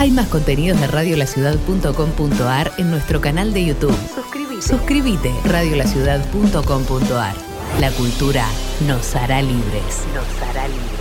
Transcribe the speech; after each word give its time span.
Hay 0.00 0.10
más 0.10 0.28
contenidos 0.28 0.80
de 0.80 0.86
radiolaciudad.com.ar 0.86 2.72
en 2.78 2.90
nuestro 2.90 3.20
canal 3.20 3.52
de 3.52 3.66
YouTube. 3.66 3.94
Suscríbete. 4.14 4.62
Suscríbete. 4.62 5.30
radiolaciudad.com.ar. 5.44 7.34
La 7.78 7.90
cultura 7.90 8.46
nos 8.86 9.14
hará 9.14 9.42
libres. 9.42 10.06
Nos 10.14 10.48
hará 10.48 10.66
libres. 10.68 10.99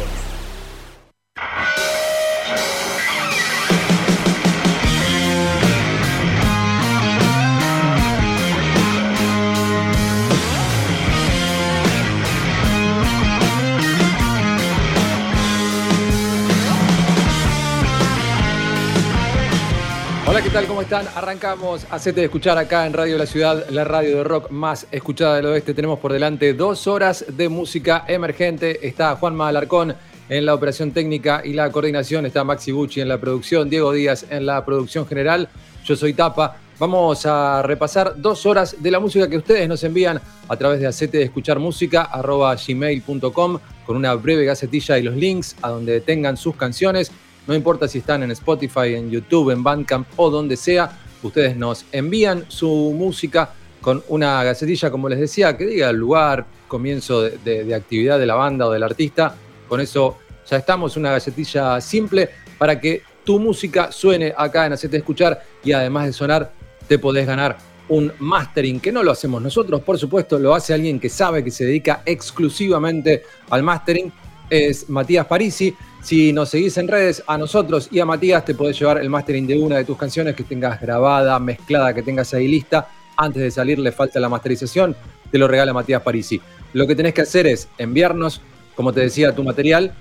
¿Qué 20.43 20.49
tal? 20.51 20.67
¿Cómo 20.67 20.81
están? 20.81 21.05
Arrancamos 21.15 21.85
Hacete 21.91 22.21
de 22.21 22.27
escuchar 22.27 22.57
acá 22.57 22.85
en 22.85 22.93
Radio 22.93 23.17
La 23.17 23.25
Ciudad, 23.25 23.67
la 23.71 23.83
radio 23.83 24.17
de 24.17 24.23
rock 24.23 24.49
más 24.51 24.87
escuchada 24.89 25.35
del 25.35 25.47
oeste. 25.47 25.73
Tenemos 25.73 25.99
por 25.99 26.13
delante 26.13 26.53
dos 26.53 26.87
horas 26.87 27.25
de 27.27 27.49
música 27.49 28.05
emergente. 28.07 28.87
Está 28.87 29.17
Juanma 29.17 29.49
Alarcón 29.49 29.93
en 30.29 30.45
la 30.45 30.53
operación 30.53 30.91
técnica 30.91 31.41
y 31.43 31.51
la 31.51 31.69
coordinación. 31.69 32.25
Está 32.25 32.45
Maxi 32.45 32.71
Bucci 32.71 33.01
en 33.01 33.09
la 33.09 33.19
producción, 33.19 33.69
Diego 33.69 33.91
Díaz 33.91 34.27
en 34.29 34.45
la 34.45 34.63
producción 34.63 35.05
general. 35.05 35.49
Yo 35.83 35.97
soy 35.97 36.13
Tapa. 36.13 36.55
Vamos 36.79 37.25
a 37.25 37.61
repasar 37.61 38.13
dos 38.15 38.45
horas 38.45 38.77
de 38.79 38.91
la 38.91 39.01
música 39.01 39.29
que 39.29 39.35
ustedes 39.35 39.67
nos 39.67 39.83
envían 39.83 40.21
a 40.47 40.55
través 40.55 40.79
de 40.79 40.87
Hacete 40.87 41.17
de 41.17 41.25
escuchar 41.25 41.59
música, 41.59 42.09
gmail.com, 42.13 43.59
con 43.85 43.97
una 43.97 44.13
breve 44.13 44.45
gacetilla 44.45 44.97
y 44.99 45.03
los 45.03 45.15
links 45.15 45.57
a 45.61 45.67
donde 45.69 45.99
tengan 45.99 46.37
sus 46.37 46.55
canciones. 46.55 47.11
No 47.49 47.55
importa 47.55 47.87
si 47.87 47.97
están 47.97 48.21
en 48.21 48.29
Spotify, 48.29 48.93
en 48.93 49.09
YouTube, 49.09 49.49
en 49.49 49.63
Bandcamp 49.63 50.07
o 50.17 50.29
donde 50.29 50.55
sea, 50.55 50.99
ustedes 51.23 51.57
nos 51.57 51.83
envían 51.91 52.45
su 52.47 52.93
música 52.95 53.55
con 53.81 54.03
una 54.09 54.43
gacetilla, 54.43 54.91
como 54.91 55.09
les 55.09 55.19
decía, 55.19 55.57
que 55.57 55.65
diga 55.65 55.89
el 55.89 55.95
lugar, 55.95 56.45
comienzo 56.67 57.23
de, 57.23 57.73
actividad 57.73 58.19
de 58.19 58.27
la 58.27 58.35
banda 58.35 58.67
o 58.67 58.71
del 58.71 58.83
artista. 58.83 59.33
Con 59.67 59.81
eso 59.81 60.19
ya 60.47 60.57
estamos, 60.57 60.95
una 60.95 61.09
gacetilla 61.09 61.81
simple 61.81 62.29
para 62.59 62.79
que 62.79 63.01
tu 63.23 63.39
música 63.39 63.91
suene 63.91 64.31
acá 64.37 64.67
en 64.67 64.73
Hacete 64.73 64.97
Escuchar 64.97 65.41
y 65.63 65.71
además 65.71 66.05
de 66.05 66.13
sonar, 66.13 66.53
te 66.87 66.99
podés 66.99 67.25
ganar 67.25 67.57
un 67.87 68.13
mastering, 68.19 68.79
que 68.79 68.91
no 68.91 69.01
lo 69.01 69.09
hacemos 69.09 69.41
nosotros, 69.41 69.81
por 69.81 69.97
supuesto, 69.97 70.37
lo 70.37 70.53
hace 70.53 70.75
alguien 70.75 70.99
que 70.99 71.09
sabe 71.09 71.43
que 71.43 71.49
se 71.49 71.65
dedica 71.65 72.03
exclusivamente 72.05 73.23
al 73.49 73.63
mastering, 73.63 74.13
es 74.51 74.87
Matías 74.87 75.25
Parisi. 75.25 75.75
Si 76.01 76.31
nos 76.31 76.49
seguís 76.49 76.77
en 76.77 76.87
redes, 76.87 77.23
a 77.27 77.37
nosotros 77.37 77.89
y 77.91 77.99
a 77.99 78.05
Matías 78.05 78.45
te 78.45 78.55
podés 78.55 78.79
llevar 78.79 78.99
el 78.99 79.09
mastering 79.09 79.45
de 79.45 79.59
una 79.59 79.77
de 79.77 79.85
tus 79.85 79.97
canciones 79.97 80.35
que 80.35 80.43
tengas 80.43 80.79
grabada, 80.79 81.37
mezclada, 81.39 81.93
que 81.93 82.01
tengas 82.01 82.33
ahí 82.33 82.47
lista. 82.47 82.87
Antes 83.17 83.43
de 83.43 83.51
salir 83.51 83.79
le 83.79 83.91
falta 83.91 84.19
la 84.19 84.29
masterización, 84.29 84.95
te 85.29 85.37
lo 85.37 85.47
regala 85.47 85.73
Matías 85.73 86.01
Parisi. 86.01 86.41
Lo 86.73 86.87
que 86.87 86.95
tenés 86.95 87.13
que 87.13 87.21
hacer 87.21 87.47
es 87.47 87.67
enviarnos, 87.77 88.41
como 88.75 88.93
te 88.93 89.01
decía, 89.01 89.35
tu 89.35 89.43
material, 89.43 89.93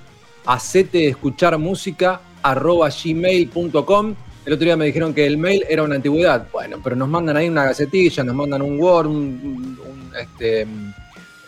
hacete 0.47 1.09
escuchar 1.09 1.59
música 1.59 2.21
arroba. 2.43 2.89
El 2.89 4.53
otro 4.55 4.65
día 4.65 4.77
me 4.77 4.87
dijeron 4.87 5.13
que 5.13 5.27
el 5.27 5.37
mail 5.37 5.65
era 5.69 5.83
una 5.83 5.97
antigüedad. 5.97 6.47
Bueno, 6.53 6.79
pero 6.83 6.95
nos 6.97 7.09
mandan 7.09 7.37
ahí 7.37 7.49
una 7.49 7.65
gacetilla, 7.65 8.23
nos 8.23 8.37
mandan 8.37 8.63
un 8.63 8.81
Word, 8.81 9.07
un, 9.09 9.79
un, 9.85 10.13
este, 10.19 10.67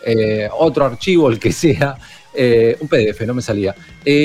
eh, 0.05 0.49
otro 0.57 0.85
archivo, 0.85 1.29
el 1.29 1.39
que 1.39 1.51
sea, 1.51 1.95
eh, 2.33 2.77
un 2.79 2.87
PDF, 2.87 3.21
no 3.21 3.33
me 3.33 3.41
salía. 3.41 3.75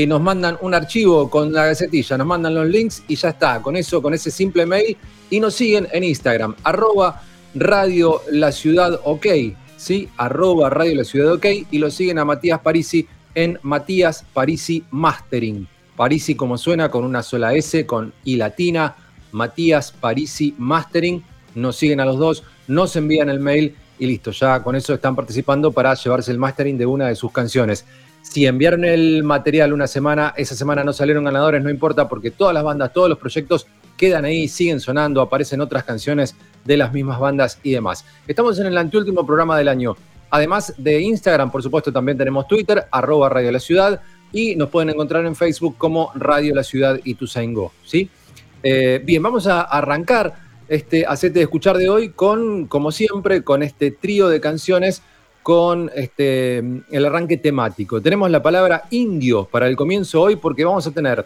Nos 0.06 0.20
mandan 0.20 0.58
un 0.60 0.74
archivo 0.74 1.28
con 1.28 1.52
la 1.52 1.66
gacetilla, 1.66 2.18
nos 2.18 2.26
mandan 2.26 2.54
los 2.54 2.66
links 2.66 3.02
y 3.08 3.16
ya 3.16 3.30
está. 3.30 3.60
Con 3.62 3.76
eso, 3.76 4.00
con 4.02 4.14
ese 4.14 4.30
simple 4.30 4.66
mail. 4.66 4.96
Y 5.30 5.40
nos 5.40 5.54
siguen 5.54 5.88
en 5.92 6.04
Instagram, 6.04 6.54
arroba 6.62 7.22
Radio 7.54 8.22
La 8.30 8.52
Ciudad 8.52 9.00
OK, 9.04 9.26
¿sí? 9.76 10.08
Arroba 10.16 10.70
Radio 10.70 10.96
La 10.96 11.04
Ciudad 11.04 11.32
OK. 11.32 11.46
Y 11.70 11.78
lo 11.78 11.90
siguen 11.90 12.18
a 12.18 12.24
Matías 12.24 12.60
Parisi 12.60 13.06
en 13.34 13.58
Matías 13.62 14.24
Parisi 14.32 14.84
Mastering. 14.90 15.66
Parisi 15.96 16.34
como 16.34 16.58
suena, 16.58 16.90
con 16.90 17.04
una 17.04 17.22
sola 17.22 17.54
S, 17.54 17.86
con 17.86 18.12
I 18.24 18.36
latina. 18.36 18.96
Matías 19.32 19.92
Parisi 19.92 20.54
Mastering. 20.58 21.22
Nos 21.54 21.76
siguen 21.76 22.00
a 22.00 22.04
los 22.04 22.18
dos, 22.18 22.44
nos 22.68 22.94
envían 22.96 23.30
el 23.30 23.40
mail 23.40 23.74
y 23.98 24.06
listo, 24.06 24.30
ya 24.30 24.62
con 24.62 24.76
eso 24.76 24.94
están 24.94 25.16
participando 25.16 25.72
para 25.72 25.94
llevarse 25.94 26.30
el 26.30 26.38
mastering 26.38 26.78
de 26.78 26.86
una 26.86 27.08
de 27.08 27.16
sus 27.16 27.32
canciones. 27.32 27.84
Si 28.22 28.46
enviaron 28.46 28.84
el 28.84 29.22
material 29.22 29.72
una 29.72 29.86
semana, 29.86 30.34
esa 30.36 30.54
semana 30.54 30.82
no 30.84 30.92
salieron 30.92 31.24
ganadores, 31.24 31.62
no 31.62 31.70
importa 31.70 32.08
porque 32.08 32.30
todas 32.30 32.52
las 32.52 32.64
bandas, 32.64 32.92
todos 32.92 33.08
los 33.08 33.18
proyectos 33.18 33.66
quedan 33.96 34.24
ahí, 34.24 34.48
siguen 34.48 34.80
sonando, 34.80 35.20
aparecen 35.20 35.60
otras 35.60 35.84
canciones 35.84 36.34
de 36.64 36.76
las 36.76 36.92
mismas 36.92 37.18
bandas 37.20 37.58
y 37.62 37.72
demás. 37.72 38.04
Estamos 38.26 38.58
en 38.58 38.66
el 38.66 38.76
anteúltimo 38.76 39.24
programa 39.24 39.56
del 39.56 39.68
año. 39.68 39.96
Además 40.30 40.74
de 40.76 41.00
Instagram, 41.00 41.50
por 41.50 41.62
supuesto, 41.62 41.92
también 41.92 42.18
tenemos 42.18 42.48
Twitter, 42.48 42.86
arroba 42.90 43.28
Radio 43.28 43.52
La 43.52 43.60
Ciudad, 43.60 44.00
y 44.32 44.56
nos 44.56 44.68
pueden 44.70 44.90
encontrar 44.90 45.24
en 45.24 45.36
Facebook 45.36 45.76
como 45.78 46.10
Radio 46.14 46.54
La 46.54 46.64
Ciudad 46.64 46.98
y 47.04 47.14
Tusaingo, 47.14 47.72
¿sí? 47.84 48.10
Eh, 48.62 49.00
bien, 49.04 49.22
vamos 49.22 49.46
a 49.46 49.62
arrancar 49.62 50.45
este 50.68 51.06
Hacete 51.06 51.38
de 51.38 51.42
Escuchar 51.44 51.76
de 51.76 51.88
hoy 51.88 52.10
con, 52.10 52.66
como 52.66 52.92
siempre, 52.92 53.42
con 53.42 53.62
este 53.62 53.90
trío 53.90 54.28
de 54.28 54.40
canciones 54.40 55.02
con 55.42 55.92
este, 55.94 56.58
el 56.58 57.04
arranque 57.04 57.36
temático. 57.36 58.00
Tenemos 58.00 58.28
la 58.32 58.42
palabra 58.42 58.82
indio 58.90 59.44
para 59.44 59.68
el 59.68 59.76
comienzo 59.76 60.22
hoy 60.22 60.34
porque 60.34 60.64
vamos 60.64 60.86
a 60.88 60.90
tener 60.90 61.24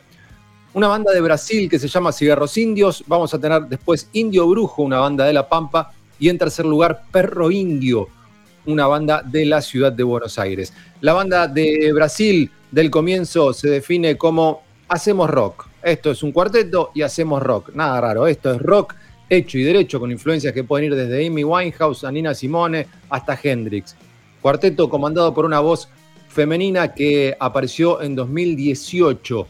una 0.75 0.89
banda 0.89 1.11
de 1.11 1.23
Brasil 1.23 1.71
que 1.71 1.79
se 1.79 1.89
llama 1.89 2.13
Cigarros 2.13 2.57
Indios, 2.59 3.03
vamos 3.07 3.33
a 3.33 3.39
tener 3.39 3.63
después 3.63 4.09
Indio 4.13 4.47
Brujo, 4.47 4.83
una 4.83 4.99
banda 4.99 5.25
de 5.25 5.33
La 5.33 5.49
Pampa, 5.49 5.93
y 6.19 6.29
en 6.29 6.37
tercer 6.37 6.67
lugar 6.67 7.05
Perro 7.11 7.51
Indio, 7.51 8.09
una 8.67 8.87
banda 8.87 9.23
de 9.25 9.47
la 9.47 9.63
ciudad 9.63 9.91
de 9.91 10.03
Buenos 10.03 10.39
Aires. 10.39 10.73
La 11.01 11.15
banda 11.15 11.49
de 11.49 11.91
Brasil 11.95 12.51
del 12.71 12.91
comienzo 12.91 13.55
se 13.55 13.71
define 13.71 14.19
como 14.19 14.63
hacemos 14.87 15.31
rock. 15.31 15.67
Esto 15.83 16.11
es 16.11 16.23
un 16.23 16.31
cuarteto 16.31 16.91
y 16.95 17.01
hacemos 17.03 17.43
rock. 17.43 17.71
Nada 17.75 18.01
raro, 18.03 18.27
esto 18.27 18.53
es 18.53 18.61
rock 18.61 18.95
hecho 19.31 19.57
y 19.57 19.63
derecho 19.63 20.01
con 20.01 20.11
influencias 20.11 20.53
que 20.53 20.65
pueden 20.65 20.87
ir 20.87 20.95
desde 20.95 21.27
Amy 21.27 21.45
Winehouse 21.45 22.05
a 22.05 22.13
Nina 22.13 22.35
Simone 22.35 22.87
hasta 23.09 23.39
Hendrix. 23.43 23.97
Cuarteto 24.43 24.91
comandado 24.91 25.33
por 25.33 25.45
una 25.45 25.61
voz 25.61 25.89
femenina 26.29 26.93
que 26.93 27.37
apareció 27.39 28.03
en 28.03 28.15
2018. 28.17 29.47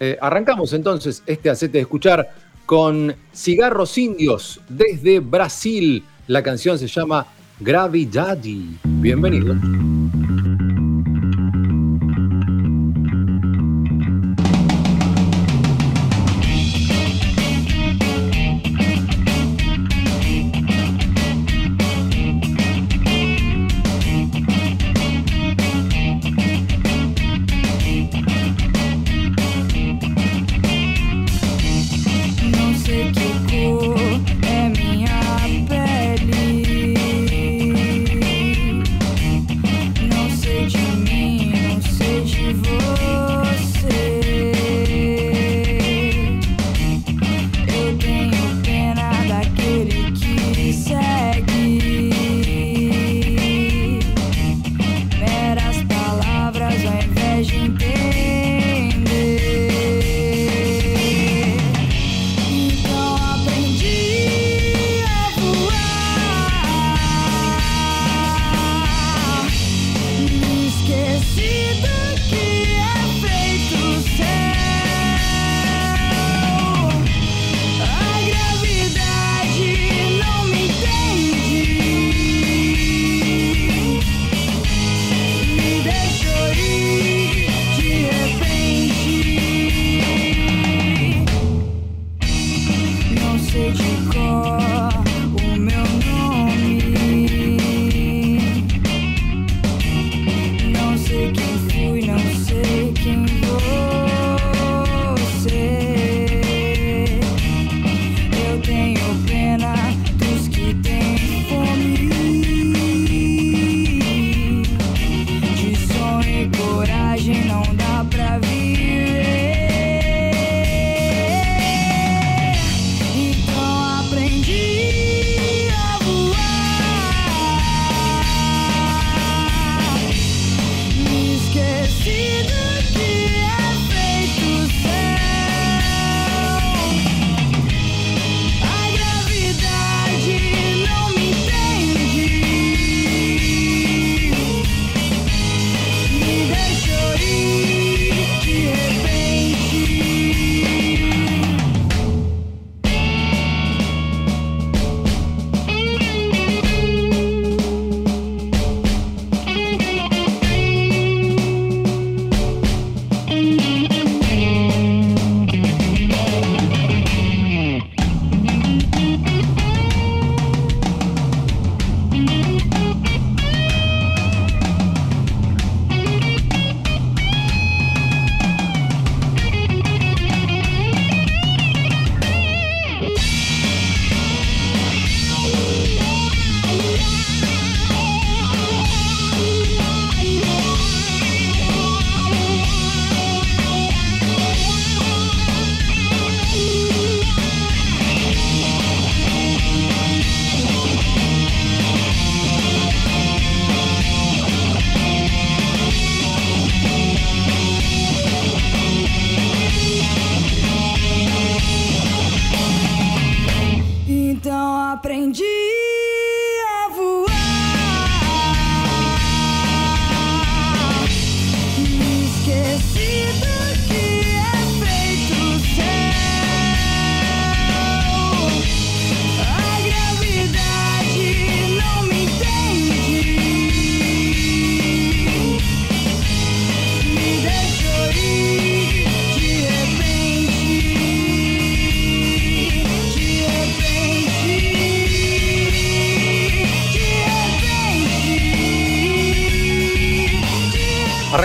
Eh, 0.00 0.18
arrancamos 0.20 0.72
entonces 0.72 1.22
este 1.26 1.50
acete 1.50 1.78
de 1.78 1.82
escuchar 1.82 2.30
con 2.66 3.14
Cigarros 3.34 3.96
Indios 3.98 4.60
desde 4.68 5.20
Brasil. 5.20 6.04
La 6.26 6.42
canción 6.42 6.78
se 6.78 6.86
llama 6.86 7.26
Gravidadi. 7.60 8.78
Bienvenido. 8.84 9.99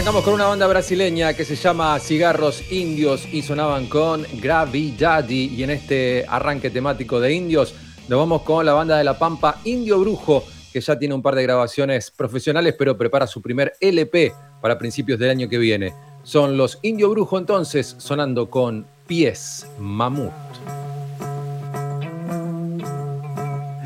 Arrancamos 0.06 0.24
con 0.24 0.36
una 0.36 0.46
banda 0.46 0.68
brasileña 0.68 1.34
que 1.34 1.44
se 1.44 1.56
llama 1.56 1.98
Cigarros 2.00 2.72
Indios 2.72 3.28
y 3.34 3.42
sonaban 3.42 3.88
con 3.88 4.24
Gravidadi. 4.40 5.46
Y 5.48 5.63
en 5.63 5.72
este 5.72 6.24
arranque 6.30 6.69
temático 6.69 7.19
de 7.19 7.34
indios, 7.34 7.74
nos 8.07 8.19
vamos 8.19 8.44
con 8.44 8.63
la 8.68 8.74
banda 8.74 9.00
de 9.00 9.04
La 9.04 9.18
Pampa 9.18 9.60
Indio 9.63 10.00
Brujo, 10.00 10.44
que 10.72 10.80
ya 10.80 11.00
tiene 11.00 11.16
un 11.16 11.24
par 11.24 11.34
de 11.34 11.42
grabaciones 11.42 12.12
profesionales, 12.12 12.75
pero 12.78 12.96
prepara 12.96 13.25
su 13.25 13.42
primer 13.42 13.74
LP 13.81 14.31
para 14.62 14.78
principios 14.78 15.18
del 15.18 15.31
año 15.31 15.50
que 15.50 15.57
viene. 15.57 15.96
Son 16.22 16.56
los 16.56 16.78
Indio 16.84 17.10
Brujo 17.10 17.40
entonces, 17.40 17.96
sonando 17.98 18.48
con 18.48 18.86
Pies 19.08 19.66
Mamut. 19.80 20.31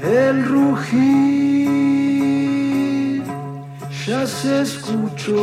El 0.03 0.43
rugir 0.43 1.58
ya 4.09 4.25
se 4.25 4.61
escuchó, 4.61 5.37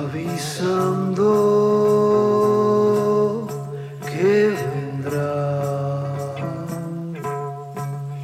avisando 0.00 1.28
que 4.04 4.52
vendrá. 4.58 5.44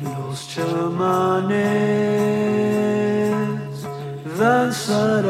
Los 0.03 0.49
chamanes 0.49 1.55
danzarán, 4.37 5.29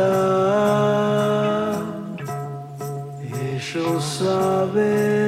ellos 3.45 4.03
saben 4.19 5.28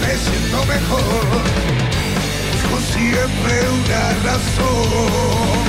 me 0.00 0.16
siento 0.16 0.58
mejor. 0.66 1.26
Busco 2.52 2.76
siempre 2.92 3.52
una 3.78 4.02
razón. 4.24 5.60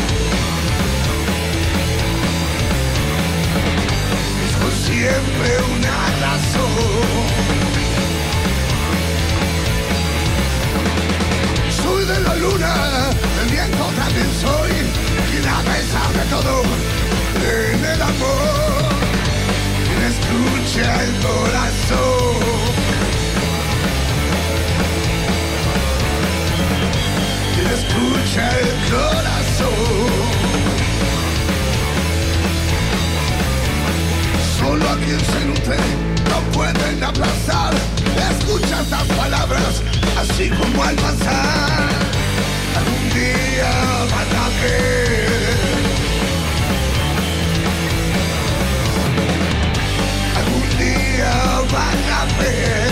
Busco 4.41 4.67
siempre 4.87 5.49
una 5.75 5.97
razón. 6.25 6.71
Soy 11.81 12.05
de 12.05 12.19
la 12.21 12.35
luna, 12.35 12.73
del 13.37 13.49
viento 13.49 13.85
también 14.01 14.29
soy, 14.39 14.71
quien 15.29 15.47
a 15.47 15.61
pesar 15.61 16.11
de 16.13 16.25
todo, 16.29 16.63
en 17.35 17.85
el 17.85 18.01
amor, 18.01 18.91
escucha 20.09 21.03
el 21.03 21.11
corazón. 21.21 21.40
No 36.29 36.39
pueden 36.51 37.03
aplazar. 37.03 37.73
Escucha 38.31 38.81
estas 38.81 39.03
palabras, 39.17 39.81
así 40.17 40.49
como 40.49 40.83
al 40.83 40.95
pasar. 40.95 41.89
Algún 42.77 43.09
día 43.13 43.71
van 44.11 44.31
a 44.35 44.49
ver. 44.61 45.51
Algún 50.37 50.69
día 50.77 51.33
van 51.71 52.03
a 52.19 52.41
ver. 52.41 52.90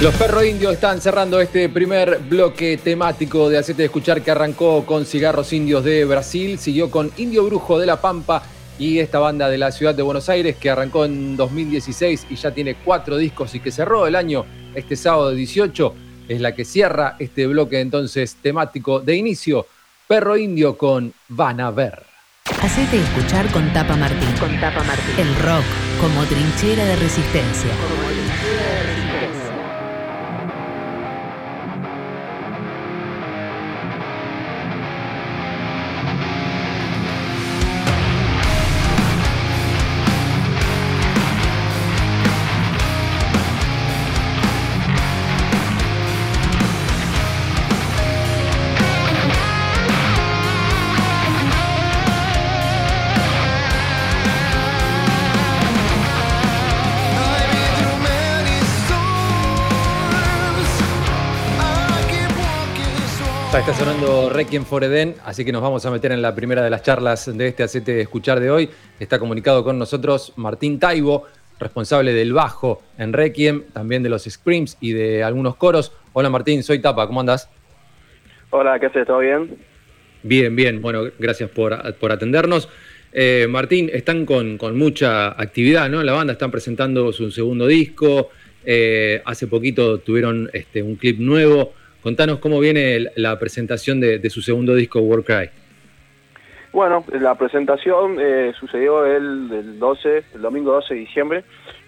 Los 0.00 0.14
perros 0.14 0.44
indios 0.44 0.74
están 0.74 1.00
cerrando 1.00 1.40
este 1.40 1.68
primer 1.68 2.20
bloque 2.20 2.76
temático 2.76 3.48
de 3.48 3.58
Hacete 3.58 3.82
de 3.82 3.86
Escuchar 3.86 4.22
que 4.22 4.30
arrancó 4.30 4.86
con 4.86 5.04
Cigarros 5.04 5.52
Indios 5.52 5.82
de 5.82 6.04
Brasil, 6.04 6.56
siguió 6.60 6.88
con 6.88 7.10
Indio 7.16 7.44
Brujo 7.46 7.80
de 7.80 7.86
La 7.86 8.00
Pampa 8.00 8.44
y 8.78 9.00
esta 9.00 9.18
banda 9.18 9.48
de 9.48 9.58
la 9.58 9.72
ciudad 9.72 9.96
de 9.96 10.02
Buenos 10.02 10.28
Aires 10.28 10.54
que 10.54 10.70
arrancó 10.70 11.04
en 11.04 11.36
2016 11.36 12.28
y 12.30 12.36
ya 12.36 12.52
tiene 12.52 12.76
cuatro 12.76 13.16
discos 13.16 13.56
y 13.56 13.60
que 13.60 13.72
cerró 13.72 14.06
el 14.06 14.14
año 14.14 14.46
este 14.72 14.94
sábado 14.94 15.32
18 15.32 15.94
es 16.28 16.40
la 16.40 16.54
que 16.54 16.64
cierra 16.64 17.16
este 17.18 17.48
bloque 17.48 17.80
entonces 17.80 18.36
temático 18.40 19.00
de 19.00 19.16
inicio. 19.16 19.66
Perro 20.06 20.36
Indio 20.36 20.78
con 20.78 21.12
Van 21.26 21.60
a 21.60 21.72
ver. 21.72 22.04
Hacete 22.62 23.00
escuchar 23.00 23.50
con 23.50 23.72
Tapa 23.72 23.96
Martín. 23.96 24.30
Con 24.38 24.60
Tapa 24.60 24.84
Martín. 24.84 25.14
El 25.18 25.34
rock 25.42 25.64
como 26.00 26.24
trinchera 26.24 26.84
de 26.84 26.96
resistencia. 26.96 27.70
Sonando 63.78 64.28
Requiem 64.28 64.64
for 64.64 64.82
Eden, 64.82 65.14
así 65.24 65.44
que 65.44 65.52
nos 65.52 65.62
vamos 65.62 65.86
a 65.86 65.90
meter 65.92 66.10
en 66.10 66.20
la 66.20 66.34
primera 66.34 66.64
de 66.64 66.70
las 66.70 66.82
charlas 66.82 67.36
de 67.38 67.46
este 67.46 67.62
Hacete 67.62 67.92
de 67.92 68.00
Escuchar 68.00 68.40
de 68.40 68.50
hoy. 68.50 68.68
Está 68.98 69.20
comunicado 69.20 69.62
con 69.62 69.78
nosotros 69.78 70.32
Martín 70.34 70.80
Taibo, 70.80 71.26
responsable 71.60 72.12
del 72.12 72.32
bajo 72.32 72.82
en 72.98 73.12
Requiem, 73.12 73.62
también 73.72 74.02
de 74.02 74.08
los 74.08 74.24
screams 74.24 74.78
y 74.80 74.94
de 74.94 75.22
algunos 75.22 75.54
coros. 75.54 75.92
Hola 76.12 76.28
Martín, 76.28 76.64
soy 76.64 76.80
Tapa, 76.80 77.06
¿cómo 77.06 77.20
andás? 77.20 77.48
Hola, 78.50 78.80
¿qué 78.80 78.86
haces? 78.86 79.06
¿Todo 79.06 79.20
bien? 79.20 79.56
Bien, 80.24 80.56
bien, 80.56 80.82
bueno, 80.82 81.04
gracias 81.16 81.48
por, 81.48 81.94
por 81.98 82.10
atendernos. 82.10 82.68
Eh, 83.12 83.46
Martín, 83.48 83.90
están 83.92 84.26
con, 84.26 84.58
con 84.58 84.76
mucha 84.76 85.40
actividad, 85.40 85.88
¿no? 85.88 86.02
La 86.02 86.14
banda 86.14 86.32
están 86.32 86.50
presentando 86.50 87.12
su 87.12 87.30
segundo 87.30 87.68
disco, 87.68 88.30
eh, 88.64 89.22
hace 89.24 89.46
poquito 89.46 89.98
tuvieron 89.98 90.50
este, 90.52 90.82
un 90.82 90.96
clip 90.96 91.20
nuevo. 91.20 91.74
Contanos 92.02 92.38
cómo 92.38 92.60
viene 92.60 93.06
la 93.16 93.38
presentación 93.38 94.00
de, 94.00 94.18
de 94.18 94.30
su 94.30 94.40
segundo 94.40 94.74
disco, 94.74 95.00
Warcry. 95.00 95.50
Bueno, 96.72 97.04
la 97.20 97.34
presentación 97.34 98.18
eh, 98.20 98.52
sucedió 98.58 99.04
el, 99.04 99.50
el 99.52 99.78
12, 99.78 100.24
el 100.34 100.42
domingo 100.42 100.72
12 100.72 100.94
de 100.94 101.00
diciembre. 101.00 101.44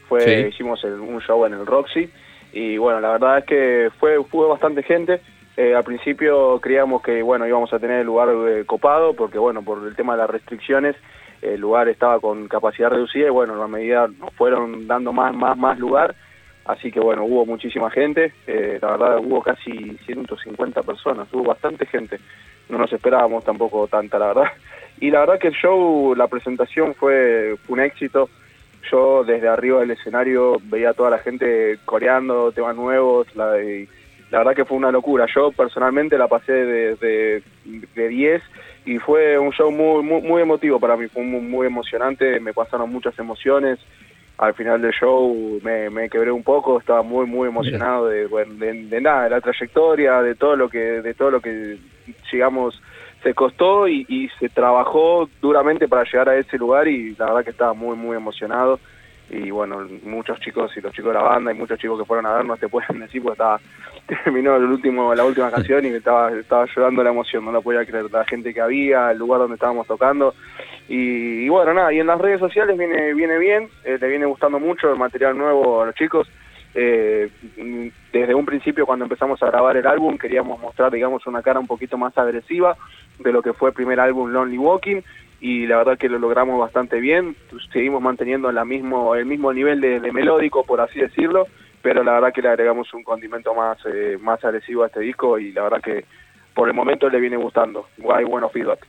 Fue, 0.09 0.20
Sí. 0.20 0.31
Hicimos 0.49 0.83
el- 0.85 0.94
un 1.01 1.20
show 1.20 1.44
en 1.46 1.53
el 1.55 1.66
Roxy 1.66 2.11
y 2.53 2.77
bueno, 2.79 3.01
la 3.01 3.12
verdad 3.12 3.38
es 3.38 3.44
que 3.44 3.90
fue, 4.01 4.23
fue 4.25 4.49
bastante 4.49 4.83
gente. 4.83 5.20
Eh, 5.57 5.75
al 5.75 5.85
principio 5.85 6.59
creíamos 6.61 7.03
que 7.03 7.23
bueno 7.23 7.46
íbamos 7.46 7.73
a 7.73 7.79
tener 7.79 8.01
el 8.01 8.07
lugar 8.07 8.29
eh, 8.49 8.64
copado 8.66 9.14
porque 9.14 9.37
bueno 9.38 9.62
por 9.62 9.87
el 9.87 9.94
tema 9.94 10.14
de 10.14 10.18
las 10.20 10.31
restricciones 10.31 10.96
el 11.42 11.61
lugar 11.61 11.88
estaba 11.88 12.18
con 12.20 12.46
capacidad 12.49 12.88
reducida 12.88 13.27
y 13.27 13.31
bueno 13.31 13.61
a 13.62 13.68
medida 13.68 14.07
nos 14.09 14.33
fueron 14.35 14.87
dando 14.87 15.12
más 15.12 15.35
más 15.35 15.59
más 15.59 15.79
lugar 15.79 16.14
así 16.72 16.90
que 16.90 17.00
bueno 17.00 17.24
hubo 17.24 17.46
muchísima 17.46 17.90
gente. 17.90 18.33
Eh, 18.46 18.78
la 18.80 18.92
verdad 18.92 19.18
hubo 19.18 19.42
casi 19.42 19.96
150 20.06 20.83
personas 20.83 21.28
hubo 21.33 21.44
bastante 21.44 21.87
gente. 21.87 22.18
No 22.68 22.78
nos 22.78 22.92
esperábamos 22.92 23.44
tampoco 23.44 23.88
tanta 23.88 24.18
la 24.18 24.28
verdad. 24.28 24.52
Y 25.00 25.11
la 25.11 25.20
verdad 25.20 25.38
que 25.38 25.48
el 25.48 25.54
show 25.54 26.14
la 26.14 26.28
presentación 26.28 26.94
fue, 26.94 27.56
un 27.68 27.80
éxito. 27.80 28.28
Yo 28.90 29.24
desde 29.24 29.48
arriba 29.48 29.80
del 29.80 29.92
escenario 29.92 30.59
veía 30.64 30.90
a 30.90 30.94
toda 30.94 31.11
la 31.11 31.18
gente 31.18 31.78
coreando 31.85 32.52
temas 32.52 32.76
nuevos 32.76 33.35
la 33.35 33.62
y, 33.62 33.88
la 34.30 34.38
verdad 34.38 34.54
que 34.54 34.64
fue 34.64 34.76
una 34.76 34.92
locura. 34.92 35.26
Yo 35.35 35.50
personalmente 35.52 36.16
la 36.16 36.28
pasé 36.28 36.52
de, 36.52 36.94
de, 36.96 37.42
de 37.94 38.09
10 38.09 38.42
y 38.87 38.98
fue 38.98 39.38
un 39.38 39.52
show 39.52 39.70
muy, 39.70 40.02
muy, 40.02 40.22
muy 40.22 40.42
emotivo 40.42 40.80
para 40.80 40.96
mí, 40.96 41.09
fue 41.09 41.22
muy, 41.22 41.66
emocionante, 41.66 42.40
me 42.40 42.54
pasaron 42.54 42.90
muchas 42.90 43.18
emociones. 43.18 43.78
Al 44.40 44.55
final 44.55 44.81
del 44.81 44.92
show 44.92 45.61
me, 45.62 45.90
me 45.90 46.09
quebré 46.09 46.33
un 46.33 46.42
poco, 46.42 46.79
estaba 46.79 47.03
muy, 47.03 47.26
muy 47.26 47.48
emocionado 47.48 48.09
de, 48.09 48.26
bueno, 48.26 48.55
de, 48.55 48.72
de, 48.85 49.00
nada, 49.00 49.24
de 49.24 49.31
la 49.31 49.40
trayectoria, 49.42 50.22
de 50.22 50.35
todo 50.35 50.57
lo 50.57 50.70
que, 50.70 50.79
de 50.79 51.12
todo 51.12 51.31
lo 51.31 51.42
que 51.42 51.76
llegamos, 52.33 52.81
se 53.22 53.35
costó 53.35 53.87
y, 53.87 54.07
y 54.09 54.31
se 54.38 54.48
trabajó 54.48 55.29
duramente 55.42 55.88
para 55.88 56.05
llegar 56.05 56.31
a 56.31 56.37
ese 56.37 56.57
lugar 56.57 56.88
y 56.88 57.14
la 57.16 57.26
verdad 57.26 57.44
que 57.44 57.50
estaba 57.50 57.74
muy, 57.74 57.96
muy 57.96 58.16
emocionado. 58.16 58.81
Y 59.31 59.50
bueno, 59.50 59.87
muchos 60.03 60.40
chicos 60.40 60.72
y 60.76 60.81
los 60.81 60.92
chicos 60.92 61.12
de 61.12 61.18
la 61.18 61.22
banda 61.22 61.53
y 61.53 61.55
muchos 61.55 61.79
chicos 61.79 62.00
que 62.00 62.05
fueron 62.05 62.26
a 62.26 62.35
vernos 62.35 62.59
te 62.59 62.68
pueden 62.68 62.98
decir, 63.00 63.22
pues 63.22 63.35
estaba, 63.35 63.61
terminó 64.24 64.57
el 64.57 64.64
último, 64.64 65.14
la 65.14 65.24
última 65.24 65.50
canción 65.55 65.85
y 65.85 65.90
me 65.90 65.98
estaba, 65.98 66.33
estaba 66.33 66.66
llorando 66.74 67.05
la 67.05 67.11
emoción, 67.11 67.44
no 67.44 67.53
lo 67.53 67.62
podía 67.62 67.85
creer, 67.85 68.11
la 68.11 68.24
gente 68.24 68.53
que 68.53 68.61
había, 68.61 69.12
el 69.12 69.18
lugar 69.18 69.40
donde 69.40 69.55
estábamos 69.55 69.87
tocando, 69.87 70.35
y, 70.92 71.48
bueno, 71.48 71.72
nada, 71.72 71.92
y 71.92 72.00
en 72.00 72.09
las 72.09 72.20
redes 72.20 72.40
sociales 72.40 72.76
viene, 72.76 73.14
viene 73.14 73.38
bien, 73.38 73.68
eh, 73.85 73.96
le 74.00 74.09
viene 74.09 74.26
gustando 74.26 74.59
mucho 74.59 74.90
el 74.90 74.98
material 74.98 75.38
nuevo 75.38 75.81
a 75.81 75.87
los 75.87 75.94
chicos, 75.94 76.29
eh, 76.74 77.31
desde 78.12 78.35
un 78.35 78.44
principio 78.44 78.87
cuando 78.87 79.05
empezamos 79.05 79.40
a 79.40 79.46
grabar 79.46 79.76
el 79.76 79.87
álbum 79.87 80.18
queríamos 80.18 80.61
mostrar, 80.61 80.90
digamos, 80.90 81.24
una 81.29 81.42
cara 81.42 81.61
un 81.61 81.68
poquito 81.68 81.96
más 81.96 82.18
agresiva 82.18 82.76
de 83.20 83.31
lo 83.31 83.40
que 83.40 83.53
fue 83.53 83.68
el 83.68 83.74
primer 83.76 84.00
álbum 84.00 84.33
Lonely 84.33 84.59
Walking, 84.59 85.03
y 85.40 85.68
la 85.68 85.76
verdad 85.76 85.96
que 85.96 86.09
lo 86.09 86.18
logramos 86.18 86.59
bastante 86.59 86.98
bien, 86.98 87.37
seguimos 87.72 88.03
manteniendo 88.03 88.50
la 88.50 88.64
mismo, 88.64 89.14
el 89.14 89.26
mismo 89.26 89.53
nivel 89.53 89.81
de, 89.81 90.00
de, 90.00 90.11
melódico, 90.11 90.64
por 90.64 90.81
así 90.81 90.98
decirlo, 90.98 91.46
pero 91.83 92.03
la 92.03 92.14
verdad 92.14 92.33
que 92.33 92.42
le 92.42 92.48
agregamos 92.48 92.92
un 92.94 93.05
condimento 93.05 93.55
más, 93.55 93.79
eh, 93.87 94.18
más 94.20 94.44
agresivo 94.44 94.83
a 94.83 94.88
este 94.88 94.98
disco 94.98 95.38
y 95.38 95.53
la 95.53 95.62
verdad 95.62 95.81
que 95.81 96.05
por 96.53 96.66
el 96.66 96.74
momento 96.74 97.09
le 97.09 97.20
viene 97.20 97.37
gustando, 97.37 97.87
hay 98.12 98.24
buenos 98.24 98.50
feedback. 98.50 98.85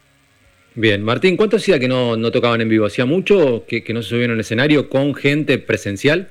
Bien, 0.74 1.04
Martín, 1.04 1.36
¿cuánto 1.36 1.58
hacía 1.58 1.80
que 1.80 1.88
no, 1.88 2.16
no 2.16 2.32
tocaban 2.32 2.62
en 2.62 2.70
vivo? 2.70 2.86
¿Hacía 2.86 3.06
mucho 3.06 3.66
que, 3.68 3.84
que 3.84 3.94
no 3.94 4.02
se 4.02 4.10
subieron 4.10 4.36
al 4.36 4.40
escenario 4.40 4.90
con 4.90 5.14
gente 5.14 5.58
presencial? 5.58 6.30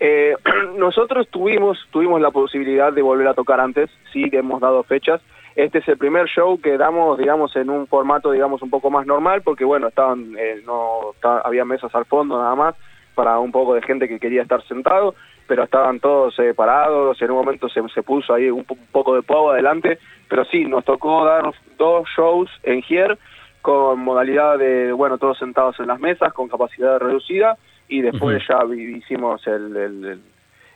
Eh, 0.00 0.34
nosotros 0.76 1.28
tuvimos, 1.28 1.78
tuvimos 1.90 2.20
la 2.20 2.30
posibilidad 2.30 2.92
de 2.92 3.02
volver 3.02 3.28
a 3.28 3.34
tocar 3.34 3.60
antes, 3.60 3.88
sí 4.12 4.28
que 4.30 4.38
hemos 4.38 4.60
dado 4.60 4.82
fechas, 4.82 5.20
este 5.54 5.78
es 5.78 5.88
el 5.88 5.98
primer 5.98 6.26
show 6.26 6.60
que 6.60 6.76
damos, 6.76 7.18
digamos, 7.18 7.54
en 7.56 7.68
un 7.68 7.88
formato, 7.88 8.30
digamos, 8.30 8.62
un 8.62 8.70
poco 8.70 8.90
más 8.90 9.06
normal, 9.06 9.42
porque 9.42 9.64
bueno, 9.64 9.88
estaban, 9.88 10.36
eh, 10.38 10.62
no, 10.64 11.14
había 11.44 11.64
mesas 11.64 11.92
al 11.94 12.04
fondo 12.04 12.38
nada 12.38 12.54
más 12.54 12.74
para 13.16 13.40
un 13.40 13.50
poco 13.50 13.74
de 13.74 13.82
gente 13.82 14.06
que 14.06 14.20
quería 14.20 14.42
estar 14.42 14.62
sentado, 14.68 15.16
pero 15.48 15.64
estaban 15.64 15.98
todos 15.98 16.38
eh, 16.38 16.54
parados, 16.54 17.20
en 17.20 17.30
un 17.30 17.38
momento 17.38 17.68
se, 17.68 17.82
se 17.88 18.02
puso 18.02 18.34
ahí 18.34 18.48
un, 18.50 18.64
un, 18.68 18.86
poco 18.92 19.16
de 19.16 19.22
pavo 19.22 19.50
adelante, 19.50 19.98
pero 20.28 20.44
sí, 20.44 20.64
nos 20.66 20.84
tocó 20.84 21.24
dar 21.24 21.50
dos 21.76 22.08
shows 22.16 22.50
en 22.62 22.84
Here 22.88 23.18
con 23.62 23.98
modalidad 23.98 24.58
de, 24.58 24.92
bueno, 24.92 25.18
todos 25.18 25.38
sentados 25.38 25.80
en 25.80 25.88
las 25.88 25.98
mesas, 25.98 26.32
con 26.32 26.48
capacidad 26.48 27.00
reducida, 27.00 27.56
y 27.88 28.02
después 28.02 28.42
uh 28.48 28.52
-huh. 28.52 28.68
ya 28.68 28.98
hicimos 28.98 29.46
el, 29.46 29.76
el, 29.76 30.04
el 30.04 30.20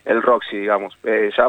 el 0.04 0.22
Roxy, 0.22 0.56
digamos. 0.56 0.96
Eh, 1.04 1.30
ya, 1.36 1.48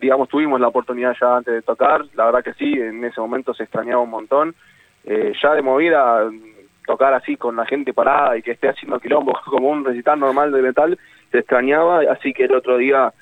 digamos, 0.00 0.28
tuvimos 0.28 0.60
la 0.60 0.68
oportunidad 0.68 1.16
ya 1.20 1.36
antes 1.36 1.54
de 1.54 1.62
tocar, 1.62 2.04
la 2.14 2.26
verdad 2.26 2.42
que 2.42 2.54
sí, 2.54 2.72
en 2.72 3.04
ese 3.04 3.20
momento 3.20 3.54
se 3.54 3.64
extrañaba 3.64 4.02
un 4.02 4.10
montón. 4.10 4.54
Eh, 5.04 5.32
ya 5.40 5.54
de 5.54 5.62
movida, 5.62 6.28
tocar 6.84 7.14
así 7.14 7.36
con 7.36 7.54
la 7.54 7.64
gente 7.64 7.92
parada 7.92 8.36
y 8.36 8.42
que 8.42 8.52
esté 8.52 8.68
haciendo 8.68 8.98
quilombo 8.98 9.38
como 9.44 9.68
un 9.68 9.84
recital 9.84 10.18
normal 10.18 10.50
de 10.50 10.62
metal, 10.62 10.98
se 11.30 11.38
extrañaba, 11.38 12.00
así 12.10 12.32
que 12.32 12.44
el 12.44 12.54
otro 12.54 12.76
día 12.76 13.12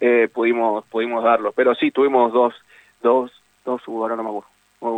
eh, 0.00 0.28
pudimos 0.32 0.84
pudimos 0.86 1.24
darlo. 1.24 1.52
Pero 1.52 1.74
sí, 1.74 1.90
tuvimos 1.90 2.32
dos, 2.32 2.54
dos, 3.02 3.30
dos, 3.64 3.82
ahora 3.86 4.16
no 4.16 4.22
me 4.22 4.28
acuerdo. 4.30 4.48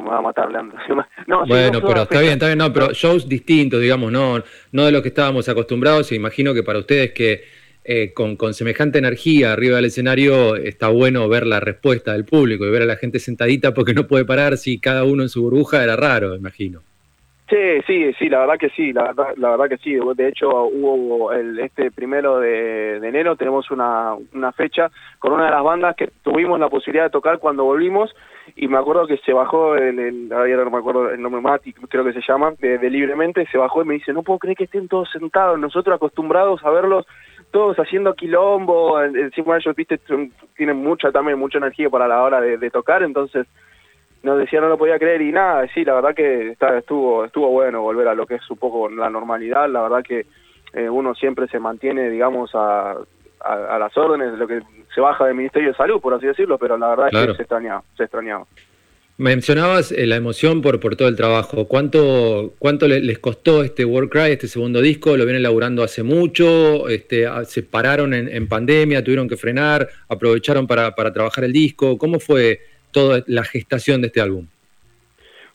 Me 0.03 0.11
va 0.11 0.19
a 0.19 0.23
matar, 0.23 0.51
Leandro. 0.51 0.79
No, 1.29 1.47
bueno, 1.47 1.81
pero 1.81 2.03
está 2.03 2.21
bien, 2.21 2.33
está 2.35 2.47
bien, 2.47 2.59
no, 2.59 2.73
pero 2.73 2.93
shows 2.93 3.29
distintos, 3.29 3.81
digamos, 3.81 4.11
no, 4.11 4.43
no 4.73 4.85
de 4.85 4.91
los 4.91 5.03
que 5.03 5.09
estábamos 5.09 5.49
acostumbrados. 5.49 6.11
Imagino 6.11 6.53
que 6.53 6.65
para 6.65 6.81
ustedes 6.81 7.13
que 7.13 7.45
eh, 7.85 8.13
con, 8.13 8.35
con, 8.35 8.53
semejante 8.53 8.99
energía 8.99 9.53
arriba 9.53 9.77
del 9.77 9.85
escenario, 9.85 10.57
está 10.57 10.89
bueno 10.89 11.29
ver 11.29 11.47
la 11.47 11.61
respuesta 11.61 12.15
del 12.15 12.25
público 12.25 12.67
y 12.67 12.71
ver 12.71 12.83
a 12.83 12.87
la 12.87 12.97
gente 12.97 13.21
sentadita 13.21 13.75
porque 13.75 13.95
no 13.95 14.09
puede 14.09 14.25
parar 14.25 14.57
si 14.57 14.81
cada 14.81 15.05
uno 15.05 15.23
en 15.23 15.29
su 15.29 15.43
burbuja 15.43 15.85
era 15.85 15.95
raro, 15.95 16.35
imagino. 16.35 16.83
Sí, 17.49 17.81
sí, 17.87 18.13
sí, 18.19 18.29
la 18.29 18.41
verdad 18.41 18.59
que 18.59 18.71
sí, 18.71 18.93
la 18.93 19.15
la 19.37 19.51
verdad 19.51 19.69
que 19.69 19.79
sí. 19.79 19.97
De 20.17 20.29
hecho, 20.29 20.49
hubo 20.65 21.33
el, 21.33 21.59
este 21.61 21.93
primero 21.93 22.41
de, 22.41 22.97
enero, 22.97 23.37
tenemos 23.37 23.71
una, 23.71 24.15
una 24.35 24.51
fecha 24.53 24.91
con 25.21 25.33
una 25.33 25.45
de 25.45 25.53
las 25.53 25.63
bandas 25.63 25.95
que 25.95 26.11
tuvimos 26.23 26.59
la 26.59 26.69
posibilidad 26.69 27.05
de 27.05 27.11
tocar 27.11 27.39
cuando 27.39 27.65
volvimos 27.65 28.13
y 28.55 28.69
me 28.69 28.79
acuerdo 28.79 29.07
que 29.07 29.17
se 29.19 29.33
bajó 29.33 29.77
en 29.77 29.99
el, 29.99 30.33
ahora 30.33 30.65
no 30.65 30.71
me 30.71 30.79
acuerdo 30.79 31.11
el 31.11 31.21
nombre 31.21 31.41
Mati, 31.41 31.73
creo 31.73 32.05
que 32.05 32.13
se 32.13 32.23
llama, 32.27 32.53
de, 32.59 32.79
libremente, 32.91 33.47
se 33.51 33.59
bajó 33.59 33.83
y 33.83 33.87
me 33.87 33.95
dice, 33.95 34.13
no 34.13 34.23
puedo 34.23 34.39
creer 34.39 34.57
que 34.57 34.65
estén 34.65 34.89
todos 34.89 35.11
sentados, 35.11 35.59
nosotros 35.59 35.97
acostumbrados 35.97 36.65
a 36.65 36.71
verlos 36.71 37.07
todos 37.51 37.77
haciendo 37.79 38.15
quilombo, 38.15 39.01
encima 39.03 39.57
ellos, 39.57 39.75
viste, 39.75 40.01
tienen 40.57 40.77
mucha 40.77 41.11
también, 41.13 41.39
mucha 41.39 41.59
energía 41.59 41.89
para 41.89 42.09
la 42.09 42.23
hora 42.23 42.41
de, 42.41 42.71
tocar, 42.71 43.03
entonces 43.03 43.47
nos 44.27 44.39
decía 44.39 44.61
no 44.61 44.69
lo 44.69 44.77
podía 44.77 44.99
creer 44.99 45.23
y 45.23 45.31
nada, 45.31 45.67
sí, 45.73 45.85
la 45.85 45.95
verdad 45.95 46.15
que 46.15 46.51
está, 46.51 46.77
estuvo 46.77 47.25
estuvo 47.25 47.49
bueno 47.49 47.81
volver 47.81 48.09
a 48.09 48.15
lo 48.15 48.27
que 48.27 48.35
es 48.35 48.51
un 48.51 48.59
poco 48.59 48.89
la 48.91 49.09
normalidad, 49.09 49.71
la 49.71 49.83
verdad 49.83 50.03
que 50.03 50.27
eh, 50.75 50.91
uno 50.91 51.15
siempre 51.15 51.47
se 51.47 51.61
mantiene, 51.61 52.11
digamos, 52.11 52.51
a, 52.55 52.97
a, 53.41 53.53
a, 53.77 53.79
las 53.79 53.97
órdenes 53.97 54.33
de 54.33 54.37
lo 54.37 54.49
que 54.49 54.61
se 54.93 55.01
baja 55.01 55.27
del 55.27 55.37
Ministerio 55.37 55.69
de 55.69 55.77
Salud, 55.77 56.01
por 56.01 56.13
así 56.13 56.27
decirlo, 56.27 56.59
pero 56.59 56.77
la 56.77 56.89
verdad 56.89 57.09
claro. 57.11 57.25
es 57.25 57.31
que 57.31 57.37
se 57.37 57.43
extrañaba, 57.45 57.83
se 57.97 58.03
extrañaba. 58.03 58.45
Mencionabas 59.19 59.93
eh, 59.93 60.07
la 60.07 60.17
emoción 60.17 60.61
por, 60.61 60.81
por 60.81 60.97
todo 60.97 61.09
el 61.09 61.17
trabajo. 61.17 61.67
¿Cuánto, 61.69 62.53
cuánto 62.59 62.87
les 62.87 63.19
costó 63.19 63.63
este 63.63 63.85
World 63.85 64.11
Cry, 64.11 64.33
este 64.33 64.49
segundo 64.49 64.83
disco? 64.83 65.17
¿Lo 65.17 65.25
vienen 65.25 65.43
laburando 65.43 65.83
hace 65.83 66.03
mucho? 66.03 66.89
Este, 66.89 67.27
¿Se 67.47 67.63
pararon 67.63 68.13
en, 68.13 68.29
en 68.29 68.47
pandemia? 68.47 69.03
¿Tuvieron 69.03 69.29
que 69.29 69.39
frenar? 69.39 69.89
¿Aprovecharon 70.09 70.67
para, 70.67 70.95
para 70.95 71.13
trabajar 71.15 71.45
el 71.45 71.53
disco? 71.53 71.97
¿Cómo 71.97 72.19
fue 72.19 72.61
toda 72.97 73.23
la 73.27 73.45
gestación 73.45 74.01
de 74.01 74.07
este 74.07 74.23
álbum? 74.23 74.47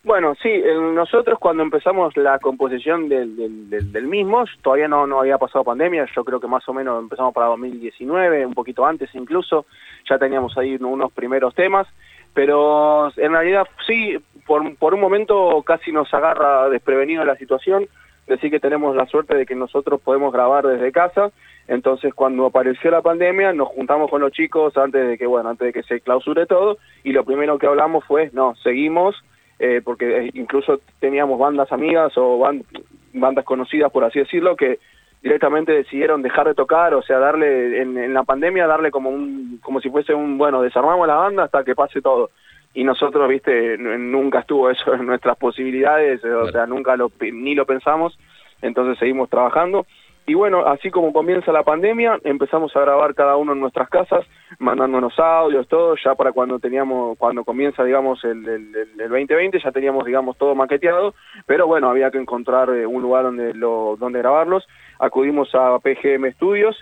Bueno, 0.04 0.34
sí, 0.40 0.62
nosotros 0.94 1.40
cuando 1.40 1.64
empezamos 1.64 2.16
la 2.16 2.38
composición 2.38 3.08
del, 3.08 3.36
del, 3.68 3.90
del, 3.92 4.06
mismo, 4.06 4.44
todavía 4.62 4.86
no, 4.86 5.08
no 5.08 5.18
había 5.18 5.38
pasado 5.38 5.64
pandemia, 5.64 6.06
yo 6.14 6.24
creo 6.24 6.38
que 6.38 6.46
más 6.46 6.68
o 6.68 6.72
menos 6.72 7.02
empezamos 7.02 7.34
para 7.34 7.48
2019, 7.48 8.46
un 8.46 8.54
poquito 8.54 8.86
antes 8.86 9.10
incluso, 9.14 9.66
ya 10.08 10.18
teníamos 10.18 10.56
ahí 10.56 10.76
unos 10.76 11.12
primeros 11.12 11.52
temas, 11.54 11.88
pero 12.32 13.12
en 13.16 13.32
realidad 13.32 13.66
sí, 13.86 14.16
por, 14.46 14.76
por 14.76 14.94
un 14.94 15.00
momento 15.00 15.62
casi 15.66 15.90
nos 15.90 16.14
agarra 16.14 16.68
desprevenido 16.68 17.24
la 17.24 17.36
situación, 17.36 17.88
decir 18.32 18.50
que 18.50 18.60
tenemos 18.60 18.94
la 18.96 19.06
suerte 19.06 19.36
de 19.36 19.46
que 19.46 19.54
nosotros 19.54 20.00
podemos 20.00 20.32
grabar 20.32 20.66
desde 20.66 20.92
casa, 20.92 21.30
entonces 21.68 22.12
cuando 22.14 22.46
apareció 22.46 22.90
la 22.90 23.02
pandemia 23.02 23.52
nos 23.52 23.68
juntamos 23.68 24.10
con 24.10 24.20
los 24.20 24.32
chicos 24.32 24.76
antes 24.76 25.06
de 25.06 25.18
que, 25.18 25.26
bueno, 25.26 25.50
antes 25.50 25.66
de 25.66 25.72
que 25.72 25.82
se 25.82 26.00
clausure 26.00 26.46
todo, 26.46 26.78
y 27.04 27.12
lo 27.12 27.24
primero 27.24 27.58
que 27.58 27.66
hablamos 27.66 28.04
fue, 28.04 28.30
no, 28.32 28.54
seguimos, 28.56 29.16
eh, 29.58 29.80
porque 29.84 30.30
incluso 30.34 30.80
teníamos 30.98 31.38
bandas 31.38 31.70
amigas 31.70 32.12
o 32.16 32.38
band, 32.38 32.64
bandas 33.12 33.44
conocidas, 33.44 33.92
por 33.92 34.04
así 34.04 34.18
decirlo, 34.18 34.56
que 34.56 34.78
directamente 35.22 35.72
decidieron 35.72 36.20
dejar 36.22 36.48
de 36.48 36.54
tocar, 36.54 36.94
o 36.94 37.02
sea, 37.02 37.18
darle 37.18 37.80
en, 37.80 37.96
en, 37.96 38.12
la 38.12 38.24
pandemia 38.24 38.66
darle 38.66 38.90
como 38.90 39.10
un 39.10 39.60
como 39.62 39.80
si 39.80 39.88
fuese 39.88 40.14
un 40.14 40.36
bueno, 40.36 40.62
desarmamos 40.62 41.06
la 41.06 41.14
banda 41.14 41.44
hasta 41.44 41.62
que 41.62 41.76
pase 41.76 42.02
todo. 42.02 42.30
Y 42.74 42.84
nosotros, 42.84 43.28
viste, 43.28 43.76
nunca 43.78 44.40
estuvo 44.40 44.70
eso 44.70 44.94
en 44.94 45.06
nuestras 45.06 45.36
posibilidades, 45.36 46.20
claro. 46.20 46.44
o 46.44 46.50
sea, 46.50 46.66
nunca 46.66 46.96
lo 46.96 47.10
ni 47.20 47.54
lo 47.54 47.66
pensamos, 47.66 48.18
entonces 48.62 48.98
seguimos 48.98 49.28
trabajando. 49.28 49.86
Y 50.24 50.34
bueno, 50.34 50.66
así 50.66 50.90
como 50.90 51.12
comienza 51.12 51.50
la 51.50 51.64
pandemia, 51.64 52.20
empezamos 52.22 52.74
a 52.76 52.80
grabar 52.80 53.12
cada 53.14 53.36
uno 53.36 53.54
en 53.54 53.60
nuestras 53.60 53.88
casas, 53.88 54.24
mandándonos 54.60 55.18
audios, 55.18 55.66
todo, 55.66 55.96
ya 55.96 56.14
para 56.14 56.30
cuando 56.30 56.60
teníamos, 56.60 57.18
cuando 57.18 57.42
comienza, 57.42 57.82
digamos, 57.82 58.22
el, 58.22 58.46
el, 58.46 58.76
el 59.00 59.08
2020, 59.08 59.58
ya 59.58 59.72
teníamos, 59.72 60.04
digamos, 60.04 60.38
todo 60.38 60.54
maqueteado, 60.54 61.14
pero 61.44 61.66
bueno, 61.66 61.90
había 61.90 62.12
que 62.12 62.18
encontrar 62.18 62.70
eh, 62.70 62.86
un 62.86 63.02
lugar 63.02 63.24
donde, 63.24 63.52
lo, 63.52 63.96
donde 63.98 64.20
grabarlos. 64.20 64.64
Acudimos 65.00 65.52
a 65.56 65.80
PGM 65.80 66.30
Studios, 66.34 66.76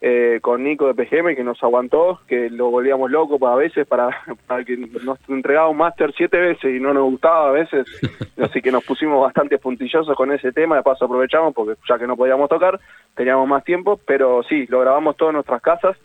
eh, 0.00 0.40
con 0.42 0.62
Nico 0.62 0.92
de 0.92 0.94
PGM 0.94 1.34
que 1.34 1.44
nos 1.44 1.62
aguantó, 1.62 2.20
que 2.26 2.50
lo 2.50 2.70
volvíamos 2.70 3.10
loco 3.10 3.38
para 3.38 3.54
a 3.54 3.56
veces, 3.56 3.86
para, 3.86 4.10
para 4.46 4.64
que 4.64 4.76
nos 4.76 5.18
entregaba 5.28 5.68
un 5.68 5.78
máster 5.78 6.12
siete 6.16 6.38
veces 6.38 6.74
y 6.74 6.80
no 6.80 6.92
nos 6.92 7.04
gustaba 7.04 7.48
a 7.48 7.52
veces, 7.52 7.86
así 8.40 8.60
que 8.60 8.72
nos 8.72 8.84
pusimos 8.84 9.22
bastante 9.22 9.58
puntillosos 9.58 10.14
con 10.16 10.32
ese 10.32 10.52
tema, 10.52 10.76
de 10.76 10.82
paso 10.82 11.06
aprovechamos 11.06 11.54
porque 11.54 11.80
ya 11.88 11.98
que 11.98 12.06
no 12.06 12.16
podíamos 12.16 12.48
tocar, 12.48 12.78
teníamos 13.14 13.48
más 13.48 13.64
tiempo, 13.64 13.98
pero 14.06 14.42
sí, 14.42 14.66
lo 14.68 14.80
grabamos 14.80 15.16
todo 15.16 15.30
en 15.30 15.36
nuestras 15.36 15.62
casas 15.62 15.96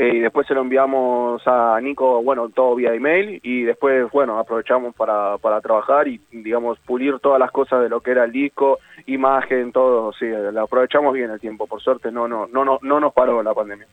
eh, 0.00 0.12
y 0.14 0.20
después 0.20 0.46
se 0.46 0.54
lo 0.54 0.62
enviamos 0.62 1.42
a 1.44 1.78
Nico, 1.82 2.22
bueno, 2.22 2.48
todo 2.48 2.74
vía 2.74 2.94
email 2.94 3.38
y 3.42 3.64
después, 3.64 4.10
bueno, 4.10 4.38
aprovechamos 4.38 4.94
para, 4.94 5.36
para 5.36 5.60
trabajar 5.60 6.08
y, 6.08 6.18
digamos, 6.32 6.78
pulir 6.86 7.18
todas 7.18 7.38
las 7.38 7.50
cosas 7.50 7.82
de 7.82 7.90
lo 7.90 8.00
que 8.00 8.12
era 8.12 8.24
el 8.24 8.32
disco, 8.32 8.78
imagen, 9.04 9.72
todo, 9.72 10.10
sí, 10.18 10.24
lo 10.26 10.62
aprovechamos 10.62 11.12
bien 11.12 11.30
el 11.30 11.38
tiempo, 11.38 11.66
por 11.66 11.82
suerte 11.82 12.10
no, 12.10 12.26
no, 12.26 12.46
no, 12.46 12.64
no, 12.64 12.78
no 12.80 12.98
nos 12.98 13.12
paró 13.12 13.42
la 13.42 13.52
pandemia. 13.52 13.86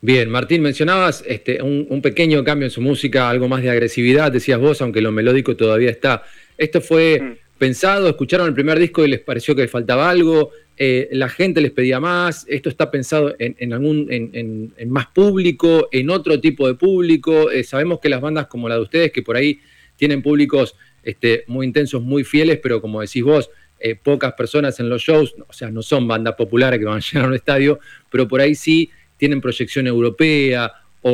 Bien, 0.00 0.28
Martín, 0.28 0.62
mencionabas 0.62 1.24
este, 1.28 1.62
un, 1.62 1.86
un 1.88 2.02
pequeño 2.02 2.42
cambio 2.42 2.66
en 2.66 2.72
su 2.72 2.80
música, 2.80 3.30
algo 3.30 3.46
más 3.46 3.62
de 3.62 3.70
agresividad, 3.70 4.32
decías 4.32 4.58
vos, 4.58 4.82
aunque 4.82 5.00
lo 5.00 5.12
melódico 5.12 5.54
todavía 5.54 5.90
está. 5.90 6.24
¿Esto 6.58 6.80
fue 6.80 7.20
Mm. 7.20 7.41
Pensado? 7.66 8.08
¿Escucharon 8.08 8.48
el 8.48 8.54
primer 8.54 8.76
disco 8.76 9.04
y 9.04 9.08
les 9.08 9.20
pareció 9.20 9.54
que 9.54 9.68
faltaba 9.68 10.10
algo? 10.10 10.50
Eh, 10.76 11.08
¿La 11.12 11.28
gente 11.28 11.60
les 11.60 11.70
pedía 11.70 12.00
más? 12.00 12.44
¿Esto 12.48 12.68
está 12.68 12.90
pensado 12.90 13.36
en, 13.38 13.54
en 13.56 13.72
algún 13.72 14.08
en- 14.10 14.72
en 14.76 14.90
más 14.90 15.06
público, 15.06 15.88
en 15.92 16.10
otro 16.10 16.40
tipo 16.40 16.66
de 16.66 16.74
público? 16.74 17.52
Eh, 17.52 17.62
sabemos 17.62 18.00
que 18.00 18.08
las 18.08 18.20
bandas 18.20 18.48
como 18.48 18.68
la 18.68 18.74
de 18.74 18.80
ustedes, 18.80 19.12
que 19.12 19.22
por 19.22 19.36
ahí 19.36 19.60
tienen 19.94 20.22
públicos 20.22 20.74
este, 21.04 21.44
muy 21.46 21.64
intensos, 21.64 22.02
muy 22.02 22.24
fieles, 22.24 22.58
pero 22.60 22.80
como 22.80 23.00
decís 23.00 23.22
vos, 23.22 23.48
eh, 23.78 23.94
pocas 23.94 24.32
personas 24.32 24.80
en 24.80 24.88
los 24.88 25.00
shows, 25.00 25.32
o 25.48 25.52
sea, 25.52 25.70
no 25.70 25.82
son 25.82 26.08
bandas 26.08 26.34
populares 26.34 26.80
que 26.80 26.84
van 26.84 26.96
a 26.98 27.00
llenar 27.12 27.28
un 27.28 27.36
estadio, 27.36 27.78
pero 28.10 28.26
por 28.26 28.40
ahí 28.40 28.56
sí 28.56 28.90
tienen 29.16 29.40
proyección 29.40 29.86
europea 29.86 30.72
o, 31.02 31.10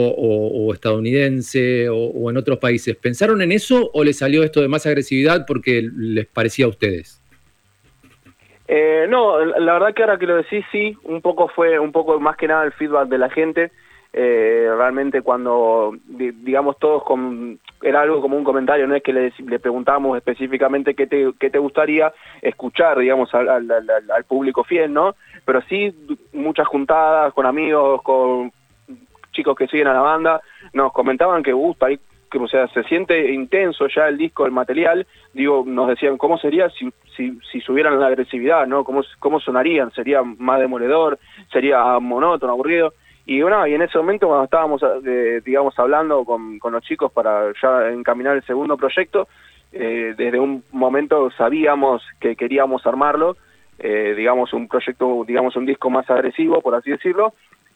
o- 0.67 0.75
estadounidense 0.75 1.89
o, 1.89 2.31
en 2.31 2.37
otros 2.37 2.59
países. 2.59 2.97
¿Pensaron 2.97 3.43
en 3.43 3.53
eso 3.53 3.91
o 3.93 4.05
les 4.05 4.19
salió 4.19 4.43
esto 4.45 4.61
de 4.61 4.69
más 4.69 4.87
agresividad 4.87 5.45
porque 5.47 5.89
les 5.97 6.27
parecía 6.27 6.67
a 6.67 6.69
ustedes? 6.69 7.21
Eh, 8.71 9.07
no, 9.09 9.43
la 9.43 9.73
verdad 9.73 9.95
que 9.95 10.03
ahora 10.03 10.19
que 10.19 10.27
lo 10.27 10.37
decís, 10.37 10.65
sí, 10.71 10.95
un 11.05 11.23
poco 11.23 11.49
fue, 11.49 11.79
un 11.79 11.91
poco 11.91 12.21
más 12.21 12.37
que 12.37 12.49
nada 12.49 12.65
el 12.65 12.73
feedback 12.73 13.09
de 13.09 13.19
la 13.19 13.31
gente. 13.31 13.71
Eh, 14.13 14.67
realmente 14.75 15.21
cuando, 15.21 15.95
di- 16.07 16.31
digamos, 16.31 16.79
todos 16.79 17.05
con, 17.05 17.59
era 17.83 18.01
algo 18.01 18.23
como 18.23 18.37
un 18.39 18.45
comentario, 18.45 18.87
no 18.87 18.95
es 18.95 19.03
que 19.03 19.13
le, 19.13 19.33
le 19.47 19.59
preguntábamos 19.59 20.17
específicamente 20.17 20.95
qué 20.95 21.07
te, 21.07 21.31
qué 21.39 21.51
te 21.51 21.59
gustaría 21.59 22.13
escuchar, 22.41 22.99
digamos, 22.99 23.33
al, 23.35 23.49
al, 23.49 23.71
al- 23.71 24.11
al 24.11 24.25
público 24.25 24.65
fiel, 24.65 24.93
¿no? 24.93 25.15
Pero 25.45 25.61
sí, 25.69 25.95
muchas 26.33 26.67
juntadas 26.67 27.33
con 27.35 27.45
amigos, 27.47 28.03
con 28.03 28.51
chicos 29.39 29.57
que 29.57 29.69
siguen 29.69 29.87
a 29.87 29.95
la 29.95 30.01
banda, 30.01 30.41
nos 30.73 30.93
comentaban 30.93 31.45
que 31.45 31.53
ahí 31.81 32.01
que, 32.29 32.39
o 32.39 32.49
sea, 32.49 32.67
se 32.69 32.83
siente 32.83 33.33
intenso 33.33 33.87
ya 33.87 34.09
el 34.09 34.19
disco, 34.19 34.45
el 34.45 34.53
material, 34.53 35.07
digo, 35.33 35.65
nos 35.65 35.89
decían, 35.89 36.19
¿cómo 36.19 36.37
sería 36.39 36.69
si, 36.71 36.93
si, 37.17 37.39
si 37.51 37.61
subieran 37.61 37.99
la 37.99 38.09
agresividad, 38.09 38.67
no? 38.67 38.85
¿Cómo, 38.85 39.03
cómo 39.19 39.41
sonarían? 39.41 39.93
¿Sería 39.93 40.23
más 40.23 40.61
demoledor? 40.61 41.19
¿Sería 41.53 41.99
monótono, 42.01 42.53
aburrido? 42.53 42.93
Y 43.25 43.41
bueno, 43.41 43.67
y 43.67 43.75
en 43.75 43.83
ese 43.83 43.97
momento 43.97 44.27
cuando 44.27 44.45
estábamos, 44.45 44.83
eh, 45.07 45.41
digamos, 45.45 45.79
hablando 45.79 46.25
con, 46.25 46.59
con 46.59 46.73
los 46.73 46.83
chicos 46.83 47.13
para 47.13 47.53
ya 47.63 47.89
encaminar 47.89 48.37
el 48.37 48.45
segundo 48.45 48.77
proyecto, 48.77 49.29
eh, 49.73 50.15
desde 50.17 50.41
un 50.41 50.65
momento 50.73 51.31
sabíamos 51.31 52.03
que 52.21 52.37
queríamos 52.37 52.87
armarlo, 52.87 53.37
eh, 53.79 54.15
digamos, 54.17 54.53
un 54.53 54.67
proyecto, 54.67 55.25
digamos, 55.27 55.57
un 55.57 55.67
disco 55.67 55.89
más 55.89 56.09
agresivo, 56.11 56.61
por 56.61 56.75
así 56.75 56.91
decirlo, 56.91 57.33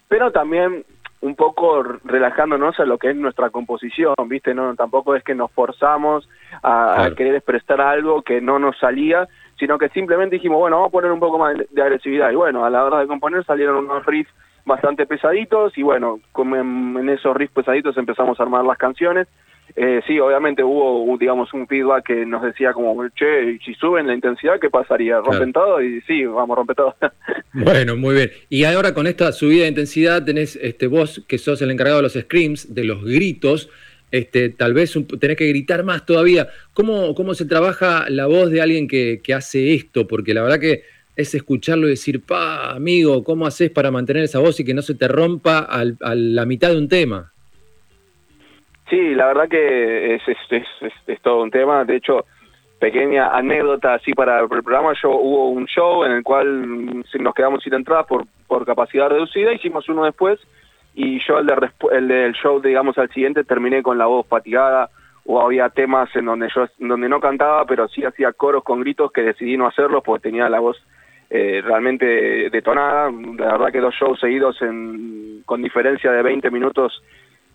pero 0.09 0.33
también 0.33 0.85
un 1.23 1.37
poco 1.37 1.83
relajándonos 2.05 2.79
a 2.81 2.85
lo 2.85 2.99
que 2.99 3.11
es 3.11 3.17
nuestra 3.17 3.51
composición, 3.51 4.15
¿viste? 4.27 4.55
No, 4.55 4.75
tampoco 4.75 5.15
es 5.15 5.23
que 5.23 5.35
nos 5.35 5.51
forzamos 5.53 6.29
a, 6.63 6.95
Claro. 6.95 7.13
a 7.13 7.17
querer 7.17 7.35
expresar 7.37 7.81
algo 7.81 8.23
que 8.23 8.41
no 8.41 8.59
nos 8.59 8.77
salía, 8.79 9.29
sino 9.59 9.79
que 9.79 9.89
simplemente 9.91 10.37
dijimos, 10.37 10.59
bueno, 10.59 10.77
vamos 10.77 10.89
a 10.89 10.93
poner 10.93 11.13
un 11.13 11.21
poco 11.21 11.39
más 11.39 11.57
de, 11.57 11.83
agresividad. 11.83 12.31
Y 12.31 12.35
bueno, 12.35 12.65
a 12.65 12.71
la 12.71 12.85
hora 12.85 12.99
de 12.99 13.07
componer 13.07 13.45
salieron 13.45 13.77
unos 13.77 14.05
riffs 14.05 14.33
bastante 14.65 15.07
pesaditos 15.07 15.77
y 15.79 15.83
bueno, 15.83 16.19
como 16.33 16.57
en, 16.57 16.97
en 16.99 17.09
esos 17.09 17.37
riffs 17.37 17.55
pesaditos 17.55 17.97
empezamos 17.97 18.39
a 18.39 18.43
armar 18.43 18.65
las 18.65 18.79
canciones. 18.79 19.29
Eh, 19.75 20.01
sí, 20.07 20.19
obviamente 20.19 20.63
hubo, 20.63 21.17
digamos, 21.19 21.53
un 21.55 21.67
feedback 21.67 22.07
que 22.07 22.27
nos 22.27 22.43
decía 22.43 22.73
como, 22.73 23.09
che, 23.11 23.59
si 23.65 23.73
suben 23.75 24.07
la 24.07 24.15
intensidad, 24.15 24.61
¿qué 24.61 24.69
pasaría? 24.71 25.19
¿Rompen 25.21 25.53
todo? 25.53 25.83
Y 25.83 26.01
sí, 26.03 26.25
vamos 26.27 26.51
a 26.51 26.57
romper 26.57 26.77
todo. 26.77 26.95
Bueno, 27.55 27.97
muy 27.97 28.15
bien. 28.15 28.31
Y 28.49 28.65
ahora 28.65 28.95
con 28.95 29.07
esta 29.07 29.31
subida 29.31 29.63
de 29.65 29.69
intensidad 29.69 30.25
tenés 30.25 30.57
este, 30.57 30.87
vos, 30.87 31.23
que 31.29 31.37
sos 31.37 31.61
el 31.61 31.71
encargado 31.71 31.99
de 31.99 32.03
los 32.05 32.15
screams, 32.15 32.75
de 32.75 32.85
los 32.85 33.05
gritos, 33.05 33.69
este, 34.11 34.49
tal 34.49 34.73
vez 34.75 34.97
un- 34.97 35.07
tenés 35.07 35.37
que 35.37 35.49
gritar 35.49 35.85
más 35.85 36.07
todavía. 36.07 36.49
¿Cómo, 36.73 37.15
¿Cómo 37.15 37.35
se 37.35 37.45
trabaja 37.45 38.07
la 38.09 38.27
voz 38.27 38.51
de 38.51 38.63
alguien 38.63 38.89
que, 38.89 39.21
que 39.23 39.35
hace 39.35 39.75
esto? 39.75 40.07
Porque 40.09 40.33
la 40.35 40.43
verdad 40.43 40.61
que 40.61 40.83
es 41.15 41.35
escucharlo 41.35 41.87
y 41.87 41.91
decir, 41.91 42.23
pa, 42.23 42.71
amigo, 42.73 43.23
¿cómo 43.23 43.47
haces 43.47 43.71
para 43.71 43.91
mantener 43.91 44.25
esa 44.25 44.39
voz 44.39 44.59
y 44.61 44.65
que 44.65 44.73
no 44.75 44.81
se 44.83 44.95
te 44.95 45.07
rompa 45.09 45.59
al- 45.59 45.99
a 46.01 46.15
la 46.15 46.47
mitad 46.47 46.71
de 46.71 46.79
un 46.79 46.89
tema? 46.89 47.32
Sí, 48.89 49.15
la 49.15 49.27
verdad 49.27 49.49
que 49.49 50.15
es, 50.17 50.23
es, 50.29 51.21
todo 51.23 51.43
un 51.43 51.51
tema. 51.51 51.85
De 51.85 51.97
hecho, 51.97 52.25
pequeña 52.79 53.29
anécdota 53.29 53.95
así 53.95 54.13
para 54.13 54.41
el 54.41 54.49
programa, 54.49 54.93
yo 55.01 55.11
hubo 55.11 55.51
un 55.51 55.67
show 55.67 56.05
en 56.05 56.13
el 56.13 56.23
cual 56.23 57.05
nos 57.21 57.35
quedamos 57.35 57.63
sin 57.63 57.75
entradas 57.75 58.07
por, 58.07 58.25
por 58.47 58.67
capacidad 58.67 59.09
reducida, 59.09 59.53
hicimos 59.53 59.89
uno 59.89 60.05
después 60.05 60.41
y 60.95 61.21
yo 61.27 61.39
el, 61.39 61.47
de 61.47 61.71
el 61.93 62.09
del 62.09 62.33
show, 62.35 62.61
digamos, 62.61 62.99
al 62.99 63.09
siguiente 63.11 63.45
terminé 63.45 63.83
con 63.83 63.99
la 63.99 64.07
voz 64.07 64.27
fatigada 64.27 64.91
o 65.25 65.41
había 65.41 65.69
temas 65.69 66.15
en 66.17 66.27
donde 66.27 66.49
yo 66.55 66.67
donde 66.79 67.09
no 67.09 67.21
cantaba, 67.21 67.65
pero 67.65 67.89
sí 67.89 68.05
hacía 68.05 68.33
coros 68.33 68.65
con 68.65 68.81
gritos 68.81 69.13
que 69.13 69.23
decidí 69.23 69.57
no 69.57 69.67
hacerlos 69.67 70.03
porque 70.05 70.29
tenía 70.29 70.49
la 70.49 70.61
voz 70.61 70.77
eh, 71.31 71.63
realmente 71.65 72.51
detonada. 72.51 73.11
La 73.39 73.53
verdad 73.53 73.73
que 73.73 73.81
dos 73.81 73.95
shows 73.95 74.21
seguidos 74.21 74.61
en, 74.61 75.43
con 75.47 75.63
diferencia 75.63 76.11
de 76.11 76.23
20 76.23 76.51
minutos 76.51 77.03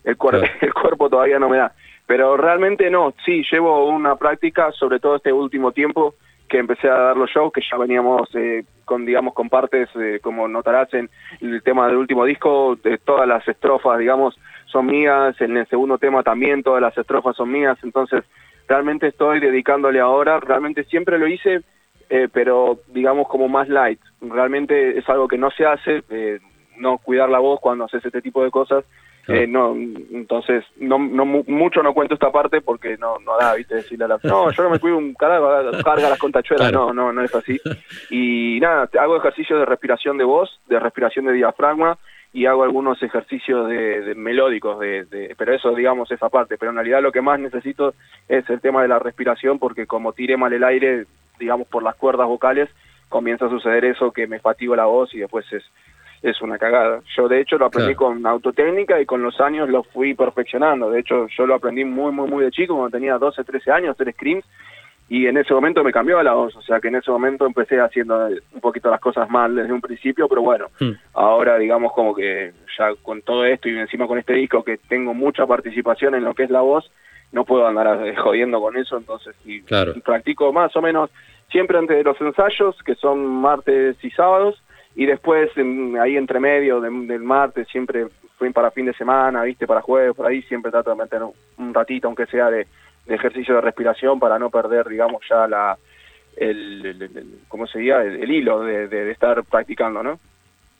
el, 0.08 0.16
cuer- 0.18 0.40
Claro. 0.40 0.46
el 0.60 0.74
cuerpo 0.74 1.08
todavía 1.08 1.38
no 1.38 1.48
me 1.48 1.58
da. 1.58 1.72
Pero 2.06 2.36
realmente 2.36 2.90
no, 2.90 3.12
sí, 3.24 3.42
llevo 3.50 3.86
una 3.88 4.16
práctica, 4.16 4.72
sobre 4.72 4.98
todo 4.98 5.16
este 5.16 5.32
último 5.32 5.72
tiempo, 5.72 6.14
que 6.48 6.58
empecé 6.58 6.88
a 6.88 6.94
dar 6.98 7.16
los 7.16 7.30
shows, 7.30 7.52
que 7.52 7.60
ya 7.70 7.76
veníamos 7.76 8.34
eh, 8.34 8.64
con, 8.86 9.04
digamos, 9.04 9.34
con 9.34 9.50
partes, 9.50 9.88
eh, 9.96 10.18
como 10.22 10.48
notarás 10.48 10.92
en 10.94 11.10
el 11.42 11.62
tema 11.62 11.86
del 11.86 11.96
último 11.96 12.24
disco, 12.24 12.76
de 12.82 12.96
todas 12.96 13.28
las 13.28 13.46
estrofas, 13.46 13.98
digamos, 13.98 14.38
son 14.64 14.86
mías, 14.86 15.38
en 15.42 15.58
el 15.58 15.66
segundo 15.68 15.98
tema 15.98 16.22
también 16.22 16.62
todas 16.62 16.80
las 16.80 16.96
estrofas 16.96 17.36
son 17.36 17.52
mías, 17.52 17.76
entonces 17.82 18.24
realmente 18.66 19.08
estoy 19.08 19.40
dedicándole 19.40 20.00
ahora, 20.00 20.40
realmente 20.40 20.84
siempre 20.84 21.18
lo 21.18 21.26
hice, 21.26 21.60
eh, 22.08 22.28
pero 22.32 22.78
digamos 22.88 23.28
como 23.28 23.48
más 23.48 23.68
light, 23.68 24.00
realmente 24.22 24.96
es 24.98 25.06
algo 25.10 25.28
que 25.28 25.36
no 25.36 25.50
se 25.50 25.66
hace, 25.66 26.02
eh, 26.08 26.38
no 26.78 26.96
cuidar 26.96 27.28
la 27.28 27.38
voz 27.40 27.60
cuando 27.60 27.84
haces 27.84 28.02
este 28.04 28.22
tipo 28.22 28.42
de 28.42 28.50
cosas, 28.50 28.84
Claro. 29.28 29.42
eh, 29.42 29.46
no, 29.46 29.74
entonces 29.74 30.64
no, 30.78 30.98
no 30.98 31.26
mu- 31.26 31.44
mucho 31.46 31.82
no 31.82 31.92
cuento 31.92 32.14
esta 32.14 32.32
parte 32.32 32.62
porque 32.62 32.96
no, 32.96 33.18
no 33.18 33.36
da, 33.38 33.54
viste, 33.54 33.74
decirle 33.74 34.06
a 34.06 34.08
la 34.08 34.18
no, 34.24 34.50
yo 34.50 34.62
no 34.62 34.70
me 34.70 34.78
cuido 34.78 34.96
un 34.96 35.12
carajo, 35.12 35.46
carga 35.84 36.08
las 36.08 36.18
contachuelas, 36.18 36.70
Claro. 36.70 36.94
no, 36.94 36.94
no, 36.94 37.12
no 37.12 37.22
es 37.22 37.34
así. 37.34 37.60
Y 38.10 38.58
nada, 38.60 38.88
hago 38.98 39.16
ejercicios 39.18 39.58
de 39.58 39.66
respiración 39.66 40.16
de 40.18 40.24
voz, 40.24 40.58
de 40.66 40.80
respiración 40.80 41.26
de 41.26 41.32
diafragma 41.34 41.98
y 42.32 42.46
hago 42.46 42.62
algunos 42.62 43.02
ejercicios 43.02 43.68
de, 43.68 44.00
de 44.02 44.14
melódicos, 44.14 44.78
de, 44.80 45.04
de- 45.04 45.34
pero 45.36 45.54
eso 45.54 45.74
digamos 45.74 46.10
esa 46.10 46.28
parte, 46.28 46.56
pero 46.58 46.70
en 46.70 46.76
realidad 46.76 47.02
lo 47.02 47.12
que 47.12 47.20
más 47.22 47.38
necesito 47.38 47.94
es 48.28 48.48
el 48.50 48.60
tema 48.60 48.82
de 48.82 48.88
la 48.88 48.98
respiración 48.98 49.58
porque 49.58 49.86
como 49.86 50.12
tire 50.14 50.36
mal 50.36 50.52
el 50.52 50.64
aire, 50.64 51.04
digamos 51.38 51.68
por 51.68 51.82
las 51.82 51.96
cuerdas 51.96 52.26
vocales, 52.26 52.68
comienza 53.08 53.46
a 53.46 53.50
suceder 53.50 53.84
eso 53.86 54.10
que 54.12 54.26
me 54.26 54.38
fatigo 54.40 54.76
la 54.76 54.84
voz 54.84 55.12
y 55.14 55.18
después 55.18 55.50
es 55.52 55.64
es 56.22 56.40
una 56.42 56.58
cagada. 56.58 57.00
Yo 57.16 57.28
de 57.28 57.40
hecho 57.40 57.58
lo 57.58 57.66
aprendí 57.66 57.94
Claro. 57.94 58.14
con 58.14 58.26
autotécnica 58.26 59.00
y 59.00 59.06
con 59.06 59.22
los 59.22 59.40
años 59.40 59.68
lo 59.68 59.82
fui 59.84 60.14
perfeccionando. 60.14 60.90
De 60.90 61.00
hecho 61.00 61.26
yo 61.36 61.46
lo 61.46 61.54
aprendí 61.54 61.84
muy 61.84 62.12
muy 62.12 62.28
muy 62.28 62.44
de 62.44 62.50
chico, 62.50 62.74
cuando 62.76 62.96
tenía 62.96 63.18
12, 63.18 63.44
13 63.44 63.70
años, 63.70 63.90
hacer 63.90 64.12
screams 64.12 64.44
y 65.10 65.26
en 65.26 65.38
ese 65.38 65.54
momento 65.54 65.82
me 65.82 65.90
cambió 65.92 66.22
la 66.22 66.34
voz, 66.34 66.54
o 66.54 66.60
sea 66.60 66.80
que 66.80 66.88
en 66.88 66.96
ese 66.96 67.10
momento 67.10 67.46
empecé 67.46 67.80
haciendo 67.80 68.26
un 68.52 68.60
poquito 68.60 68.90
las 68.90 69.00
cosas 69.00 69.30
mal 69.30 69.54
desde 69.54 69.72
un 69.72 69.80
principio, 69.80 70.28
pero 70.28 70.42
bueno, 70.42 70.66
Hmm. 70.80 70.90
ahora 71.14 71.56
digamos 71.56 71.92
como 71.94 72.14
que 72.14 72.52
ya 72.78 72.90
con 73.02 73.22
todo 73.22 73.46
esto 73.46 73.68
y 73.70 73.78
encima 73.78 74.06
con 74.06 74.18
este 74.18 74.34
disco 74.34 74.62
que 74.62 74.76
tengo 74.76 75.14
mucha 75.14 75.46
participación 75.46 76.14
en 76.14 76.24
lo 76.24 76.34
que 76.34 76.42
es 76.42 76.50
la 76.50 76.60
voz, 76.60 76.90
no 77.32 77.44
puedo 77.44 77.66
andar 77.66 77.86
jodiendo 78.16 78.60
con 78.60 78.76
eso, 78.76 78.98
entonces 78.98 79.34
sí, 79.44 79.62
Claro. 79.62 79.94
practico 80.04 80.52
más 80.52 80.76
o 80.76 80.82
menos 80.82 81.10
siempre 81.50 81.78
antes 81.78 81.96
de 81.96 82.04
los 82.04 82.20
ensayos, 82.20 82.76
que 82.84 82.94
son 82.96 83.24
martes 83.24 83.96
y 84.04 84.10
sábados, 84.10 84.62
y 84.98 85.06
después 85.06 85.48
en- 85.56 85.96
ahí 85.96 86.16
entre 86.16 86.40
medio 86.40 86.80
de- 86.80 86.90
del 87.06 87.22
martes 87.22 87.68
siempre 87.68 88.06
fui 88.36 88.50
para 88.50 88.72
fin 88.72 88.86
de 88.86 88.92
semana, 88.94 89.44
viste, 89.44 89.64
para 89.64 89.80
jueves, 89.80 90.14
por 90.16 90.26
ahí 90.26 90.42
siempre 90.42 90.72
trato 90.72 90.90
de 90.90 90.96
meter 90.96 91.20
un, 91.22 91.72
ratito, 91.72 92.08
aunque 92.08 92.26
sea 92.26 92.50
de, 92.50 92.66
de 93.06 93.14
ejercicio 93.14 93.54
de 93.54 93.60
respiración, 93.60 94.18
para 94.18 94.40
no 94.40 94.50
perder, 94.50 94.88
digamos, 94.88 95.22
ya 95.30 95.46
la, 95.46 95.78
el, 96.36 96.84
el- 96.84 97.02
el- 97.02 97.38
¿cómo 97.46 97.68
se 97.68 97.78
diría? 97.78 98.02
El, 98.02 98.22
el 98.24 98.30
hilo 98.30 98.60
de, 98.64 98.88
de- 98.88 99.04
de 99.04 99.10
estar 99.12 99.42
practicando, 99.44 100.02
¿no? 100.02 100.18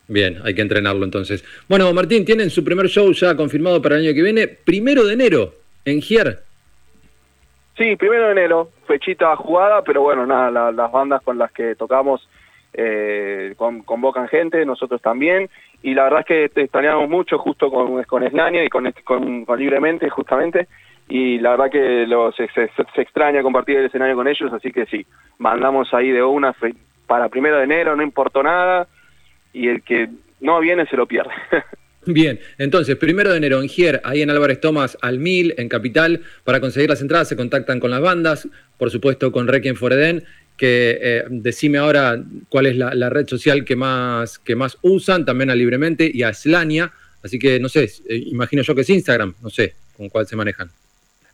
Bien, 0.09 0.37
hay 0.43 0.53
que 0.53 0.61
entrenarlo 0.63 1.05
entonces. 1.05 1.43
Bueno, 1.69 1.93
Martín, 1.93 2.25
tienen 2.25 2.49
su 2.49 2.61
primer 2.63 2.87
show 2.87 3.11
ya 3.13 3.35
confirmado 3.37 3.81
para 3.81 3.95
el 3.95 4.05
año 4.05 4.13
que 4.13 4.21
viene, 4.23 4.47
primero 4.49 5.05
de 5.05 5.13
enero, 5.13 5.53
en 5.85 6.01
Gier. 6.01 6.39
Sí, 7.77 7.95
primero 7.95 8.25
de 8.25 8.31
enero, 8.33 8.69
fechita 8.85 9.33
jugada, 9.37 9.81
pero 9.83 10.01
bueno, 10.01 10.25
nada, 10.25 10.51
la- 10.51 10.71
las 10.73 10.91
bandas 10.91 11.21
con 11.23 11.37
las 11.37 11.51
que 11.53 11.75
tocamos 11.75 12.27
eh, 12.73 13.53
con- 13.57 13.83
convocan 13.83 14.27
gente, 14.27 14.65
nosotros 14.65 15.01
también, 15.01 15.49
y 15.81 15.93
la 15.93 16.03
verdad 16.03 16.19
es 16.21 16.25
que 16.25 16.49
te 16.49 16.61
extrañamos 16.61 17.09
mucho 17.09 17.37
justo 17.37 17.69
con, 17.71 18.03
con 18.03 18.23
y 18.23 18.69
con, 18.69 18.91
con, 19.03 19.45
Libremente, 19.59 20.09
justamente, 20.09 20.67
y 21.07 21.39
la 21.39 21.51
verdad 21.51 21.71
que 21.71 22.05
lo- 22.07 22.31
se, 22.33 22.47
se- 22.49 22.69
se 22.95 23.01
extraña 23.01 23.41
compartir 23.41 23.77
el 23.77 23.85
escenario 23.85 24.15
con 24.15 24.27
ellos, 24.27 24.51
así 24.53 24.71
que 24.71 24.85
sí, 24.85 25.05
mandamos 25.37 25.93
ahí 25.93 26.09
de 26.11 26.21
una 26.23 26.53
para 27.07 27.29
primero 27.29 27.57
de 27.57 27.63
enero, 27.63 27.95
no 27.95 28.03
importó 28.03 28.43
nada, 28.43 28.87
y 29.51 29.67
el 29.67 29.81
que 29.81 30.09
no 30.41 30.59
viene 30.59 30.85
se 30.85 30.95
lo 30.95 31.07
pierde. 31.07 31.31
Bien, 32.05 32.39
entonces, 32.57 32.95
primero 32.95 33.29
de 33.31 33.37
enero 33.37 33.61
en 33.61 33.67
Gier, 33.67 33.99
ahí 34.05 34.21
en 34.21 34.29
Álvarez 34.29 34.61
Tomás, 34.61 34.97
al 35.01 35.19
1000, 35.19 35.55
en 35.57 35.67
Capital. 35.67 36.21
Para 36.45 36.61
conseguir 36.61 36.89
las 36.89 37.01
entradas 37.01 37.27
se 37.27 37.35
contactan 37.35 37.79
con 37.81 37.91
las 37.91 37.99
bandas, 38.01 38.47
por 38.77 38.89
supuesto 38.89 39.31
con 39.33 39.47
Requiem 39.47 39.75
for 39.75 39.91
Eden, 39.91 40.23
que 40.59 40.97
eh, 41.01 41.23
decime 41.29 41.77
ahora 41.77 42.21
cuál 42.49 42.65
es 42.67 42.75
la, 42.75 42.93
la 42.93 43.09
red 43.09 43.25
social 43.27 43.63
que 43.63 43.75
más, 43.75 44.37
que 44.37 44.55
más 44.55 44.77
usan, 44.81 45.25
también 45.25 45.49
a 45.49 45.55
Libremente 45.55 46.11
y 46.13 46.21
a 46.23 46.33
Slania. 46.33 46.91
Así 47.23 47.39
que, 47.39 47.59
no 47.59 47.69
sé, 47.69 47.85
eh, 48.07 48.23
imagino 48.27 48.61
yo 48.61 48.75
que 48.75 48.81
es 48.81 48.89
Instagram, 48.89 49.33
no 49.41 49.49
sé 49.49 49.73
con 49.97 50.09
cuál 50.09 50.27
se 50.27 50.35
manejan. 50.35 50.69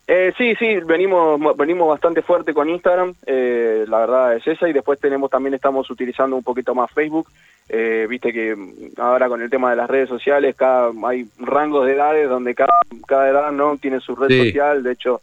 Eh, 0.08 0.32
sí, 0.38 0.54
sí, 0.56 0.76
venimos 0.86 1.56
venimos 1.56 1.88
bastante 1.88 2.22
fuerte 2.22 2.54
con 2.54 2.70
Instagram, 2.70 3.14
eh, 3.26 3.84
la 3.88 3.98
verdad 3.98 4.36
es 4.36 4.46
esa, 4.46 4.68
y 4.68 4.72
después 4.72 5.00
tenemos 5.00 5.28
también 5.30 5.54
estamos 5.54 5.90
utilizando 5.90 6.36
un 6.36 6.44
poquito 6.44 6.76
más 6.76 6.92
Facebook, 6.92 7.26
eh, 7.68 8.06
viste 8.08 8.32
que 8.32 8.54
mm, 8.54 9.00
ahora 9.00 9.26
con 9.28 9.42
el 9.42 9.50
tema 9.50 9.70
de 9.70 9.76
las 9.76 9.90
redes 9.90 10.08
sociales 10.08 10.54
cada 10.54 10.92
hay 11.08 11.26
rangos 11.40 11.86
de 11.86 11.94
edades 11.94 12.28
donde 12.28 12.54
cada, 12.54 12.78
cada 13.08 13.28
edad 13.28 13.50
no 13.50 13.78
tiene 13.78 13.98
su 13.98 14.14
red 14.14 14.28
Sí. 14.28 14.46
social, 14.46 14.84
de 14.84 14.92
hecho 14.92 15.20